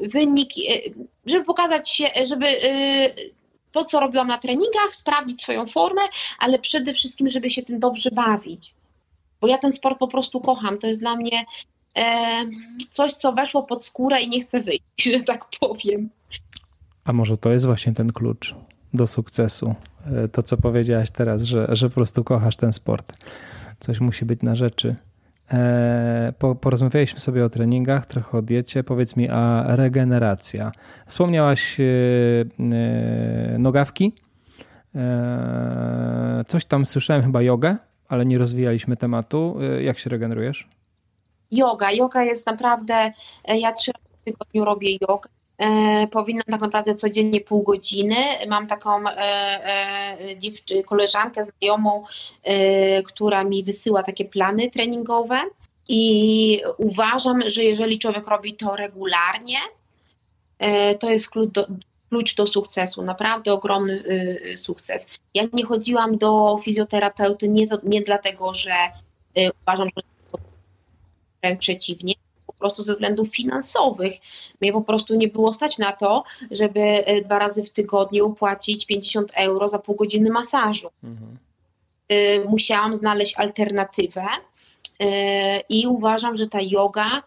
wynik, 0.00 0.50
e, 0.58 0.80
żeby 1.26 1.44
pokazać 1.44 1.90
się, 1.90 2.04
żeby 2.28 2.46
e, 2.46 3.10
to, 3.72 3.84
co 3.84 4.00
robiłam 4.00 4.28
na 4.28 4.38
treningach, 4.38 4.94
sprawdzić 4.94 5.42
swoją 5.42 5.66
formę, 5.66 6.02
ale 6.38 6.58
przede 6.58 6.94
wszystkim, 6.94 7.28
żeby 7.28 7.50
się 7.50 7.62
tym 7.62 7.78
dobrze 7.78 8.10
bawić. 8.10 8.74
Bo 9.40 9.48
ja 9.48 9.58
ten 9.58 9.72
sport 9.72 9.98
po 9.98 10.08
prostu 10.08 10.40
kocham. 10.40 10.78
To 10.78 10.86
jest 10.86 11.00
dla 11.00 11.16
mnie 11.16 11.44
coś, 12.90 13.12
co 13.12 13.32
weszło 13.32 13.62
pod 13.62 13.84
skórę 13.84 14.22
i 14.22 14.28
nie 14.28 14.40
chcę 14.40 14.60
wyjść, 14.60 15.02
że 15.04 15.22
tak 15.22 15.46
powiem. 15.60 16.10
A 17.04 17.12
może 17.12 17.36
to 17.38 17.52
jest 17.52 17.66
właśnie 17.66 17.92
ten 17.92 18.12
klucz 18.12 18.54
do 18.94 19.06
sukcesu? 19.06 19.74
To, 20.32 20.42
co 20.42 20.56
powiedziałaś 20.56 21.10
teraz, 21.10 21.42
że, 21.42 21.66
że 21.68 21.88
po 21.88 21.94
prostu 21.94 22.24
kochasz 22.24 22.56
ten 22.56 22.72
sport. 22.72 23.12
Coś 23.80 24.00
musi 24.00 24.24
być 24.24 24.42
na 24.42 24.54
rzeczy. 24.54 24.96
E, 25.52 26.32
porozmawialiśmy 26.60 27.20
sobie 27.20 27.44
o 27.44 27.48
treningach, 27.48 28.06
trochę 28.06 28.38
o 28.38 28.42
diecie. 28.42 28.84
Powiedz 28.84 29.16
mi, 29.16 29.28
a 29.28 29.64
regeneracja. 29.76 30.72
Wspomniałaś 31.06 31.80
e, 31.80 31.84
e, 32.58 33.58
nogawki. 33.58 34.12
Coś 36.48 36.64
tam 36.64 36.86
słyszałem, 36.86 37.22
chyba 37.22 37.42
jogę, 37.42 37.76
ale 38.08 38.26
nie 38.26 38.38
rozwijaliśmy 38.38 38.96
tematu. 38.96 39.56
Jak 39.80 39.98
się 39.98 40.10
regenerujesz? 40.10 40.68
Yoga. 41.50 41.90
Yoga 41.90 42.22
jest 42.22 42.46
naprawdę. 42.46 43.12
Ja 43.48 43.72
trzy 43.72 43.92
razy 43.92 44.20
w 44.20 44.24
tygodniu 44.24 44.64
robię 44.64 44.98
jogę. 45.00 45.30
E, 45.60 46.06
powinnam 46.06 46.44
tak 46.50 46.60
naprawdę 46.60 46.94
codziennie 46.94 47.40
pół 47.40 47.62
godziny. 47.62 48.16
Mam 48.48 48.66
taką 48.66 49.08
e, 49.08 49.16
e, 50.70 50.82
koleżankę, 50.82 51.44
znajomą, 51.44 52.04
która 53.04 53.44
mi 53.44 53.64
wysyła 53.64 54.02
takie 54.02 54.24
plany 54.24 54.70
treningowe 54.70 55.40
i 55.88 56.62
uważam, 56.78 57.38
że 57.46 57.64
jeżeli 57.64 57.98
człowiek 57.98 58.26
robi 58.26 58.54
to 58.54 58.76
regularnie, 58.76 59.58
to 61.00 61.10
jest 61.10 61.30
klucz 61.30 61.50
do, 61.50 61.66
klucz 62.10 62.34
do 62.34 62.46
sukcesu, 62.46 63.02
naprawdę 63.02 63.52
ogromny 63.52 64.02
sukces. 64.56 65.06
Ja 65.34 65.42
nie 65.52 65.64
chodziłam 65.64 66.18
do 66.18 66.60
fizjoterapeuty 66.64 67.48
nie, 67.48 67.66
nie 67.82 68.02
dlatego, 68.02 68.54
że 68.54 68.72
uważam, 69.62 69.88
że 69.96 70.02
wręcz 71.42 71.60
przeciwnie, 71.60 72.14
prostu 72.60 72.82
ze 72.82 72.92
względów 72.92 73.36
finansowych. 73.36 74.12
Mnie 74.60 74.72
po 74.72 74.80
prostu 74.80 75.14
nie 75.14 75.28
było 75.28 75.52
stać 75.52 75.78
na 75.78 75.92
to, 75.92 76.24
żeby 76.50 76.80
e, 76.80 77.22
dwa 77.22 77.38
razy 77.38 77.64
w 77.64 77.70
tygodniu 77.70 78.34
płacić 78.34 78.86
50 78.86 79.32
euro 79.34 79.68
za 79.68 79.78
pół 79.78 79.94
godziny 79.96 80.30
masażu. 80.30 80.90
Mhm. 81.04 81.38
E, 82.08 82.44
musiałam 82.44 82.96
znaleźć 82.96 83.34
alternatywę 83.36 84.26
e, 85.00 85.60
i 85.60 85.86
uważam, 85.86 86.36
że 86.36 86.46
ta 86.46 86.58
yoga 86.60 87.22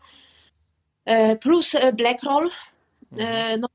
plus 1.42 1.76
black 1.94 2.24
roll 2.24 2.52
mhm. 3.12 3.60
no, 3.60 3.68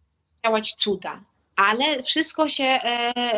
działać 0.45 0.75
cuda. 0.75 1.21
Ale 1.57 2.03
wszystko 2.03 2.49
się 2.49 2.79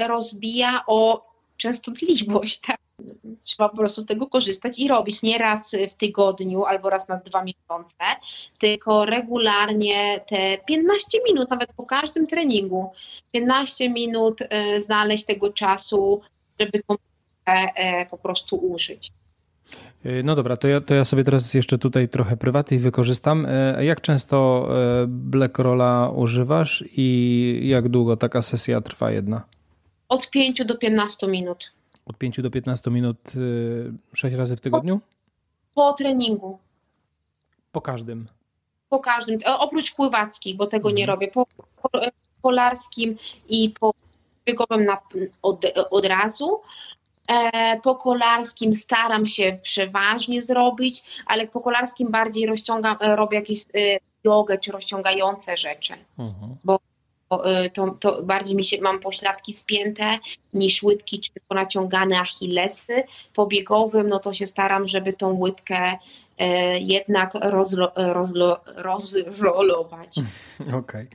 rozbija 0.09 0.85
o 0.87 1.31
częstotliwość. 1.57 2.61
Tak? 2.67 2.79
Trzeba 3.43 3.69
po 3.69 3.77
prostu 3.77 4.01
z 4.01 4.07
tego 4.07 4.27
korzystać 4.27 4.79
i 4.79 4.89
robić 4.89 5.23
nie 5.23 5.39
raz 5.39 5.73
w 5.91 5.95
tygodniu 5.95 6.65
albo 6.65 6.91
raz 6.91 7.09
na 7.09 7.17
dwa 7.17 7.45
miesiące, 7.45 8.05
tylko 8.59 9.05
regularnie 9.05 10.21
te 10.29 10.59
15 10.59 11.19
minut, 11.29 11.51
nawet 11.51 11.73
po 11.73 11.87
każdym 11.87 12.27
treningu, 12.27 12.91
15 13.33 13.91
minut 13.91 14.41
y, 14.41 14.47
znaleźć 14.83 15.25
tego 15.25 15.53
czasu, 15.53 16.21
żeby 16.61 16.81
po 18.11 18.19
prostu 18.19 18.57
użyć. 18.57 19.13
No 20.25 20.35
dobra, 20.35 20.57
to 20.57 20.69
ja, 20.69 20.81
to 20.81 20.95
ja 20.95 21.05
sobie 21.05 21.25
teraz 21.25 21.55
jeszcze 21.55 21.79
tutaj 21.79 22.09
trochę 22.09 22.37
prywatnie 22.37 22.79
wykorzystam. 22.79 23.47
Jak 23.81 24.01
często 24.01 24.69
Blackrolla 25.07 26.11
używasz 26.15 26.85
i 26.97 27.61
jak 27.63 27.89
długo 27.89 28.17
taka 28.17 28.43
sesja 28.43 28.81
trwa 28.81 29.11
jedna? 29.11 29.43
Od 30.09 30.31
5 30.31 30.65
do 30.65 30.79
15 30.79 31.27
minut. 31.27 31.73
Od 32.11 32.19
5 32.19 32.43
do 32.43 32.51
15 32.51 32.91
minut 32.91 33.33
6 34.15 34.37
razy 34.37 34.57
w 34.57 34.61
tygodniu? 34.61 35.01
Po, 35.75 35.81
po 35.81 35.93
treningu. 35.93 36.59
Po 37.73 37.81
każdym. 37.81 38.29
Po 38.89 39.01
każdym, 39.01 39.39
oprócz 39.59 39.95
pływackich, 39.95 40.57
bo 40.57 40.67
tego 40.67 40.89
mhm. 40.89 40.97
nie 40.97 41.07
robię. 41.07 41.29
Po, 41.29 41.47
po 41.83 41.91
polarskim 42.43 43.17
i 43.49 43.75
po 43.81 43.95
biegowym 44.47 44.85
na, 44.85 44.99
od, 45.43 45.67
od 45.91 46.07
razu. 46.07 46.61
E, 47.29 47.81
po 47.81 47.95
kolarskim 47.95 48.75
staram 48.75 49.27
się 49.27 49.59
przeważnie 49.63 50.43
zrobić, 50.43 51.23
ale 51.27 51.47
po 51.47 51.61
kolarskim 51.61 52.11
bardziej 52.11 52.47
rozciągam, 52.47 52.97
e, 53.01 53.17
robię 53.17 53.39
jakieś 53.39 53.63
e, 53.63 53.99
jogę 54.25 54.59
czy 54.59 54.73
rozciągające 54.73 55.57
rzeczy, 55.57 55.95
mhm. 56.19 56.57
bo 56.65 56.79
to, 57.73 57.97
to, 58.01 58.23
bardziej 58.23 58.57
mi 58.57 58.65
się, 58.65 58.81
mam 58.81 59.01
pośladki 59.01 59.53
spięte 59.53 60.19
niż 60.55 60.83
łydki 60.83 61.21
czy 61.21 61.31
ponaciągane 61.49 62.21
achillesy. 62.21 63.03
Po 63.35 63.47
biegowym 63.47 64.09
no 64.09 64.19
to 64.19 64.33
się 64.33 64.47
staram, 64.47 64.89
żeby 64.89 65.13
tą 65.13 65.39
łydkę 65.39 65.97
jednak 66.81 67.35
rozlo, 67.35 67.93
rozlo, 67.97 68.61
rozrolować. 68.77 70.17
Okej. 70.61 70.79
Okay. 70.79 71.07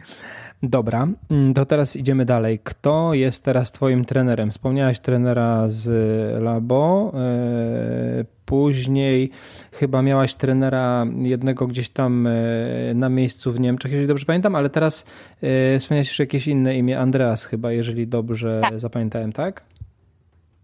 Dobra, 0.63 1.07
mm, 1.30 1.53
to 1.53 1.66
teraz 1.66 1.95
idziemy 1.95 2.26
dalej. 2.26 2.59
Kto 2.63 3.13
jest 3.13 3.43
teraz 3.43 3.72
Twoim 3.72 4.05
trenerem? 4.05 4.51
Wspomniałaś 4.51 4.99
trenera 4.99 5.63
z 5.68 5.88
Labo, 6.43 7.11
e, 7.13 8.34
później 8.46 9.32
chyba 9.72 10.02
miałaś 10.02 10.34
trenera 10.34 11.06
jednego 11.22 11.68
gdzieś 11.68 11.89
tam 11.89 12.28
e, 12.28 12.34
na 12.93 13.10
miejscu 13.10 13.52
w 13.52 13.60
Niemczech, 13.60 13.91
jeżeli 13.91 14.08
dobrze 14.08 14.26
pamiętam, 14.26 14.56
ale 14.56 14.70
teraz 14.70 15.06
e, 15.41 15.80
wspomniałaś 15.80 16.08
jeszcze 16.08 16.24
jakieś 16.24 16.48
inne 16.48 16.78
imię, 16.78 17.00
Andreas 17.00 17.46
chyba, 17.46 17.72
jeżeli 17.72 18.08
dobrze 18.08 18.62
tak. 18.64 18.80
zapamiętałem, 18.80 19.34
tak? 19.34 19.64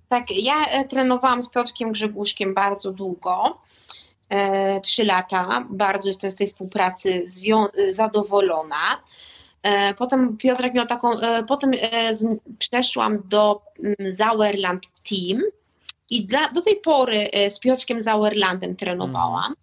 Tak, 0.09 0.23
ja 0.43 0.83
trenowałam 0.89 1.43
z 1.43 1.49
Piotrkiem 1.49 1.91
Grzeguszkiem 1.91 2.53
bardzo 2.53 2.91
długo. 2.91 3.57
Trzy 4.83 5.03
lata. 5.03 5.67
Bardzo 5.69 6.07
jestem 6.07 6.31
z 6.31 6.35
tej 6.35 6.47
współpracy 6.47 7.23
zadowolona. 7.89 9.01
E, 9.63 9.93
potem 9.93 10.37
Piotrek 10.37 10.73
miał 10.73 10.87
taką, 10.87 11.19
e, 11.19 11.43
potem 11.43 11.71
e, 11.73 12.13
przeszłam 12.59 13.23
do 13.25 13.61
mm, 13.83 13.95
Zauerland 14.11 14.83
Team 15.09 15.41
i 16.11 16.25
dla, 16.25 16.49
do 16.49 16.61
tej 16.61 16.75
pory 16.75 17.29
z 17.49 17.59
Piotrkiem 17.59 17.99
Zauerlandem 17.99 18.75
trenowałam 18.75 19.45
mm. 19.45 19.55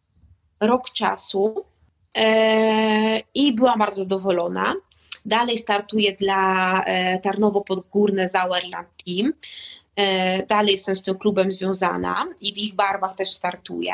rok 0.61 0.91
czasu 0.91 1.65
i 3.35 3.53
byłam 3.53 3.79
bardzo 3.79 4.03
zadowolona. 4.03 4.75
Dalej 5.27 5.59
startuję 5.59 6.15
dla 6.15 6.85
Tarnowo 7.23 7.61
Podgórne 7.61 8.31
Zauerland 8.33 8.89
Team. 9.07 9.33
Dalej 10.49 10.73
jestem 10.73 10.97
z 10.97 11.03
tym 11.03 11.19
klubem 11.19 11.53
związana 11.53 12.27
i 12.41 12.53
w 12.53 12.59
ich 12.59 12.75
barwach 12.75 13.17
też 13.17 13.31
startuję 13.31 13.93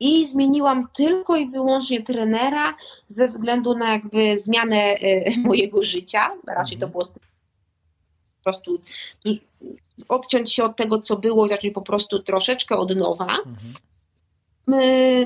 i 0.00 0.26
zmieniłam 0.26 0.88
tylko 0.96 1.36
i 1.36 1.50
wyłącznie 1.50 2.02
trenera 2.02 2.74
ze 3.06 3.28
względu 3.28 3.74
na 3.74 3.92
jakby 3.92 4.38
zmianę 4.38 4.76
e, 4.76 5.36
mojego 5.44 5.84
życia. 5.84 6.30
Raczej 6.46 6.78
to 6.78 6.86
mhm. 6.86 6.92
było 6.92 7.04
po 8.38 8.44
prostu 8.44 8.78
odciąć 10.08 10.54
się 10.54 10.64
od 10.64 10.76
tego, 10.76 11.00
co 11.00 11.16
było 11.16 11.46
i 11.46 11.48
zacząć 11.48 11.74
po 11.74 11.82
prostu 11.82 12.18
troszeczkę 12.18 12.76
od 12.76 12.96
nowa. 12.96 13.36
Mhm. 13.46 13.72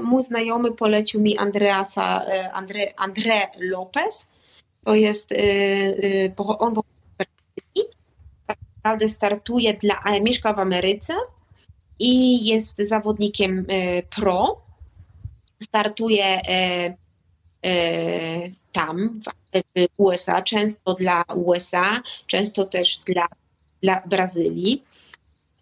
Mój 0.05 0.23
znajomy 0.23 0.73
polecił 0.73 1.21
mi 1.21 1.39
Andreasa, 1.39 2.25
e, 2.25 2.53
Andre, 2.53 2.81
André 2.97 3.47
Lopez. 3.61 4.27
To 4.85 4.95
jest, 4.95 5.33
e, 5.33 5.37
on 6.37 6.75
tak 8.47 8.59
naprawdę 8.77 9.09
startuje 9.09 9.75
dla, 9.75 10.01
mieszka 10.23 10.53
w 10.53 10.59
Ameryce 10.59 11.15
i 11.99 12.45
jest 12.47 12.77
zawodnikiem 12.79 13.67
pro 14.11 14.63
startuje 15.63 16.25
e, 16.25 16.95
e, 17.65 18.51
tam, 18.73 19.21
w 19.25 19.29
USA, 19.97 20.43
często 20.43 20.95
dla 20.95 21.25
USA, 21.37 22.03
często 22.27 22.65
też 22.65 23.01
dla, 23.07 23.27
dla 23.83 24.03
Brazylii. 24.07 24.85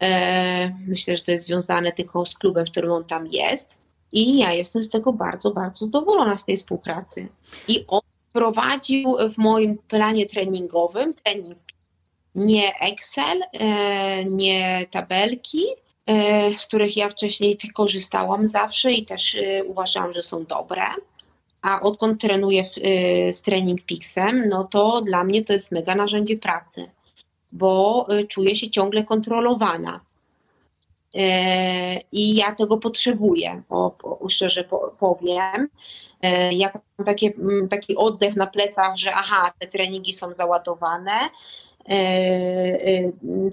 E, 0.01 0.75
myślę, 0.87 1.15
że 1.15 1.23
to 1.23 1.31
jest 1.31 1.45
związane 1.45 1.91
tylko 1.91 2.25
z 2.25 2.35
klubem, 2.35 2.65
w 2.65 2.71
którym 2.71 2.91
on 2.91 3.03
tam 3.03 3.27
jest. 3.27 3.69
I 4.11 4.37
ja 4.37 4.53
jestem 4.53 4.83
z 4.83 4.89
tego 4.89 5.13
bardzo, 5.13 5.51
bardzo 5.51 5.85
zadowolona 5.85 6.37
z 6.37 6.45
tej 6.45 6.57
współpracy. 6.57 7.27
I 7.67 7.85
on 7.87 8.01
prowadził 8.33 9.15
w 9.33 9.37
moim 9.37 9.77
planie 9.77 10.25
treningowym 10.25 11.13
trening 11.13 11.57
nie 12.35 12.79
Excel, 12.79 13.41
nie 14.25 14.85
tabelki, 14.91 15.65
E, 16.05 16.57
z 16.57 16.65
których 16.65 16.97
ja 16.97 17.09
wcześniej 17.09 17.57
korzystałam 17.73 18.47
zawsze 18.47 18.91
i 18.91 19.05
też 19.05 19.35
e, 19.35 19.63
uważałam, 19.63 20.13
że 20.13 20.23
są 20.23 20.45
dobre. 20.45 20.81
A 21.61 21.81
odkąd 21.81 22.21
trenuję 22.21 22.61
e, 22.61 23.33
z 23.33 23.41
Training 23.41 23.81
Pixem, 23.85 24.49
no 24.49 24.63
to 24.63 25.01
dla 25.01 25.23
mnie 25.23 25.43
to 25.43 25.53
jest 25.53 25.71
mega 25.71 25.95
narzędzie 25.95 26.37
pracy, 26.37 26.89
bo 27.51 28.07
czuję 28.29 28.55
się 28.55 28.69
ciągle 28.69 29.03
kontrolowana. 29.03 29.99
I 32.11 32.35
ja 32.35 32.55
tego 32.55 32.77
potrzebuję, 32.77 33.61
o, 33.69 33.95
o, 34.03 34.29
szczerze 34.29 34.63
powiem. 34.99 35.69
Jak 36.51 36.73
mam 36.97 37.05
takie, 37.05 37.33
taki 37.69 37.95
oddech 37.95 38.35
na 38.35 38.47
plecach, 38.47 38.97
że 38.97 39.13
aha, 39.13 39.53
te 39.59 39.67
treningi 39.67 40.13
są 40.13 40.33
załadowane, 40.33 41.11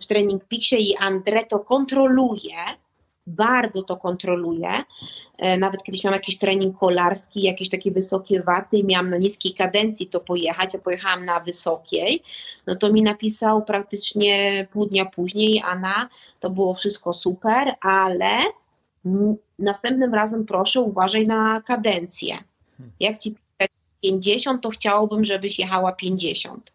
w 0.01 0.07
Training 0.07 0.45
Pixie 0.45 0.79
i 0.79 0.97
Andre 0.97 1.45
to 1.45 1.59
kontroluje, 1.59 2.57
bardzo 3.29 3.83
to 3.83 3.97
kontroluje. 3.97 4.71
E, 5.39 5.59
nawet 5.59 5.83
kiedyś 5.83 6.05
miałam 6.05 6.15
jakiś 6.15 6.39
trening 6.39 6.79
kolarski, 6.79 7.43
jakieś 7.43 7.69
takie 7.69 7.91
wysokie 7.91 8.43
waty 8.43 8.77
i 8.77 8.85
miałam 8.85 9.11
na 9.11 9.19
niskiej 9.19 9.55
kadencji 9.55 10.07
to 10.07 10.21
pojechać, 10.21 10.75
a 10.75 10.79
pojechałam 10.79 11.25
na 11.25 11.41
wysokiej, 11.41 12.23
no 12.67 12.77
to 12.77 12.93
mi 12.93 13.03
napisał 13.03 13.65
praktycznie 13.65 14.67
pół 14.73 14.87
dnia 14.87 15.05
później, 15.05 15.63
Anna, 15.67 16.09
to 16.41 16.51
było 16.51 16.75
wszystko 16.75 17.15
super, 17.15 17.75
ale 17.81 18.29
następnym 19.59 20.15
razem 20.15 20.47
proszę 20.47 20.81
uważaj 20.81 21.27
na 21.27 21.63
kadencję. 21.63 22.39
Hmm. 22.77 22.93
Jak 23.01 23.19
ci 23.19 23.35
50, 24.03 24.63
to 24.63 24.71
chciałbym, 24.71 25.25
żebyś 25.25 25.59
jechała 25.59 25.93
50. 25.93 26.73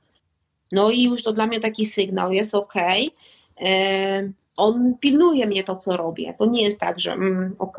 No 0.72 0.92
i 0.92 1.04
już 1.04 1.24
to 1.24 1.34
dla 1.34 1.48
mnie 1.48 1.60
taki 1.60 1.86
sygnał, 1.86 2.32
jest 2.32 2.56
ok. 2.56 2.74
On 4.58 4.94
pilnuje 5.00 5.48
mnie 5.48 5.64
to, 5.64 5.76
co 5.76 5.98
robię. 5.98 6.34
To 6.38 6.46
nie 6.46 6.64
jest 6.64 6.80
tak, 6.80 7.00
że 7.00 7.12
mm, 7.12 7.56
ok, 7.60 7.78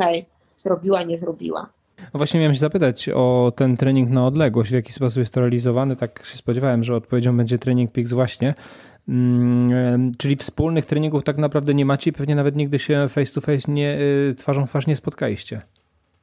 zrobiła, 0.56 1.02
nie 1.02 1.16
zrobiła. 1.16 1.68
No 1.98 2.18
właśnie 2.18 2.40
miałem 2.40 2.54
się 2.54 2.60
zapytać 2.60 3.08
o 3.08 3.52
ten 3.56 3.76
trening 3.76 4.10
na 4.10 4.26
odległość, 4.26 4.70
w 4.70 4.74
jaki 4.74 4.92
sposób 4.92 5.18
jest 5.18 5.34
to 5.34 5.40
realizowany. 5.40 5.96
Tak 5.96 6.26
się 6.26 6.36
spodziewałem, 6.36 6.84
że 6.84 6.96
odpowiedzią 6.96 7.36
będzie 7.36 7.58
trening 7.58 7.92
PIX 7.92 8.12
właśnie. 8.12 8.54
Mm, 9.08 10.12
czyli 10.18 10.36
wspólnych 10.36 10.86
treningów 10.86 11.24
tak 11.24 11.38
naprawdę 11.38 11.74
nie 11.74 11.84
macie 11.84 12.10
i 12.10 12.12
pewnie 12.12 12.34
nawet 12.34 12.56
nigdy 12.56 12.78
się 12.78 13.08
face 13.08 13.32
to 13.32 13.40
face 13.40 13.72
nie, 13.72 13.98
y, 13.98 14.34
twarzą 14.38 14.66
w 14.66 14.70
twarz 14.70 14.86
nie 14.86 14.96
spotkaliście. 14.96 15.62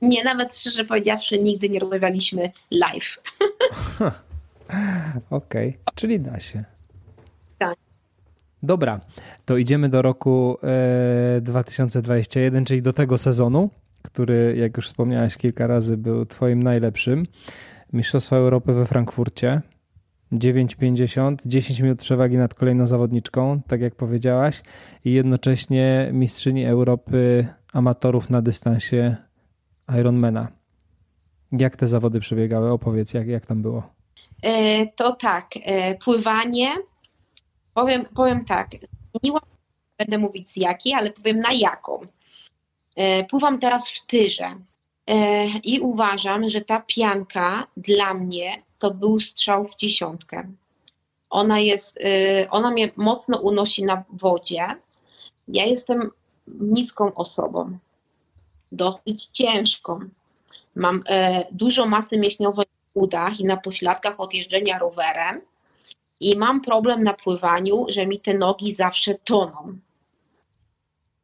Nie, 0.01 0.23
nawet 0.23 0.57
szczerze 0.57 0.85
powiedziawszy, 0.85 1.39
nigdy 1.39 1.69
nie 1.69 1.79
rozmawialiśmy 1.79 2.51
live. 2.71 3.17
Okej, 5.29 5.69
okay. 5.69 5.95
czyli 5.95 6.19
da 6.19 6.39
się. 6.39 6.63
Dobra, 8.63 8.99
to 9.45 9.57
idziemy 9.57 9.89
do 9.89 10.01
roku 10.01 10.57
2021, 11.41 12.63
e, 12.63 12.65
czyli 12.65 12.81
do 12.81 12.93
tego 12.93 13.17
sezonu, 13.17 13.69
który, 14.01 14.55
jak 14.57 14.77
już 14.77 14.87
wspomniałeś 14.87 15.37
kilka 15.37 15.67
razy, 15.67 15.97
był 15.97 16.25
Twoim 16.25 16.63
najlepszym. 16.63 17.25
Mistrzostwa 17.93 18.35
Europy 18.35 18.73
we 18.73 18.85
Frankfurcie. 18.85 19.61
9,50, 20.31 21.35
10 21.45 21.79
minut 21.79 21.99
przewagi 21.99 22.37
nad 22.37 22.53
kolejną 22.53 22.87
zawodniczką, 22.87 23.61
tak 23.67 23.81
jak 23.81 23.95
powiedziałaś, 23.95 24.61
i 25.05 25.11
jednocześnie 25.11 26.09
mistrzyni 26.13 26.65
Europy 26.65 27.47
amatorów 27.73 28.29
na 28.29 28.41
dystansie 28.41 29.15
Ironmana. 29.99 30.47
Jak 31.51 31.75
te 31.75 31.87
zawody 31.87 32.19
przebiegały? 32.19 32.71
Opowiedz, 32.71 33.13
jak, 33.13 33.27
jak 33.27 33.47
tam 33.47 33.61
było? 33.61 33.83
E, 34.43 34.87
to 34.87 35.15
tak, 35.15 35.47
e, 35.63 35.95
pływanie, 35.95 36.69
powiem, 37.73 38.05
powiem 38.15 38.45
tak, 38.45 38.69
zmieniłam, 39.13 39.43
będę 39.97 40.17
mówić 40.17 40.51
z 40.51 40.57
jakiej, 40.57 40.93
ale 40.93 41.11
powiem 41.11 41.39
na 41.39 41.53
jaką. 41.53 42.01
E, 42.95 43.23
pływam 43.23 43.59
teraz 43.59 43.89
w 43.89 44.05
tyrze 44.05 44.55
i 45.63 45.79
uważam, 45.79 46.49
że 46.49 46.61
ta 46.61 46.81
pianka 46.87 47.67
dla 47.77 48.13
mnie 48.13 48.63
to 48.79 48.91
był 48.91 49.19
strzał 49.19 49.67
w 49.67 49.75
dziesiątkę. 49.75 50.47
Ona 51.29 51.59
jest, 51.59 51.97
y, 51.97 52.49
ona 52.49 52.71
mnie 52.71 52.89
mocno 52.95 53.37
unosi 53.37 53.83
na 53.83 54.03
wodzie. 54.09 54.67
Ja 55.47 55.65
jestem 55.65 56.11
niską 56.47 57.13
osobą, 57.15 57.77
dosyć 58.71 59.29
ciężką. 59.33 59.99
Mam 60.75 61.03
e, 61.07 61.45
dużo 61.51 61.85
masy 61.85 62.19
mięśniowej 62.19 62.65
w 62.65 62.97
udach 62.97 63.39
i 63.39 63.43
na 63.43 63.57
pośladkach 63.57 64.19
od 64.19 64.33
jeżdżenia 64.33 64.79
rowerem 64.79 65.41
i 66.21 66.35
mam 66.35 66.61
problem 66.61 67.03
na 67.03 67.13
pływaniu, 67.13 67.85
że 67.89 68.05
mi 68.05 68.19
te 68.19 68.33
nogi 68.33 68.73
zawsze 68.73 69.15
toną. 69.15 69.77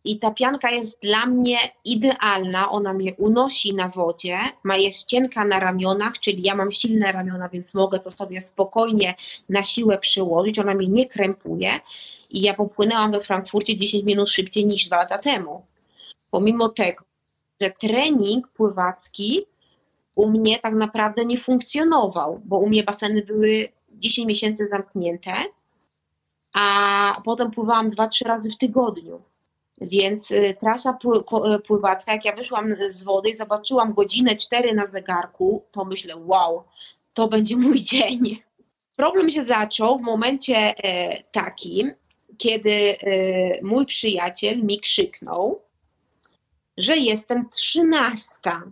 I 0.04 0.20
ta 0.20 0.32
pianka 0.32 0.72
jest 0.72 1.02
dla 1.02 1.26
mnie 1.26 1.58
idealna, 1.86 2.72
ona 2.72 2.94
mnie 2.94 3.14
unosi 3.18 3.76
na 3.76 3.90
wodzie, 3.90 4.38
ma 4.64 4.78
jest 4.78 5.08
cienka 5.08 5.46
na 5.46 5.60
ramionach, 5.60 6.20
czyli 6.20 6.44
ja 6.44 6.56
mam 6.56 6.72
silne 6.72 7.12
ramiona, 7.12 7.50
więc 7.50 7.74
mogę 7.74 8.00
to 8.00 8.12
sobie 8.12 8.42
spokojnie 8.42 9.16
na 9.50 9.66
siłę 9.66 9.98
przyłożyć, 9.98 10.60
ona 10.60 10.74
mnie 10.74 10.88
nie 10.88 11.06
krępuje 11.06 11.70
i 12.30 12.42
ja 12.42 12.54
popłynęłam 12.54 13.12
we 13.12 13.22
Frankfurcie 13.22 13.78
10 13.78 14.04
minut 14.04 14.30
szybciej 14.30 14.66
niż 14.66 14.86
dwa 14.86 14.98
lata 14.98 15.18
temu. 15.18 15.66
Pomimo 16.32 16.70
tego, 16.70 17.04
że 17.62 17.70
trening 17.70 18.48
pływacki 18.48 19.46
u 20.16 20.30
mnie 20.30 20.60
tak 20.60 20.74
naprawdę 20.74 21.26
nie 21.26 21.38
funkcjonował, 21.38 22.42
bo 22.46 22.58
u 22.58 22.70
mnie 22.70 22.84
baseny 22.84 23.22
były 23.22 23.70
10 24.00 24.28
miesięcy 24.28 24.66
zamknięte, 24.66 25.34
a 26.56 27.22
potem 27.26 27.52
pływałam 27.52 27.90
2-3 27.90 28.26
razy 28.26 28.52
w 28.52 28.58
tygodniu. 28.58 29.22
Więc 29.82 30.32
y, 30.32 30.56
trasa 30.60 30.98
y, 31.56 31.60
pływacka, 31.60 32.14
jak 32.14 32.26
ja 32.26 32.36
wyszłam 32.36 32.76
z 32.88 33.04
wody 33.04 33.30
i 33.30 33.36
zobaczyłam 33.36 33.94
godzinę 33.94 34.36
4 34.36 34.74
na 34.74 34.86
zegarku, 34.86 35.64
to 35.72 35.86
myślę, 35.86 36.16
wow, 36.18 36.64
to 37.14 37.28
będzie 37.28 37.58
mój 37.68 37.82
dzień. 37.82 38.42
Problem 38.98 39.32
się 39.32 39.44
zaczął 39.44 40.00
w 40.00 40.02
momencie 40.02 40.56
e, 40.58 41.24
takim, 41.24 41.94
kiedy 42.38 42.72
e, 42.72 42.98
mój 43.64 43.86
przyjaciel 43.86 44.64
mi 44.64 44.80
krzyknął, 44.80 45.62
że 46.78 46.98
jestem 46.98 47.50
trzynastka 47.50 48.64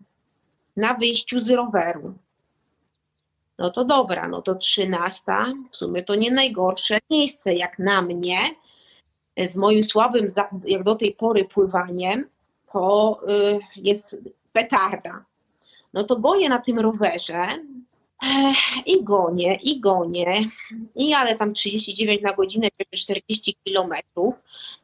na 0.78 0.94
wyjściu 0.94 1.40
z 1.40 1.50
roweru. 1.50 2.14
No 3.58 3.70
to 3.70 3.86
dobra, 3.86 4.28
no 4.28 4.42
to 4.42 4.56
trzynasta, 4.56 5.54
w 5.72 5.78
sumie 5.78 6.04
to 6.04 6.16
nie 6.16 6.32
najgorsze 6.32 7.00
miejsce 7.12 7.54
jak 7.54 7.80
na 7.80 8.02
mnie, 8.02 8.38
z 9.38 9.56
moim 9.56 9.84
słabym, 9.84 10.28
jak 10.66 10.84
do 10.84 10.96
tej 10.96 11.14
pory, 11.14 11.46
pływaniem, 11.46 12.30
to 12.72 13.20
y, 13.30 13.60
jest 13.76 14.22
petarda. 14.54 15.26
No 15.94 16.04
to 16.04 16.20
gonię 16.20 16.50
na 16.50 16.60
tym 16.60 16.80
rowerze 16.80 17.48
i 18.86 19.04
gonię, 19.04 19.56
i 19.56 19.80
gonię, 19.80 20.50
i 20.96 21.10
jadę 21.10 21.36
tam 21.36 21.54
39 21.54 22.22
na 22.22 22.34
godzinę, 22.34 22.68
40 22.96 23.56
kilometrów 23.64 24.42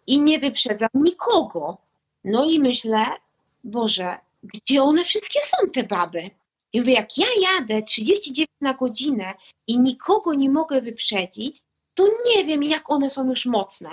i 0.08 0.20
nie 0.20 0.40
wyprzedzam 0.40 0.90
nikogo. 0.94 1.78
No 2.24 2.46
i 2.46 2.60
myślę, 2.60 3.06
Boże, 3.64 4.18
gdzie 4.44 4.84
one 4.84 5.06
wszystkie 5.06 5.40
są, 5.42 5.70
te 5.70 5.84
baby? 5.84 6.30
I 6.74 6.80
mówię, 6.80 6.94
jak 6.94 7.18
ja 7.18 7.28
jadę 7.42 7.84
39 7.84 8.50
na 8.62 8.74
godzinę 8.74 9.34
i 9.68 9.80
nikogo 9.80 10.34
nie 10.34 10.50
mogę 10.50 10.82
wyprzedzić, 10.82 11.62
to 11.94 12.08
nie 12.26 12.46
wiem, 12.46 12.64
jak 12.64 12.92
one 12.92 13.10
są 13.10 13.30
już 13.30 13.46
mocne. 13.46 13.90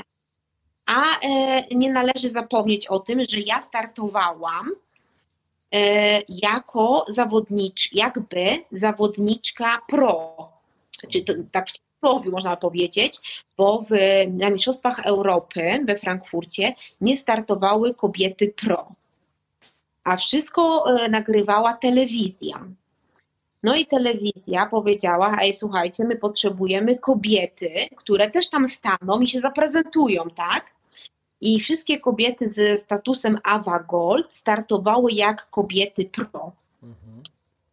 A 0.86 1.20
e, 1.20 1.66
nie 1.74 1.92
należy 1.92 2.28
zapomnieć 2.28 2.86
o 2.86 3.00
tym, 3.00 3.24
że 3.28 3.40
ja 3.40 3.62
startowałam 3.62 4.70
e, 5.74 6.22
jako 6.28 7.06
zawodnicz, 7.08 7.92
jakby 7.92 8.64
zawodniczka 8.72 9.80
pro. 9.88 10.36
Czyli 11.10 11.24
to, 11.24 11.32
tak 11.52 11.68
w 11.68 11.72
cudzysłowie 11.72 12.30
można 12.30 12.56
powiedzieć, 12.56 13.44
bo 13.56 13.84
w, 13.90 13.94
na 14.28 14.50
Mistrzostwach 14.50 15.06
Europy 15.06 15.84
we 15.86 15.96
Frankfurcie 15.96 16.74
nie 17.00 17.16
startowały 17.16 17.94
kobiety 17.94 18.54
pro. 18.56 18.92
A 20.08 20.16
wszystko 20.16 20.84
e, 20.90 21.08
nagrywała 21.08 21.74
telewizja. 21.74 22.64
No 23.62 23.74
i 23.74 23.86
telewizja 23.86 24.66
powiedziała, 24.66 25.36
ej 25.40 25.54
słuchajcie, 25.54 26.04
my 26.04 26.16
potrzebujemy 26.16 26.98
kobiety, 26.98 27.70
które 27.96 28.30
też 28.30 28.50
tam 28.50 28.68
staną 28.68 29.20
i 29.20 29.26
się 29.26 29.40
zaprezentują, 29.40 30.30
tak? 30.36 30.74
I 31.40 31.60
wszystkie 31.60 32.00
kobiety 32.00 32.46
ze 32.46 32.76
statusem 32.76 33.38
Ava 33.44 33.78
Gold 33.78 34.34
startowały 34.34 35.12
jak 35.12 35.50
kobiety 35.50 36.04
pro. 36.04 36.52
Mhm. 36.82 37.22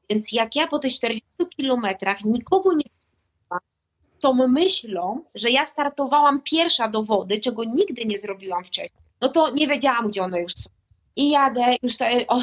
Więc 0.09 0.31
jak 0.31 0.55
ja 0.55 0.67
po 0.67 0.79
tych 0.79 0.93
40 0.93 1.25
kilometrach 1.57 2.23
nikogo 2.23 2.73
nie 2.73 2.83
tą 4.19 4.47
myślą, 4.47 5.21
że 5.35 5.49
ja 5.51 5.65
startowałam 5.65 6.41
pierwsza 6.41 6.87
do 6.87 7.03
wody, 7.03 7.39
czego 7.39 7.63
nigdy 7.63 8.05
nie 8.05 8.17
zrobiłam 8.17 8.63
wcześniej, 8.63 9.01
no 9.21 9.29
to 9.29 9.49
nie 9.49 9.67
wiedziałam, 9.67 10.07
gdzie 10.09 10.23
one 10.23 10.41
już 10.41 10.53
są. 10.53 10.75
I 11.15 11.29
jadę 11.29 11.75
już 11.83 11.97
te, 11.97 12.27
o, 12.27 12.41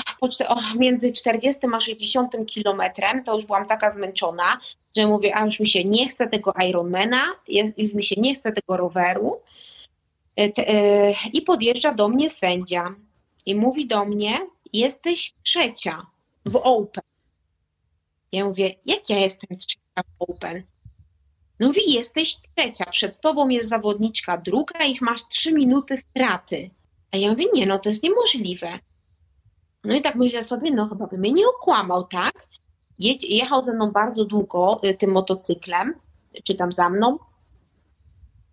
o, 0.48 0.60
między 0.78 1.12
40 1.12 1.60
a 1.74 1.80
60 1.80 2.36
kilometrem, 2.46 3.24
to 3.24 3.34
już 3.34 3.46
byłam 3.46 3.66
taka 3.66 3.90
zmęczona, 3.90 4.60
że 4.96 5.06
mówię, 5.06 5.36
a 5.36 5.44
już 5.44 5.60
mi 5.60 5.68
się 5.68 5.84
nie 5.84 6.08
chce 6.08 6.26
tego 6.26 6.54
Ironmana, 6.68 7.22
już 7.76 7.94
mi 7.94 8.02
się 8.02 8.20
nie 8.20 8.34
chce 8.34 8.52
tego 8.52 8.76
roweru, 8.76 9.40
E, 10.36 10.52
e, 10.56 11.14
I 11.32 11.42
podjeżdża 11.42 11.94
do 11.94 12.08
mnie 12.08 12.30
sędzia 12.30 12.94
i 13.46 13.54
mówi 13.54 13.86
do 13.86 14.04
mnie: 14.04 14.38
Jesteś 14.72 15.32
trzecia 15.42 16.06
w 16.46 16.56
Open. 16.56 17.04
Ja 18.32 18.44
mówię: 18.44 18.74
Jak 18.86 19.10
ja 19.10 19.18
jestem 19.18 19.58
trzecia 19.58 20.02
w 20.18 20.22
Open? 20.30 20.62
No 21.60 21.66
mówi: 21.66 21.92
Jesteś 21.92 22.36
trzecia, 22.56 22.84
przed 22.84 23.20
tobą 23.20 23.48
jest 23.48 23.68
zawodniczka 23.68 24.38
druga 24.38 24.84
i 24.84 24.96
masz 25.00 25.28
trzy 25.28 25.52
minuty 25.52 25.96
straty. 25.96 26.70
A 27.12 27.16
ja 27.16 27.30
mówię: 27.30 27.44
Nie, 27.54 27.66
no 27.66 27.78
to 27.78 27.88
jest 27.88 28.02
niemożliwe. 28.02 28.68
No 29.84 29.94
i 29.94 30.02
tak 30.02 30.14
myślę 30.14 30.42
sobie: 30.42 30.70
No 30.70 30.88
chyba 30.88 31.06
by 31.06 31.18
mnie 31.18 31.32
nie 31.32 31.48
okłamał, 31.48 32.04
tak? 32.04 32.48
jechał 33.28 33.62
ze 33.62 33.72
mną 33.72 33.90
bardzo 33.90 34.24
długo 34.24 34.80
y, 34.84 34.94
tym 34.94 35.10
motocyklem, 35.10 35.94
czy 36.44 36.54
tam 36.54 36.72
za 36.72 36.90
mną 36.90 37.18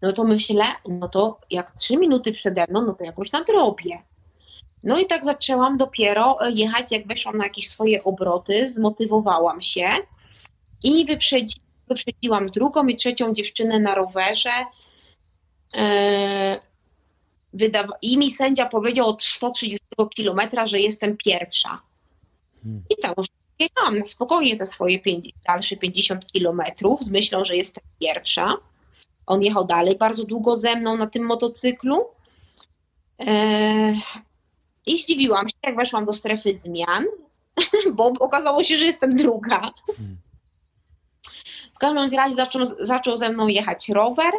no 0.01 0.11
to 0.11 0.23
myślę, 0.23 0.63
no 0.87 1.09
to 1.09 1.39
jak 1.49 1.71
trzy 1.71 1.97
minuty 1.97 2.31
przede 2.31 2.65
mną, 2.69 2.85
no 2.85 2.93
to 2.93 3.03
jakoś 3.03 3.31
nadrobię. 3.31 4.03
No 4.83 4.99
i 4.99 5.05
tak 5.05 5.25
zaczęłam 5.25 5.77
dopiero 5.77 6.37
e, 6.41 6.51
jechać, 6.51 6.91
jak 6.91 7.07
weszłam 7.07 7.37
na 7.37 7.43
jakieś 7.43 7.69
swoje 7.69 8.03
obroty, 8.03 8.69
zmotywowałam 8.69 9.61
się 9.61 9.89
i 10.83 11.05
wyprzedzi, 11.05 11.55
wyprzedziłam 11.87 12.47
drugą 12.47 12.87
i 12.87 12.95
trzecią 12.95 13.33
dziewczynę 13.33 13.79
na 13.79 13.95
rowerze. 13.95 14.51
E, 17.53 17.87
I 18.01 18.17
mi 18.17 18.31
sędzia 18.31 18.65
powiedział 18.65 19.07
od 19.07 19.23
130 19.23 19.85
km, 20.15 20.39
że 20.65 20.79
jestem 20.79 21.17
pierwsza. 21.17 21.81
Hmm. 22.63 22.83
I 22.89 23.01
tam 23.01 23.13
już 23.17 23.27
jechałam 23.59 23.99
na 23.99 24.05
spokojnie 24.05 24.57
te 24.57 24.65
swoje 24.65 24.99
50, 24.99 25.43
dalsze 25.47 25.77
50 25.77 26.25
kilometrów 26.25 27.03
z 27.03 27.09
myślą, 27.09 27.45
że 27.45 27.55
jestem 27.55 27.83
pierwsza. 27.99 28.57
On 29.25 29.43
jechał 29.43 29.65
dalej 29.65 29.95
bardzo 29.97 30.23
długo 30.23 30.57
ze 30.57 30.75
mną 30.75 30.97
na 30.97 31.07
tym 31.07 31.25
motocyklu. 31.25 32.05
E, 33.19 33.93
I 34.87 34.97
zdziwiłam 34.97 35.49
się, 35.49 35.55
jak 35.63 35.75
weszłam 35.75 36.05
do 36.05 36.13
strefy 36.13 36.55
zmian, 36.55 37.05
bo 37.97 38.05
okazało 38.19 38.63
się, 38.63 38.77
że 38.77 38.85
jestem 38.85 39.15
druga. 39.15 39.71
W 41.75 41.79
każdym 41.79 42.19
razie 42.19 42.35
zaczął, 42.35 42.61
zaczął 42.79 43.17
ze 43.17 43.29
mną 43.29 43.47
jechać 43.47 43.89
rower 43.89 44.33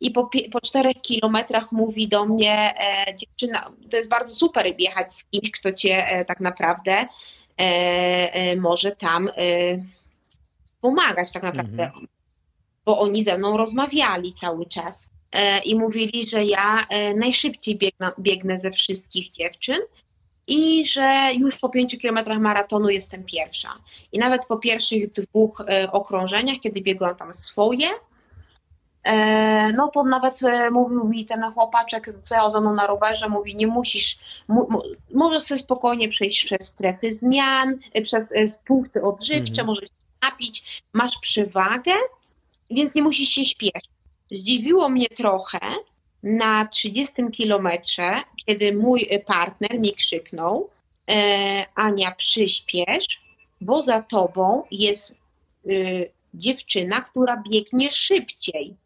i 0.00 0.10
po, 0.10 0.30
po 0.52 0.60
czterech 0.60 1.00
kilometrach 1.02 1.72
mówi 1.72 2.08
do 2.08 2.26
mnie 2.26 2.74
e, 2.78 3.16
dziewczyna, 3.16 3.70
to 3.90 3.96
jest 3.96 4.08
bardzo 4.08 4.34
super 4.34 4.74
jechać 4.78 5.14
z 5.14 5.24
kimś, 5.24 5.50
kto 5.50 5.72
cię 5.72 6.08
e, 6.08 6.24
tak 6.24 6.40
naprawdę 6.40 6.92
e, 6.92 7.06
e 8.32 8.56
może 8.56 8.96
tam 8.96 9.28
e, 9.28 9.32
pomagać 10.80 11.32
tak 11.32 11.42
naprawdę. 11.42 11.84
Mhm 11.84 12.06
bo 12.84 12.98
oni 12.98 13.24
ze 13.24 13.38
mną 13.38 13.56
rozmawiali 13.56 14.32
cały 14.32 14.66
czas 14.66 15.08
e, 15.32 15.58
i 15.58 15.74
mówili, 15.74 16.26
że 16.28 16.44
ja 16.44 16.86
najszybciej 17.16 17.78
biegnę, 17.78 18.12
biegnę 18.18 18.58
ze 18.58 18.70
wszystkich 18.70 19.30
dziewczyn 19.30 19.76
i 20.48 20.86
że 20.86 21.30
już 21.38 21.56
po 21.56 21.68
pięciu 21.68 21.98
kilometrach 21.98 22.38
maratonu 22.38 22.88
jestem 22.88 23.24
pierwsza. 23.24 23.68
I 24.12 24.18
nawet 24.18 24.46
po 24.46 24.56
pierwszych 24.56 25.12
dwóch 25.12 25.64
okrążeniach, 25.92 26.60
kiedy 26.60 26.80
biegłam 26.80 27.16
tam 27.16 27.34
swoje, 27.34 27.88
no 29.76 29.88
to 29.88 30.04
nawet 30.04 30.40
mówił 30.72 31.08
mi 31.08 31.26
ten 31.26 31.42
chłopaczek, 31.42 32.12
co 32.22 32.34
ja 32.34 32.50
ze 32.50 32.60
mną 32.60 32.74
na 32.74 32.86
rowerze, 32.86 33.28
mówi, 33.28 33.56
nie 33.56 33.66
musisz, 33.66 34.18
możesz 35.14 35.42
sobie 35.42 35.58
spokojnie 35.58 36.08
przejść 36.08 36.44
przez 36.44 36.66
strefy 36.66 37.12
zmian, 37.12 37.78
przez 38.04 38.58
punkty 38.66 39.02
odżywcze, 39.02 39.50
mhm. 39.50 39.66
możesz 39.66 39.88
napić, 40.22 40.82
masz 40.92 41.18
przewagę, 41.18 41.92
więc 42.70 42.94
nie 42.94 43.02
musisz 43.02 43.28
się 43.28 43.44
śpieszyć. 43.44 43.90
Zdziwiło 44.30 44.88
mnie 44.88 45.08
trochę 45.08 45.58
na 46.22 46.66
30 46.66 47.14
kilometrze, 47.32 48.12
kiedy 48.46 48.76
mój 48.76 49.08
partner 49.26 49.80
mi 49.80 49.94
krzyknął, 49.94 50.70
e, 51.10 51.66
Ania, 51.74 52.10
przyspiesz, 52.10 53.06
bo 53.60 53.82
za 53.82 54.02
tobą 54.02 54.62
jest 54.70 55.16
y, 55.66 56.10
dziewczyna, 56.34 57.00
która 57.00 57.42
biegnie 57.50 57.90
szybciej. 57.90 58.76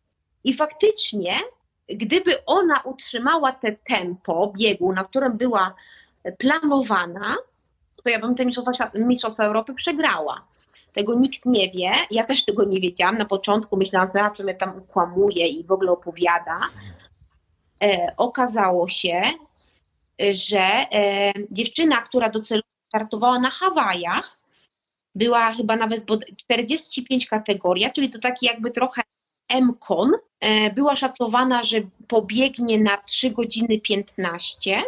I 0.45 0.55
faktycznie, 0.55 1.37
gdyby 1.89 2.45
ona 2.45 2.81
utrzymała 2.81 3.53
te 3.53 3.73
tempo 3.73 4.53
biegu, 4.59 4.93
na 4.93 5.05
którym 5.05 5.37
była 5.37 5.75
planowana, 6.39 7.37
to 8.05 8.11
ja 8.11 8.21
bym 8.21 8.35
te 8.35 8.47
Mistrzostwa, 8.47 8.91
Mistrzostwa 8.95 9.45
Europy 9.45 9.75
przegrała. 9.75 10.47
Tego 10.93 11.15
nikt 11.15 11.47
nie 11.47 11.71
wie, 11.71 11.93
ja 12.11 12.25
też 12.25 12.45
tego 12.45 12.65
nie 12.65 12.81
wiedziałam. 12.81 13.19
Na 13.19 13.25
początku 13.25 13.77
myślałam, 13.77 14.09
za 14.15 14.31
co 14.31 14.43
mnie 14.43 14.55
tam 14.55 14.79
ukłamuje 14.79 15.49
i 15.49 15.65
w 15.65 15.73
ogóle 15.73 15.91
opowiada. 15.91 16.61
E, 17.83 18.15
okazało 18.17 18.89
się, 18.89 19.23
że 20.31 20.61
e, 20.61 21.33
dziewczyna, 21.51 21.97
która 21.97 22.29
docelowo 22.29 22.69
startowała 22.89 23.39
na 23.39 23.51
Hawajach, 23.51 24.39
była 25.15 25.53
chyba 25.53 25.77
nawet 25.77 26.05
45 26.37 27.27
kategoria, 27.27 27.91
czyli 27.91 28.11
to 28.11 28.19
taki 28.19 28.47
jakby 28.47 28.71
trochę 28.71 29.03
M-kon. 29.55 30.11
E, 30.41 30.73
była 30.73 30.97
szacowana, 30.97 31.63
że 31.63 31.77
pobiegnie 32.09 32.79
na 32.79 32.97
3 32.97 33.31
godziny 33.31 33.81
15 33.81 34.83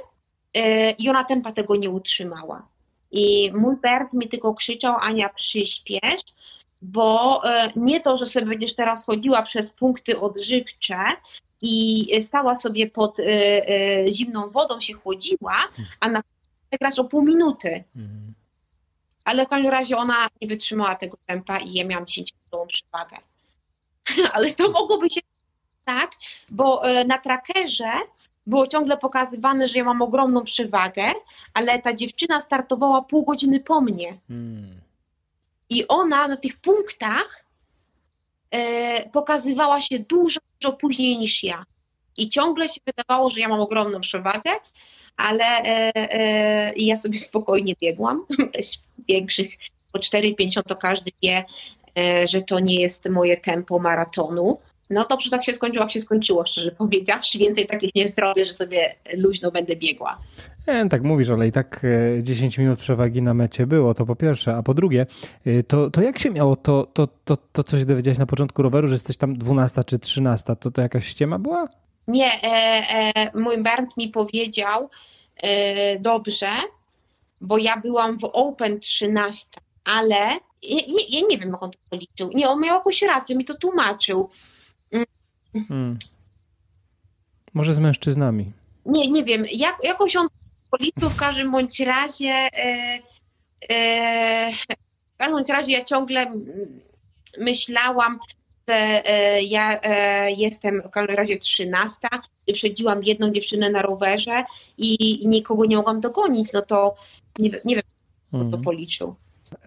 e, 0.55 0.91
i 0.91 1.09
ona 1.09 1.25
tempa 1.25 1.53
tego 1.53 1.77
nie 1.77 1.91
utrzymała. 1.91 2.69
I 3.11 3.53
mój 3.55 3.77
Bert 3.77 4.13
mi 4.13 4.29
tylko 4.29 4.55
krzyczał, 4.55 4.97
Ania 5.01 5.29
przyspiesz, 5.29 6.23
bo 6.83 7.41
e, 7.45 7.73
nie 7.77 8.01
to, 8.01 8.17
że 8.17 8.27
sobie 8.27 8.47
będziesz 8.47 8.75
teraz 8.75 9.07
chodziła 9.07 9.43
przez 9.43 9.73
punkty 9.73 10.21
odżywcze 10.21 10.99
i 11.63 12.09
stała 12.23 12.57
sobie 12.57 12.91
pod 12.91 13.17
zimną 14.11 14.49
wodą, 14.49 14.81
się 14.81 14.95
chłodziła, 14.95 15.57
a 16.01 16.09
na 16.09 16.23
przegrasz 16.71 16.99
o 16.99 17.05
pół 17.05 17.23
minuty. 17.23 17.85
Mhm 17.97 18.27
ale 19.27 19.47
w 19.47 19.49
każdym 19.49 19.71
razie 19.71 19.97
ona 19.97 20.29
nie 20.41 20.49
wytrzymała 20.49 20.95
tego 20.95 21.17
tempa 21.27 21.59
i 21.59 21.73
ja 21.73 21.85
miałam 21.85 22.05
10-minutową 22.05 22.67
przewagę. 22.67 23.17
ale 24.35 24.51
to 24.51 24.71
mogłoby 24.71 25.11
się 25.11 25.21
tak, 25.85 26.11
bo 26.53 26.89
e, 26.89 27.05
na 27.05 27.19
trackerze 27.19 27.91
było 28.47 28.67
ciągle 28.67 28.97
pokazywane, 28.97 29.69
że 29.69 29.79
ja 29.79 29.85
mam 29.85 30.03
ogromną 30.03 30.45
przewagę, 30.45 31.13
ale 31.55 31.79
ta 31.79 31.95
dziewczyna 31.95 32.41
startowała 32.41 33.03
pół 33.03 33.25
godziny 33.25 33.61
po 33.61 33.81
mnie. 33.81 34.19
Hmm. 34.29 34.81
I 35.71 35.89
ona 35.89 36.29
na 36.29 36.37
tych 36.37 36.57
punktach 36.57 37.45
e, 38.51 39.11
pokazywała 39.11 39.81
się 39.81 39.99
dużo, 39.99 40.41
dużo 40.61 40.77
później 40.77 41.19
niż 41.19 41.43
ja. 41.43 41.65
I 42.19 42.29
ciągle 42.29 42.69
się 42.69 42.81
wydawało, 42.87 43.31
że 43.31 43.41
ja 43.41 43.49
mam 43.49 43.61
ogromną 43.61 44.01
przewagę, 44.01 44.51
ale 45.17 45.45
e, 45.45 45.93
e, 45.95 46.73
ja 46.77 46.99
sobie 46.99 47.19
spokojnie 47.19 47.75
biegłam. 47.81 48.27
Większych 49.09 49.57
po 49.93 49.99
4,50 49.99 50.63
to 50.63 50.77
każdy 50.77 51.11
wie, 51.23 51.45
że 52.25 52.43
to 52.43 52.61
nie 52.61 52.81
jest 52.81 53.09
moje 53.09 53.37
tempo 53.37 53.79
maratonu. 53.79 54.59
No 54.91 55.07
dobrze 55.11 55.31
tak 55.31 55.45
się 55.45 55.53
skończyło, 55.53 55.85
jak 55.85 55.93
się 55.93 56.01
skończyło, 56.01 56.47
szczerze 56.47 56.71
powiedziawszy. 56.79 57.39
Więcej 57.39 57.67
takich 57.67 57.95
nie 57.95 58.09
zrobię, 58.09 58.45
że 58.45 58.53
sobie 58.53 58.95
luźno 59.17 59.51
będę 59.51 59.77
biegła. 59.77 60.19
E, 60.67 60.89
tak 60.89 61.03
mówisz, 61.03 61.31
ale 61.31 61.49
i 61.49 61.53
tak 61.53 61.87
10 62.23 62.59
minut 62.59 62.79
przewagi 62.79 63.23
na 63.23 63.35
mecie 63.35 63.67
było, 63.67 63.95
to 63.95 64.07
po 64.07 64.17
pierwsze. 64.17 64.57
A 64.57 64.63
po 64.63 64.75
drugie, 64.75 65.07
to, 65.69 65.91
to 65.91 66.03
jak 66.03 66.19
się 66.19 66.31
miało 66.31 66.57
to, 66.57 66.87
to, 66.93 67.09
to, 67.25 67.37
to 67.53 67.63
coś 67.63 67.85
dowiedziałeś 67.85 68.19
na 68.19 68.27
początku 68.27 68.63
roweru, 68.63 68.89
że 68.89 68.95
jesteś 68.95 69.17
tam 69.17 69.39
12 69.39 69.85
czy 69.85 69.99
13, 69.99 70.57
to 70.57 70.71
to 70.71 70.83
jakaś 70.83 71.07
ściema 71.07 71.39
była? 71.39 71.69
Nie, 72.09 72.43
e, 72.43 72.47
e, 73.15 73.41
mój 73.41 73.63
Bernd 73.63 73.97
mi 73.97 74.09
powiedział 74.09 74.91
e, 75.37 75.99
dobrze, 75.99 76.49
bo 77.41 77.59
ja 77.59 77.81
byłam 77.81 78.19
w 78.19 78.25
Open 78.25 78.81
13, 78.81 79.47
ale 79.85 80.17
ja, 80.63 80.77
nie, 80.89 81.19
ja 81.19 81.27
nie 81.29 81.39
wiem, 81.39 81.51
jak 81.51 81.63
on 81.63 81.71
to 81.71 81.79
policzył. 81.91 82.31
Nie, 82.35 82.49
on 82.49 82.61
miał 82.61 82.77
jakąś 82.77 83.03
rację, 83.03 83.37
mi 83.37 83.45
to 83.45 83.55
tłumaczył. 83.55 84.31
Mm. 84.93 85.07
Hmm. 85.69 85.99
Może 87.55 87.75
z 87.75 87.79
mężczyznami. 87.79 88.53
Nie, 88.87 89.11
nie 89.11 89.25
wiem, 89.25 89.45
jak, 89.53 89.77
jakoś 89.83 90.17
on 90.17 90.27
policzył 90.71 91.11
w 91.11 91.17
każdym 91.17 91.53
bądź 91.53 91.81
razie. 91.81 92.33
E, 92.33 92.99
e, 93.69 94.53
w 95.15 95.17
każdym 95.17 95.37
bądź 95.37 95.49
razie 95.49 95.73
ja 95.73 95.85
ciągle 95.85 96.27
myślałam, 97.39 98.19
że 98.69 98.75
e, 98.77 99.43
ja 99.43 99.81
e, 99.81 100.33
jestem 100.33 100.83
w 100.83 100.91
każdym 100.91 101.17
razie 101.17 101.39
13, 101.39 101.99
wyprzedziłam 102.49 103.05
jedną 103.05 103.31
dziewczynę 103.31 103.71
na 103.71 103.83
rowerze 103.83 104.45
i 104.79 105.21
nikogo 105.29 105.65
nie 105.65 105.77
mogłam 105.77 106.01
dogonić, 106.01 106.53
no 106.53 106.63
to 106.63 106.95
nie, 107.39 107.51
nie 107.65 107.75
wiem, 107.75 107.85
kto 108.29 108.39
to 108.39 108.45
mhm. 108.45 108.63
policzył. 108.63 109.15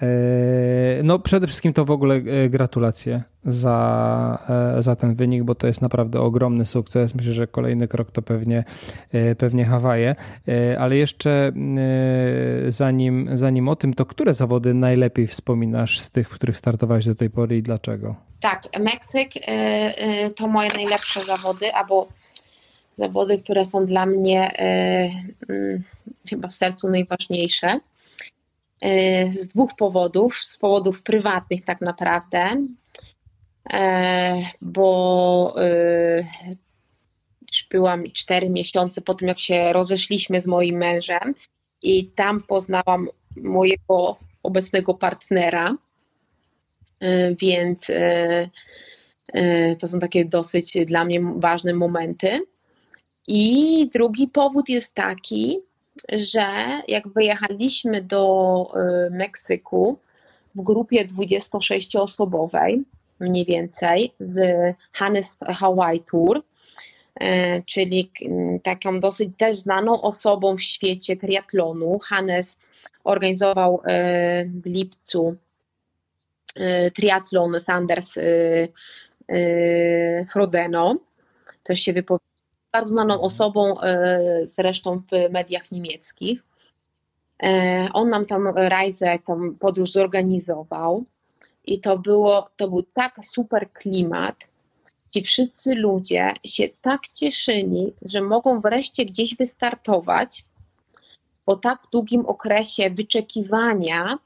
E, 0.02 0.08
no, 1.04 1.20
przede 1.20 1.48
wszystkim 1.48 1.74
to 1.74 1.86
w 1.86 1.92
ogóle 1.92 2.22
gratulacje 2.50 3.24
za, 3.46 4.40
za 4.80 4.96
ten 4.96 5.16
wynik, 5.16 5.44
bo 5.44 5.56
to 5.56 5.68
jest 5.68 5.82
naprawdę 5.82 6.22
ogromny 6.22 6.66
sukces. 6.66 7.16
Myślę, 7.16 7.34
że 7.34 7.48
kolejny 7.48 7.88
krok 7.88 8.12
to 8.12 8.22
pewnie, 8.22 8.64
pewnie 9.38 9.66
Hawaje. 9.66 10.16
Ale 10.80 10.96
jeszcze 10.96 11.52
zanim, 12.68 13.30
zanim 13.34 13.68
o 13.68 13.76
tym, 13.76 13.94
to 13.94 14.06
które 14.06 14.34
zawody 14.34 14.74
najlepiej 14.74 15.28
wspominasz 15.28 16.00
z 16.00 16.12
tych, 16.12 16.30
w 16.30 16.34
których 16.34 16.58
startowałeś 16.58 17.06
do 17.06 17.16
tej 17.16 17.30
pory 17.30 17.58
i 17.58 17.64
dlaczego? 17.64 18.16
Tak, 18.40 18.64
Meksyk 18.80 19.30
to 20.36 20.48
moje 20.48 20.70
najlepsze 20.76 21.24
zawody, 21.24 21.74
albo 21.74 22.08
zawody, 22.98 23.42
które 23.42 23.66
są 23.66 23.86
dla 23.86 24.06
mnie 24.06 24.52
mm, 24.58 25.84
chyba 26.30 26.48
w 26.48 26.54
sercu 26.54 26.90
najważniejsze. 26.90 27.80
Z 29.30 29.48
dwóch 29.48 29.76
powodów, 29.76 30.38
z 30.38 30.58
powodów 30.58 31.02
prywatnych 31.02 31.66
tak 31.66 31.82
naprawdę, 31.82 32.46
bo 34.62 35.56
już 37.52 37.68
byłam 37.72 38.04
cztery 38.14 38.50
miesiące 38.50 39.02
po 39.02 39.14
tym, 39.14 39.28
jak 39.28 39.40
się 39.40 39.74
rozeszliśmy 39.74 40.42
z 40.42 40.48
moim 40.48 40.78
mężem 40.78 41.36
i 41.84 42.06
tam 42.06 42.44
poznałam 42.44 43.08
mojego 43.36 44.18
obecnego 44.44 44.94
partnera, 44.94 45.76
E, 47.00 47.36
więc 47.36 47.90
e, 47.90 48.50
e, 49.34 49.76
to 49.76 49.88
są 49.88 50.00
takie 50.00 50.26
dosyć 50.26 50.78
dla 50.86 51.06
mnie 51.06 51.22
ważne 51.36 51.74
momenty. 51.74 52.40
I 53.28 53.90
drugi 53.94 54.28
powód 54.28 54.70
jest 54.70 54.94
taki, 54.94 55.60
że 56.10 56.52
jak 56.88 57.08
wyjechaliśmy 57.08 58.02
do 58.02 58.74
Meksyku 59.12 59.98
w 60.56 60.62
grupie 60.62 61.06
26-osobowej, 61.06 62.84
mniej 63.20 63.46
więcej, 63.46 64.14
z 64.20 64.40
Hannes 64.94 65.38
Hawaii 65.42 66.04
Tour, 66.12 66.44
czyli 67.66 68.12
taką 68.64 69.00
dosyć 69.00 69.38
też 69.38 69.56
znaną 69.56 70.02
osobą 70.02 70.58
w 70.58 70.62
świecie 70.62 71.18
triatlonu. 71.18 72.00
Hannes 72.00 72.58
organizował 73.04 73.82
w 74.46 74.66
lipcu 74.66 75.36
Y, 76.60 76.92
triatlon 76.92 77.60
Sanders 77.60 78.18
y, 78.18 78.68
y, 79.32 80.26
Frodeno, 80.32 80.98
też 81.64 81.80
się 81.80 81.94
wypowiedział, 81.94 82.29
bardzo 82.72 82.90
znaną 82.90 83.22
osobą 83.22 83.76
zresztą 84.58 84.98
w 84.98 85.32
mediach 85.32 85.72
niemieckich. 85.72 86.44
On 87.94 88.10
nam 88.10 88.26
tam 88.26 88.48
rajzę, 88.56 89.20
tą 89.26 89.56
podróż 89.60 89.92
zorganizował 89.92 91.04
i 91.66 91.80
to, 91.80 91.98
było, 91.98 92.50
to 92.58 92.68
był 92.68 92.84
tak 92.84 93.16
super 93.22 93.72
klimat, 93.74 94.50
Ci 95.14 95.22
wszyscy 95.24 95.76
ludzie 95.76 96.34
się 96.46 96.70
tak 96.82 97.08
cieszyli, 97.08 97.94
że 98.02 98.22
mogą 98.22 98.62
wreszcie 98.62 99.06
gdzieś 99.06 99.36
wystartować 99.36 100.46
po 101.46 101.56
tak 101.56 101.88
długim 101.92 102.26
okresie 102.26 102.90
wyczekiwania, 102.90 104.18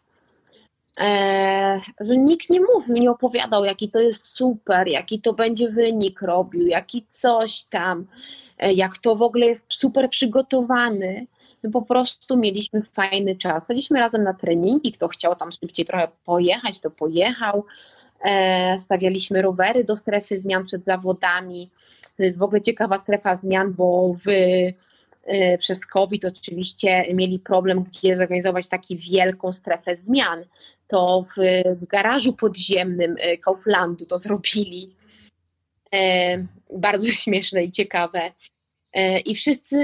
e, 0.99 1.79
że 1.99 2.17
nikt 2.17 2.49
nie 2.49 2.59
mówił, 2.61 2.97
nie 2.97 3.11
opowiadał, 3.11 3.65
jaki 3.65 3.89
to 3.89 3.99
jest 3.99 4.25
super, 4.25 4.87
jaki 4.87 5.21
to 5.21 5.33
będzie 5.33 5.69
wynik 5.69 6.21
robił, 6.21 6.67
jaki 6.67 7.05
coś 7.09 7.63
tam, 7.63 8.05
e, 8.57 8.73
jak 8.73 8.97
to 8.97 9.15
w 9.15 9.21
ogóle 9.21 9.45
jest 9.45 9.65
super 9.69 10.09
przygotowany. 10.09 11.27
My 11.63 11.71
po 11.71 11.81
prostu 11.81 12.37
mieliśmy 12.37 12.81
fajny 12.81 13.35
czas. 13.35 13.67
Chodziliśmy 13.67 13.99
razem 13.99 14.23
na 14.23 14.33
treningi, 14.33 14.91
kto 14.91 15.07
chciał 15.07 15.35
tam 15.35 15.51
szybciej 15.51 15.85
trochę 15.85 16.07
pojechać, 16.25 16.79
to 16.79 16.91
pojechał. 16.91 17.65
E, 18.23 18.79
stawialiśmy 18.79 19.41
rowery 19.41 19.83
do 19.83 19.95
strefy 19.95 20.37
zmian 20.37 20.65
przed 20.65 20.85
zawodami. 20.85 21.69
To 22.17 22.23
jest 22.23 22.37
w 22.37 22.43
ogóle 22.43 22.61
ciekawa 22.61 22.97
strefa 22.97 23.35
zmian, 23.35 23.73
bo 23.73 24.13
w 24.13 24.27
przez 25.59 25.86
COVID 25.86 26.26
oczywiście 26.26 27.13
mieli 27.13 27.39
problem, 27.39 27.84
gdzie 27.84 28.15
zorganizować 28.15 28.67
taką 28.67 28.86
wielką 28.89 29.51
strefę 29.51 29.95
zmian. 29.95 30.45
To 30.88 31.26
w, 31.28 31.41
w 31.76 31.86
garażu 31.86 32.34
podziemnym 32.34 33.15
y, 33.17 33.38
Kauflandu 33.38 34.05
to 34.05 34.17
zrobili. 34.17 34.95
E, 35.93 36.38
bardzo 36.78 37.11
śmieszne 37.21 37.63
i 37.63 37.71
ciekawe. 37.71 38.32
E, 38.93 39.19
I 39.19 39.36
wszyscy, 39.36 39.84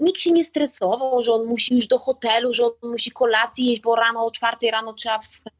nikt 0.00 0.20
się 0.20 0.30
nie 0.30 0.44
stresował, 0.44 1.22
że 1.22 1.32
on 1.32 1.46
musi 1.46 1.74
już 1.74 1.86
do 1.86 1.98
hotelu, 1.98 2.54
że 2.54 2.64
on 2.64 2.90
musi 2.90 3.10
kolację 3.10 3.64
jeść, 3.64 3.82
bo 3.82 3.96
rano 3.96 4.26
o 4.26 4.30
czwartej 4.30 4.70
rano 4.70 4.92
trzeba 4.92 5.18
wstać. 5.18 5.52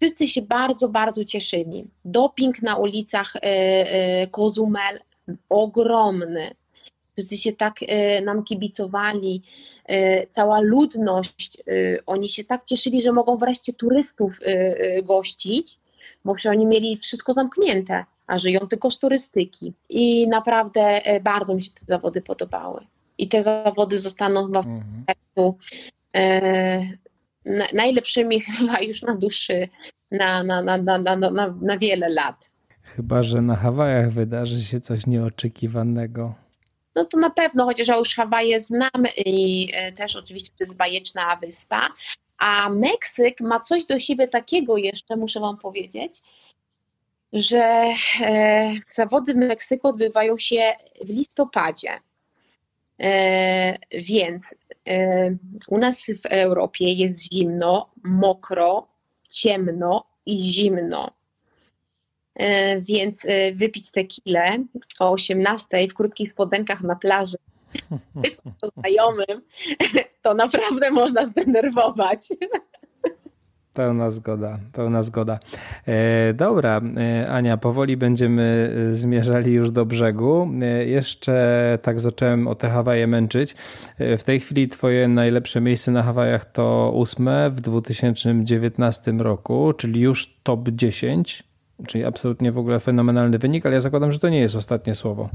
Wszyscy 0.00 0.28
się 0.28 0.42
bardzo, 0.42 0.88
bardzo 0.88 1.24
cieszyli. 1.24 1.90
Doping 2.04 2.62
na 2.62 2.76
ulicach 2.76 3.32
Kozumel 4.30 5.00
ogromny. 5.48 6.54
Wszyscy 7.18 7.36
się 7.36 7.52
tak 7.52 7.74
nam 8.24 8.44
kibicowali, 8.44 9.42
cała 10.30 10.60
ludność, 10.60 11.58
oni 12.06 12.28
się 12.28 12.44
tak 12.44 12.64
cieszyli, 12.64 13.02
że 13.02 13.12
mogą 13.12 13.36
wreszcie 13.36 13.72
turystów 13.72 14.38
gościć, 15.04 15.78
bo 16.24 16.34
przecież 16.34 16.52
oni 16.52 16.66
mieli 16.66 16.96
wszystko 16.96 17.32
zamknięte 17.32 18.04
a 18.28 18.38
żyją 18.38 18.60
tylko 18.60 18.90
z 18.90 18.98
turystyki. 18.98 19.74
I 19.88 20.28
naprawdę 20.28 20.80
e, 20.80 21.20
bardzo 21.20 21.54
mi 21.54 21.62
się 21.62 21.70
te 21.70 21.84
zawody 21.88 22.20
podobały. 22.20 22.80
I 23.18 23.28
te 23.28 23.42
zawody 23.42 23.98
zostaną 23.98 24.46
chyba 24.46 24.58
mhm. 24.58 25.04
e, 26.14 26.80
najlepszymi 27.74 28.40
chyba 28.58 28.80
już 28.80 29.02
na 29.02 29.16
duszy 29.16 29.68
na, 30.10 30.42
na, 30.42 30.62
na, 30.62 30.78
na, 30.78 30.98
na, 30.98 31.16
na, 31.16 31.54
na 31.62 31.78
wiele 31.78 32.08
lat. 32.08 32.50
Chyba, 32.82 33.22
że 33.22 33.42
na 33.42 33.56
Hawajach 33.56 34.12
wydarzy 34.12 34.64
się 34.64 34.80
coś 34.80 35.06
nieoczekiwanego. 35.06 36.34
No 36.98 37.04
to 37.04 37.18
na 37.18 37.30
pewno, 37.30 37.64
chociaż 37.64 37.88
ja 37.88 37.96
już 37.96 38.14
Hawaje 38.14 38.60
znam 38.60 39.02
i 39.26 39.70
e, 39.74 39.92
też 39.92 40.16
oczywiście 40.16 40.50
to 40.58 40.64
jest 40.64 40.76
bajeczna 40.76 41.36
wyspa, 41.36 41.88
a 42.38 42.70
Meksyk 42.70 43.40
ma 43.40 43.60
coś 43.60 43.84
do 43.84 43.98
siebie 43.98 44.28
takiego 44.28 44.76
jeszcze, 44.76 45.16
muszę 45.16 45.40
wam 45.40 45.58
powiedzieć, 45.58 46.22
że 47.32 47.84
e, 48.20 48.72
zawody 48.90 49.34
w 49.34 49.36
Meksyku 49.36 49.88
odbywają 49.88 50.38
się 50.38 50.74
w 51.04 51.08
listopadzie. 51.08 52.00
E, 53.00 53.78
więc 53.92 54.54
e, 54.88 55.30
u 55.68 55.78
nas 55.78 56.04
w 56.22 56.26
Europie 56.26 56.92
jest 56.92 57.32
zimno, 57.32 57.90
mokro, 58.04 58.86
ciemno 59.30 60.04
i 60.26 60.42
zimno. 60.42 61.17
Więc 62.80 63.26
wypić 63.54 63.90
tequilę 63.90 64.58
o 64.98 65.12
18 65.12 65.88
w 65.88 65.94
krótkich 65.94 66.30
spodenkach 66.30 66.82
na 66.82 66.96
plaży 66.96 67.36
z 68.30 68.38
znajomym, 68.72 69.42
to 70.22 70.34
naprawdę 70.34 70.90
można 70.90 71.24
zdenerwować. 71.24 72.28
Pełna 73.74 74.10
zgoda, 74.10 74.58
pełna 74.72 75.02
zgoda. 75.02 75.38
E, 75.86 76.34
dobra, 76.34 76.80
e, 76.96 77.30
Ania, 77.30 77.56
powoli 77.56 77.96
będziemy 77.96 78.74
e, 78.90 78.94
zmierzali 78.94 79.52
już 79.52 79.70
do 79.70 79.86
brzegu. 79.86 80.50
E, 80.62 80.86
jeszcze 80.86 81.78
tak 81.82 82.00
zacząłem 82.00 82.48
o 82.48 82.54
te 82.54 82.70
Hawaje 82.70 83.06
męczyć. 83.06 83.54
E, 83.98 84.16
w 84.16 84.24
tej 84.24 84.40
chwili 84.40 84.68
twoje 84.68 85.08
najlepsze 85.08 85.60
miejsce 85.60 85.90
na 85.90 86.02
Hawajach 86.02 86.52
to 86.52 86.92
ósme 86.94 87.50
w 87.50 87.60
2019 87.60 89.12
roku, 89.12 89.72
czyli 89.72 90.00
już 90.00 90.36
top 90.42 90.68
10, 90.68 91.47
czyli 91.86 92.04
absolutnie 92.04 92.52
w 92.52 92.58
ogóle 92.58 92.80
fenomenalny 92.80 93.38
wynik, 93.38 93.66
ale 93.66 93.74
ja 93.74 93.80
zakładam, 93.80 94.12
że 94.12 94.18
to 94.18 94.28
nie 94.28 94.40
jest 94.40 94.56
ostatnie 94.56 94.94
słowo. 94.94 95.28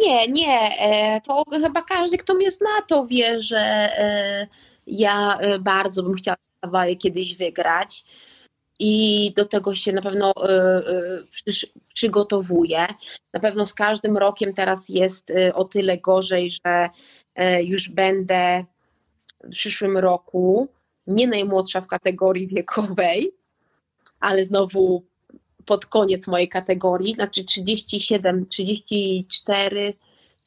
Nie, 0.00 0.28
nie, 0.28 0.78
e, 0.80 1.20
to 1.20 1.44
chyba 1.50 1.82
każdy, 1.82 2.18
kto 2.18 2.34
mnie 2.34 2.50
zna, 2.50 2.68
to 2.88 3.06
wie, 3.06 3.42
że 3.42 3.88
ja 4.86 5.38
bardzo 5.60 6.02
bym 6.02 6.14
chciała 6.14 6.36
Hawaje 6.64 6.96
kiedyś 6.96 7.36
wygrać. 7.36 8.04
I 8.78 9.32
do 9.36 9.44
tego 9.44 9.74
się 9.74 9.92
na 9.92 10.02
pewno 10.02 10.32
przygotowuję. 11.94 12.86
Na 13.32 13.40
pewno 13.40 13.66
z 13.66 13.74
każdym 13.74 14.16
rokiem 14.16 14.54
teraz 14.54 14.88
jest 14.88 15.32
o 15.54 15.64
tyle 15.64 15.98
gorzej, 15.98 16.50
że 16.50 16.88
już 17.64 17.88
będę 17.88 18.64
w 19.44 19.50
przyszłym 19.50 19.98
roku 19.98 20.68
nie 21.06 21.28
najmłodsza 21.28 21.80
w 21.80 21.86
kategorii 21.86 22.46
wiekowej, 22.46 23.32
ale 24.20 24.44
znowu 24.44 25.02
pod 25.66 25.86
koniec 25.86 26.26
mojej 26.26 26.48
kategorii, 26.48 27.14
znaczy 27.14 27.44
37, 27.44 28.44
34, 28.44 29.94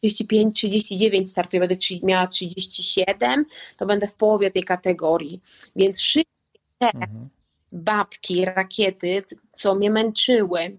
35, 0.02 0.56
39 0.56 1.30
startuję, 1.30 1.60
będę 1.60 1.76
miała 2.04 2.28
37, 2.28 3.46
to 3.78 3.86
będę 3.86 4.08
w 4.08 4.14
połowie 4.14 4.52
tej 4.52 4.64
kategorii. 4.64 5.42
Więc 5.76 6.02
wszystkie 6.02 6.60
te 6.78 6.88
mhm. 6.88 7.30
babki, 7.72 8.46
rakiety, 8.46 9.24
co 9.52 9.76
mnie 9.76 9.92
męczyły, 9.92 10.78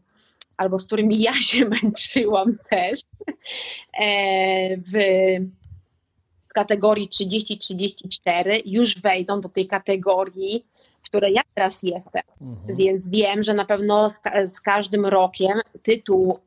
albo 0.57 0.79
z 0.79 0.87
którymi 0.87 1.21
ja 1.21 1.35
się 1.35 1.65
męczyłam 1.83 2.57
też, 2.71 3.01
e, 4.03 4.77
w 4.77 4.93
kategorii 6.55 7.09
30-34 7.09 8.63
już 8.65 9.01
wejdą 9.01 9.41
do 9.41 9.49
tej 9.49 9.67
kategorii, 9.67 10.67
w 11.03 11.09
której 11.09 11.35
ja 11.35 11.43
teraz 11.55 11.83
jestem. 11.83 12.23
Mhm. 12.41 12.77
Więc 12.77 13.11
wiem, 13.11 13.43
że 13.43 13.55
na 13.55 13.65
pewno 13.65 14.11
z, 14.11 14.21
z 14.47 14.61
każdym 14.61 15.07
rokiem 15.07 15.61
tytuł 15.83 16.39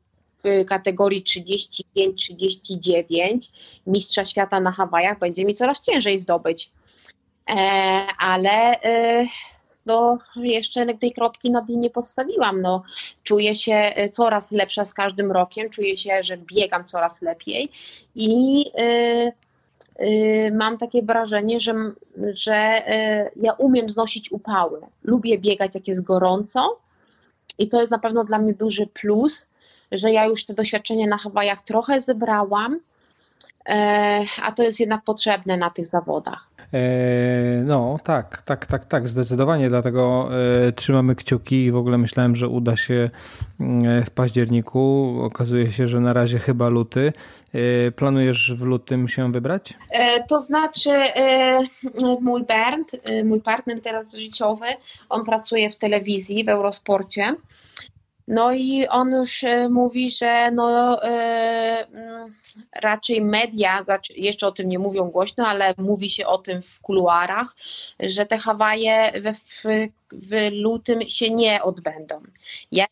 w 0.44 0.64
kategorii 0.68 1.24
35-39 1.24 3.38
mistrza 3.86 4.24
świata 4.24 4.60
na 4.60 4.72
Hawajach 4.72 5.18
będzie 5.18 5.44
mi 5.44 5.54
coraz 5.54 5.80
ciężej 5.80 6.18
zdobyć. 6.18 6.70
E, 7.50 7.56
ale 8.18 8.82
e, 8.82 9.26
no, 9.86 10.18
jeszcze 10.36 10.94
tej 10.94 11.12
kropki 11.12 11.50
nad 11.50 11.70
i 11.70 11.78
nie 11.78 11.90
postawiłam. 11.90 12.62
No, 12.62 12.82
czuję 13.22 13.56
się 13.56 13.74
e, 13.74 14.08
coraz 14.08 14.52
lepsza 14.52 14.84
z 14.84 14.94
każdym 14.94 15.32
rokiem, 15.32 15.70
czuję 15.70 15.96
się, 15.96 16.22
że 16.22 16.36
biegam 16.36 16.84
coraz 16.84 17.22
lepiej 17.22 17.68
i 18.14 18.64
mam 20.52 20.78
takie 20.78 21.02
wrażenie, 21.02 21.60
że, 21.60 21.74
że 22.34 22.82
ja 23.36 23.52
umiem 23.52 23.90
znosić 23.90 24.32
upały. 24.32 24.80
Lubię 25.04 25.38
biegać, 25.38 25.74
jak 25.74 25.88
jest 25.88 26.04
gorąco 26.04 26.78
i 27.58 27.68
to 27.68 27.80
jest 27.80 27.90
na 27.90 27.98
pewno 27.98 28.24
dla 28.24 28.38
mnie 28.38 28.54
duży 28.54 28.86
plus, 28.86 29.48
że 29.92 30.12
ja 30.12 30.26
już 30.26 30.44
te 30.44 30.54
doświadczenie 30.54 31.06
na 31.06 31.18
Hawajach 31.18 31.62
trochę 31.62 32.00
zebrałam, 32.00 32.80
e, 33.68 34.24
a 34.42 34.52
to 34.52 34.62
jest 34.62 34.80
jednak 34.80 35.04
potrzebne 35.04 35.56
na 35.56 35.70
tych 35.70 35.86
zawodach. 35.86 36.53
E, 36.74 37.62
no, 37.64 37.98
tak, 38.04 38.42
tak, 38.42 38.66
tak, 38.66 38.84
tak, 38.84 39.08
zdecydowanie. 39.08 39.68
Dlatego 39.68 40.28
e, 40.68 40.72
trzymamy 40.72 41.14
kciuki 41.14 41.64
i 41.64 41.70
w 41.70 41.76
ogóle 41.76 41.98
myślałem, 41.98 42.36
że 42.36 42.48
uda 42.48 42.76
się 42.76 43.10
w 44.06 44.10
październiku. 44.10 45.14
Okazuje 45.22 45.72
się, 45.72 45.86
że 45.86 46.00
na 46.00 46.12
razie 46.12 46.38
chyba 46.38 46.68
luty. 46.68 47.12
Planujesz 47.96 48.54
w 48.54 48.62
lutym 48.62 49.08
się 49.08 49.32
wybrać? 49.32 49.74
To 50.28 50.40
znaczy, 50.40 50.90
mój 52.20 52.44
Bernd, 52.44 52.96
mój 53.24 53.40
partner 53.40 53.80
teraz 53.80 54.14
życiowy, 54.14 54.66
on 55.08 55.24
pracuje 55.24 55.70
w 55.70 55.76
telewizji, 55.76 56.44
w 56.44 56.48
Eurosporcie. 56.48 57.34
No 58.28 58.52
i 58.52 58.86
on 58.88 59.12
już 59.12 59.44
e, 59.44 59.68
mówi, 59.68 60.10
że 60.10 60.50
no, 60.50 61.02
e, 61.02 61.86
mm, 61.86 62.34
raczej 62.82 63.20
media, 63.20 63.84
jeszcze 64.16 64.46
o 64.46 64.52
tym 64.52 64.68
nie 64.68 64.78
mówią 64.78 65.10
głośno, 65.10 65.46
ale 65.46 65.74
mówi 65.78 66.10
się 66.10 66.26
o 66.26 66.38
tym 66.38 66.62
w 66.62 66.80
kuluarach, 66.80 67.56
że 68.00 68.26
te 68.26 68.38
Hawaje 68.38 69.12
w, 69.12 69.38
w, 69.38 69.88
w 70.12 70.50
lutym 70.52 71.08
się 71.08 71.30
nie 71.30 71.62
odbędą. 71.62 72.22
Ja 72.72 72.86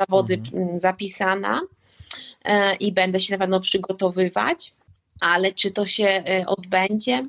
zawody 0.00 0.34
mhm. 0.34 0.78
zapisana 0.78 1.60
e, 2.44 2.74
i 2.74 2.92
będę 2.92 3.20
się 3.20 3.34
na 3.34 3.38
pewno 3.38 3.60
przygotowywać, 3.60 4.72
ale 5.20 5.52
czy 5.52 5.70
to 5.70 5.86
się 5.86 6.24
odbędzie? 6.46 7.22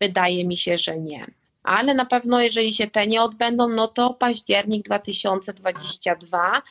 Wydaje 0.00 0.44
mi 0.44 0.56
się, 0.56 0.78
że 0.78 0.98
nie 0.98 1.26
ale 1.64 1.94
na 1.94 2.04
pewno 2.04 2.40
jeżeli 2.40 2.74
się 2.74 2.86
te 2.86 3.06
nie 3.06 3.22
odbędą, 3.22 3.68
no 3.68 3.88
to 3.88 4.14
październik 4.14 4.84
2022. 4.84 6.62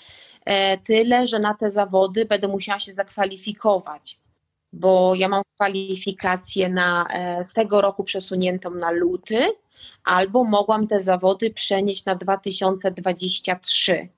E, 0.45 0.77
tyle, 0.77 1.27
że 1.27 1.39
na 1.39 1.53
te 1.53 1.71
zawody 1.71 2.25
będę 2.25 2.47
musiała 2.47 2.79
się 2.79 2.91
zakwalifikować, 2.91 4.19
bo 4.73 5.15
ja 5.15 5.29
mam 5.29 5.43
kwalifikację 5.55 6.69
na, 6.69 7.07
e, 7.13 7.43
z 7.43 7.53
tego 7.53 7.81
roku 7.81 8.03
przesuniętą 8.03 8.69
na 8.69 8.91
luty, 8.91 9.45
albo 10.03 10.43
mogłam 10.43 10.87
te 10.87 10.99
zawody 10.99 11.49
przenieść 11.49 12.05
na 12.05 12.15
2023. 12.15 14.09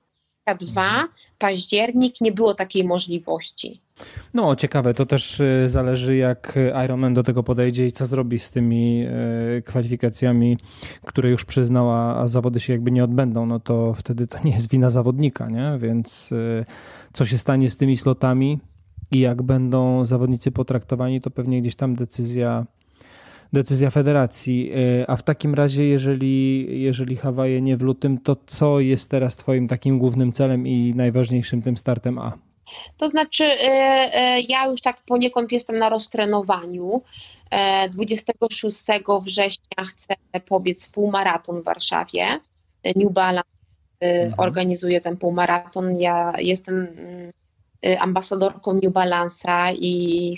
2, 0.54 1.08
październik, 1.38 2.22
nie 2.22 2.32
było 2.32 2.54
takiej 2.54 2.84
możliwości. 2.84 3.82
No, 4.34 4.56
ciekawe, 4.56 4.94
to 4.94 5.06
też 5.06 5.40
y, 5.40 5.66
zależy, 5.68 6.16
jak 6.16 6.60
Ironman 6.86 7.14
do 7.14 7.24
tego 7.24 7.44
podejdzie 7.44 7.88
i 7.88 7.92
co 7.92 8.06
zrobi 8.06 8.40
z 8.40 8.52
tymi 8.52 9.06
y, 9.58 9.62
kwalifikacjami, 9.62 10.58
które 11.06 11.30
już 11.30 11.46
przyznała, 11.46 12.18
a 12.18 12.28
zawody 12.28 12.60
się 12.60 12.74
jakby 12.74 12.92
nie 12.92 13.04
odbędą, 13.04 13.46
no 13.46 13.60
to 13.60 13.94
wtedy 13.94 14.28
to 14.28 14.38
nie 14.44 14.52
jest 14.52 14.70
wina 14.70 14.90
zawodnika, 14.90 15.50
nie? 15.50 15.78
Więc 15.80 16.32
y, 16.32 16.66
co 17.14 17.26
się 17.26 17.38
stanie 17.38 17.70
z 17.70 17.78
tymi 17.78 17.98
slotami 17.98 18.60
i 19.12 19.20
jak 19.20 19.42
będą 19.42 20.06
zawodnicy 20.06 20.52
potraktowani, 20.52 21.22
to 21.22 21.30
pewnie 21.30 21.62
gdzieś 21.62 21.76
tam 21.76 21.96
decyzja 21.96 22.66
decyzja 23.54 23.90
federacji. 23.90 24.72
A 25.08 25.16
w 25.16 25.24
takim 25.24 25.54
razie, 25.54 25.86
jeżeli, 25.86 26.66
jeżeli 26.82 27.16
Hawaje 27.16 27.62
nie 27.62 27.78
w 27.78 27.82
lutym, 27.82 28.18
to 28.18 28.36
co 28.46 28.80
jest 28.80 29.12
teraz 29.12 29.36
Twoim 29.36 29.68
takim 29.68 30.00
głównym 30.00 30.32
celem 30.32 30.68
i 30.68 30.94
najważniejszym 30.96 31.62
tym 31.62 31.78
startem 31.78 32.20
A? 32.20 32.38
To 32.98 33.10
znaczy, 33.10 33.44
e, 33.44 33.70
e, 34.14 34.42
ja 34.42 34.68
już 34.68 34.82
tak 34.82 35.02
poniekąd 35.06 35.52
jestem 35.52 35.80
na 35.80 35.90
roztrenowaniu. 35.90 37.02
26 37.92 38.84
e, 38.88 39.00
września 39.26 39.86
chcę 39.86 40.14
pobiec 40.46 40.90
półmaraton 40.90 41.62
w 41.62 41.64
Warszawie. 41.64 42.26
New 42.96 43.12
Balance 43.14 43.50
mhm. 44.02 44.34
organizuje 44.38 45.02
ten 45.02 45.18
półmaraton. 45.18 46.00
Ja 46.00 46.34
jestem 46.38 46.76
mm, 46.76 48.00
ambasadorką 48.00 48.74
New 48.74 48.94
Balance'a 48.94 49.76
i 49.80 50.38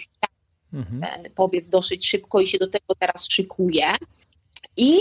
mhm. 0.74 1.02
pobiec 1.36 1.70
dosyć 1.70 2.08
szybko 2.08 2.40
i 2.40 2.48
się 2.48 2.58
do 2.58 2.68
tego 2.68 2.96
teraz 3.00 3.28
szykuję. 3.30 3.86
I 4.78 5.00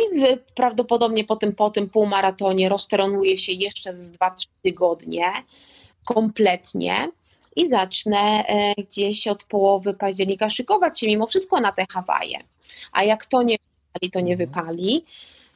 prawdopodobnie 0.55 1.25
po 1.25 1.37
tym, 1.37 1.55
po 1.55 1.71
tym 1.71 1.89
półmaratonie 1.89 2.69
roztrenuję 2.69 3.39
się 3.39 3.53
jeszcze 3.53 3.95
z 3.95 4.13
2-3 4.13 4.47
tygodnie 4.63 5.33
kompletnie 6.07 7.09
i 7.57 7.69
zacznę 7.69 8.19
e, 8.19 8.75
gdzieś 8.75 9.29
od 9.29 9.45
połowy 9.45 9.95
października 9.95 10.51
szykować 10.51 11.01
się 11.01 11.07
mimo 11.07 11.27
wszystko 11.27 11.61
na 11.61 11.73
te 11.73 11.85
Hawaje. 11.91 12.39
A 12.93 13.05
jak 13.05 13.27
to 13.27 13.43
nie 13.43 13.57
wypali, 13.57 14.11
to 14.11 14.21
nie 14.21 14.33
mhm. 14.33 14.51
wypali. 14.51 15.05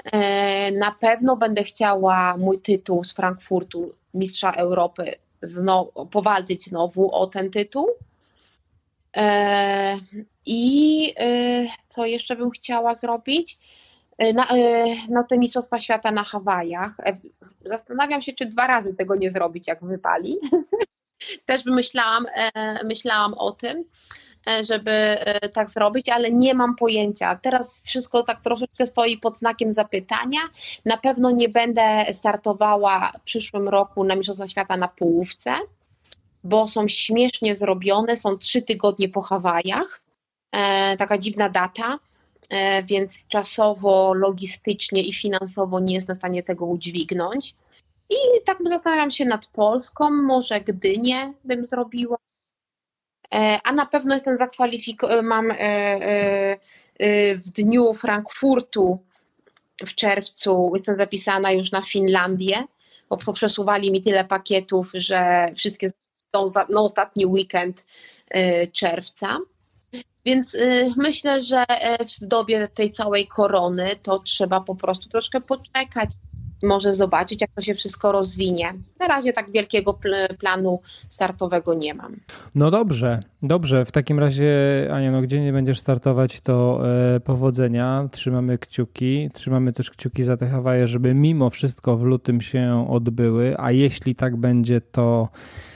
E, 0.05 0.73
na 0.73 0.91
pewno 0.91 1.37
będę 1.37 1.65
chciała 1.65 2.37
mój 2.37 2.59
tytuł 2.59 3.05
z 3.05 3.13
Frankfurtu, 3.13 3.93
Mistrza 4.15 4.53
Europy, 4.53 5.15
znowu, 5.43 6.07
powalczyć 6.07 6.65
znowu 6.65 7.15
o 7.15 7.27
ten 7.27 7.51
tytuł. 7.51 7.87
E, 9.17 9.97
I 10.47 11.15
co 11.89 12.07
jeszcze 12.07 12.37
bym 12.37 12.51
chciała 12.51 12.95
zrobić? 12.95 13.59
Na, 14.35 14.47
na 15.09 15.23
te 15.25 15.39
Mistrzostwa 15.39 15.79
Świata 15.79 16.11
na 16.11 16.25
Hawajach. 16.25 16.97
Zastanawiam 17.65 18.23
się, 18.23 18.33
czy 18.33 18.47
dwa 18.47 18.67
razy 18.67 18.95
tego 18.95 19.17
nie 19.17 19.31
zrobić, 19.31 19.69
jak 19.69 19.85
wypali. 19.85 20.39
Też 21.47 21.65
myślałam, 21.65 22.27
e, 22.35 22.85
myślałam 22.85 23.35
o 23.35 23.53
tym, 23.53 23.85
e, 24.51 24.65
żeby 24.65 24.91
e, 24.91 25.49
tak 25.49 25.71
zrobić, 25.71 26.09
ale 26.09 26.33
nie 26.33 26.55
mam 26.55 26.77
pojęcia. 26.77 27.37
Teraz 27.43 27.81
wszystko 27.85 28.23
tak 28.23 28.43
troszeczkę 28.43 28.87
stoi 28.87 29.19
pod 29.19 29.39
znakiem 29.39 29.73
zapytania. 29.73 30.41
Na 30.85 30.97
pewno 30.97 31.31
nie 31.31 31.49
będę 31.49 32.05
startowała 32.13 33.13
w 33.21 33.23
przyszłym 33.23 33.69
roku 33.69 34.05
na 34.05 34.17
Mistrzostwach 34.17 34.51
Świata 34.51 34.77
na 34.77 34.89
połówce, 34.89 35.51
bo 36.45 36.69
są 36.69 36.89
śmiesznie 36.89 37.55
zrobione, 37.55 38.17
są 38.17 38.39
trzy 38.39 38.63
tygodnie 38.63 39.09
po 39.09 39.21
Hawajach. 39.21 40.03
Taka 40.99 41.19
dziwna 41.19 41.49
data, 41.49 41.99
więc 42.85 43.27
czasowo, 43.27 44.15
logistycznie 44.15 45.03
i 45.03 45.13
finansowo 45.13 45.81
nie 45.81 45.95
jestem 45.95 46.17
w 46.17 46.19
stanie 46.19 46.43
tego 46.43 46.67
udźwignąć. 46.67 47.55
I 48.11 48.45
tak 48.45 48.59
zastanawiam 48.65 49.11
się 49.11 49.25
nad 49.25 49.47
Polską, 49.47 50.11
może 50.11 50.61
Gdynię 50.61 51.35
bym 51.45 51.67
zrobiła. 51.67 52.17
E, 53.35 53.59
a 53.65 53.73
na 53.73 53.87
pewno 53.87 54.15
jestem 54.15 54.37
zakwalifikowana, 54.37 55.23
mam 55.23 55.51
e, 55.51 55.57
e, 56.99 57.37
w 57.37 57.51
dniu 57.51 57.95
Frankfurtu 57.95 58.99
w 59.87 59.95
czerwcu, 59.95 60.71
jestem 60.75 60.97
zapisana 60.97 61.53
już 61.53 61.73
na 61.73 61.83
Finlandię, 61.83 62.65
bo 63.09 63.33
przesuwali 63.33 63.93
mi 63.93 64.03
tyle 64.03 64.25
pakietów, 64.25 64.91
że 64.95 65.49
wszystkie 65.57 65.91
są 66.37 66.53
na 66.69 66.81
ostatni 66.81 67.27
weekend 67.27 67.85
czerwca. 68.73 69.39
Więc 70.25 70.57
myślę, 70.97 71.41
że 71.41 71.65
w 72.21 72.27
dobie 72.27 72.69
tej 72.69 72.93
całej 72.93 73.27
korony 73.27 73.89
to 74.03 74.19
trzeba 74.19 74.61
po 74.61 74.75
prostu 74.75 75.09
troszkę 75.09 75.41
poczekać, 75.41 76.11
może 76.65 76.95
zobaczyć, 76.95 77.41
jak 77.41 77.51
to 77.51 77.61
się 77.61 77.75
wszystko 77.75 78.13
rozwinie. 78.13 78.75
Na 78.99 79.07
razie 79.07 79.33
tak 79.33 79.51
wielkiego 79.51 79.95
pl 79.95 80.37
planu 80.37 80.81
startowego 81.09 81.75
nie 81.75 81.95
mam. 81.95 82.17
No 82.55 82.71
dobrze, 82.71 83.23
dobrze. 83.43 83.85
W 83.85 83.93
takim 83.93 84.19
razie, 84.19 84.53
Ania, 84.93 85.11
no 85.11 85.23
gdzie 85.23 85.41
nie 85.41 85.53
będziesz 85.53 85.81
startować, 85.81 86.41
to 86.41 86.81
e, 87.17 87.21
powodzenia. 87.21 88.09
Trzymamy 88.13 88.59
kciuki. 88.59 89.31
Trzymamy 89.35 89.73
też 89.73 89.91
kciuki 89.91 90.23
za 90.23 90.37
te 90.37 90.49
Hawaje, 90.49 90.89
żeby 90.89 91.15
mimo 91.15 91.51
wszystko 91.51 91.97
w 91.97 92.03
lutym 92.03 92.41
się 92.41 92.91
odbyły, 92.91 93.55
a 93.59 93.73
jeśli 93.73 94.15
tak 94.15 94.37
będzie, 94.37 94.81
to 94.81 95.29
E, 95.33 95.70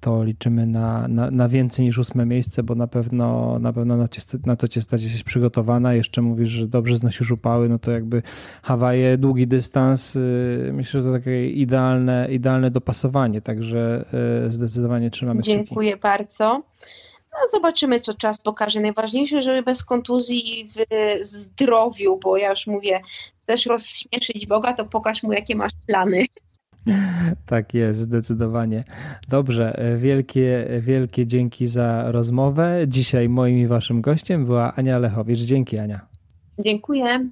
to 0.00 0.24
liczymy 0.24 0.66
na, 0.66 1.08
na, 1.08 1.30
na, 1.30 1.48
więcej 1.48 1.84
niż 1.84 1.98
ósme 1.98 2.26
miejsce, 2.26 2.62
bo 2.62 2.74
na 2.74 2.86
pewno 2.86 3.58
na, 3.58 3.72
pewno 3.72 3.96
na, 3.96 4.08
cię, 4.08 4.22
na 4.46 4.56
to 4.56 4.68
cię 4.68 4.82
stać 4.82 5.02
jesteś 5.02 5.22
przygotowana. 5.22 5.94
Jeszcze 5.94 6.22
mówisz, 6.22 6.48
że 6.48 6.66
dobrze 6.66 6.96
znosisz 6.96 7.30
upały, 7.30 7.68
no 7.68 7.78
to 7.78 7.90
jakby 7.90 8.22
Hawaje, 8.62 9.18
długi 9.18 9.46
dystans, 9.46 10.16
y, 10.16 10.70
myślę, 10.72 11.00
że 11.00 11.06
to 11.06 11.12
takie 11.12 11.50
idealne, 11.50 12.28
idealne 12.30 12.70
dopasowanie, 12.70 13.40
także 13.42 14.04
y, 14.46 14.50
zdecydowanie 14.50 15.10
trzymamy 15.10 15.42
kciuki. 15.42 15.56
Dziękuję 15.56 15.96
bardzo. 15.96 16.62
No 17.32 17.38
zobaczymy, 17.52 18.00
co 18.00 18.14
czas 18.14 18.42
pokaże. 18.42 18.80
Najważniejsze, 18.80 19.42
żeby 19.42 19.62
bez 19.62 19.84
kontuzji 19.84 20.68
w 20.74 20.84
zdrowiu, 21.24 22.20
bo 22.22 22.36
ja 22.36 22.50
już 22.50 22.66
mówię, 22.66 23.00
chcesz 23.42 23.66
rozśmieszyć 23.66 24.46
Boga, 24.46 24.72
to 24.72 24.84
pokaż 24.84 25.22
mu, 25.22 25.32
jakie 25.32 25.56
masz 25.56 25.72
plany. 25.86 26.24
Tak 27.46 27.74
jest, 27.74 28.00
zdecydowanie. 28.00 28.84
Dobrze, 29.28 29.80
wielkie, 29.96 30.66
wielkie 30.80 31.26
dzięki 31.26 31.66
za 31.66 32.12
rozmowę. 32.12 32.84
Dzisiaj 32.88 33.28
moim 33.28 33.58
i 33.58 33.66
waszym 33.66 34.00
gościem 34.00 34.44
była 34.44 34.74
Ania 34.74 34.98
Lechowicz. 34.98 35.38
Dzięki 35.38 35.78
Ania. 35.78 36.00
Dziękuję. 36.58 37.28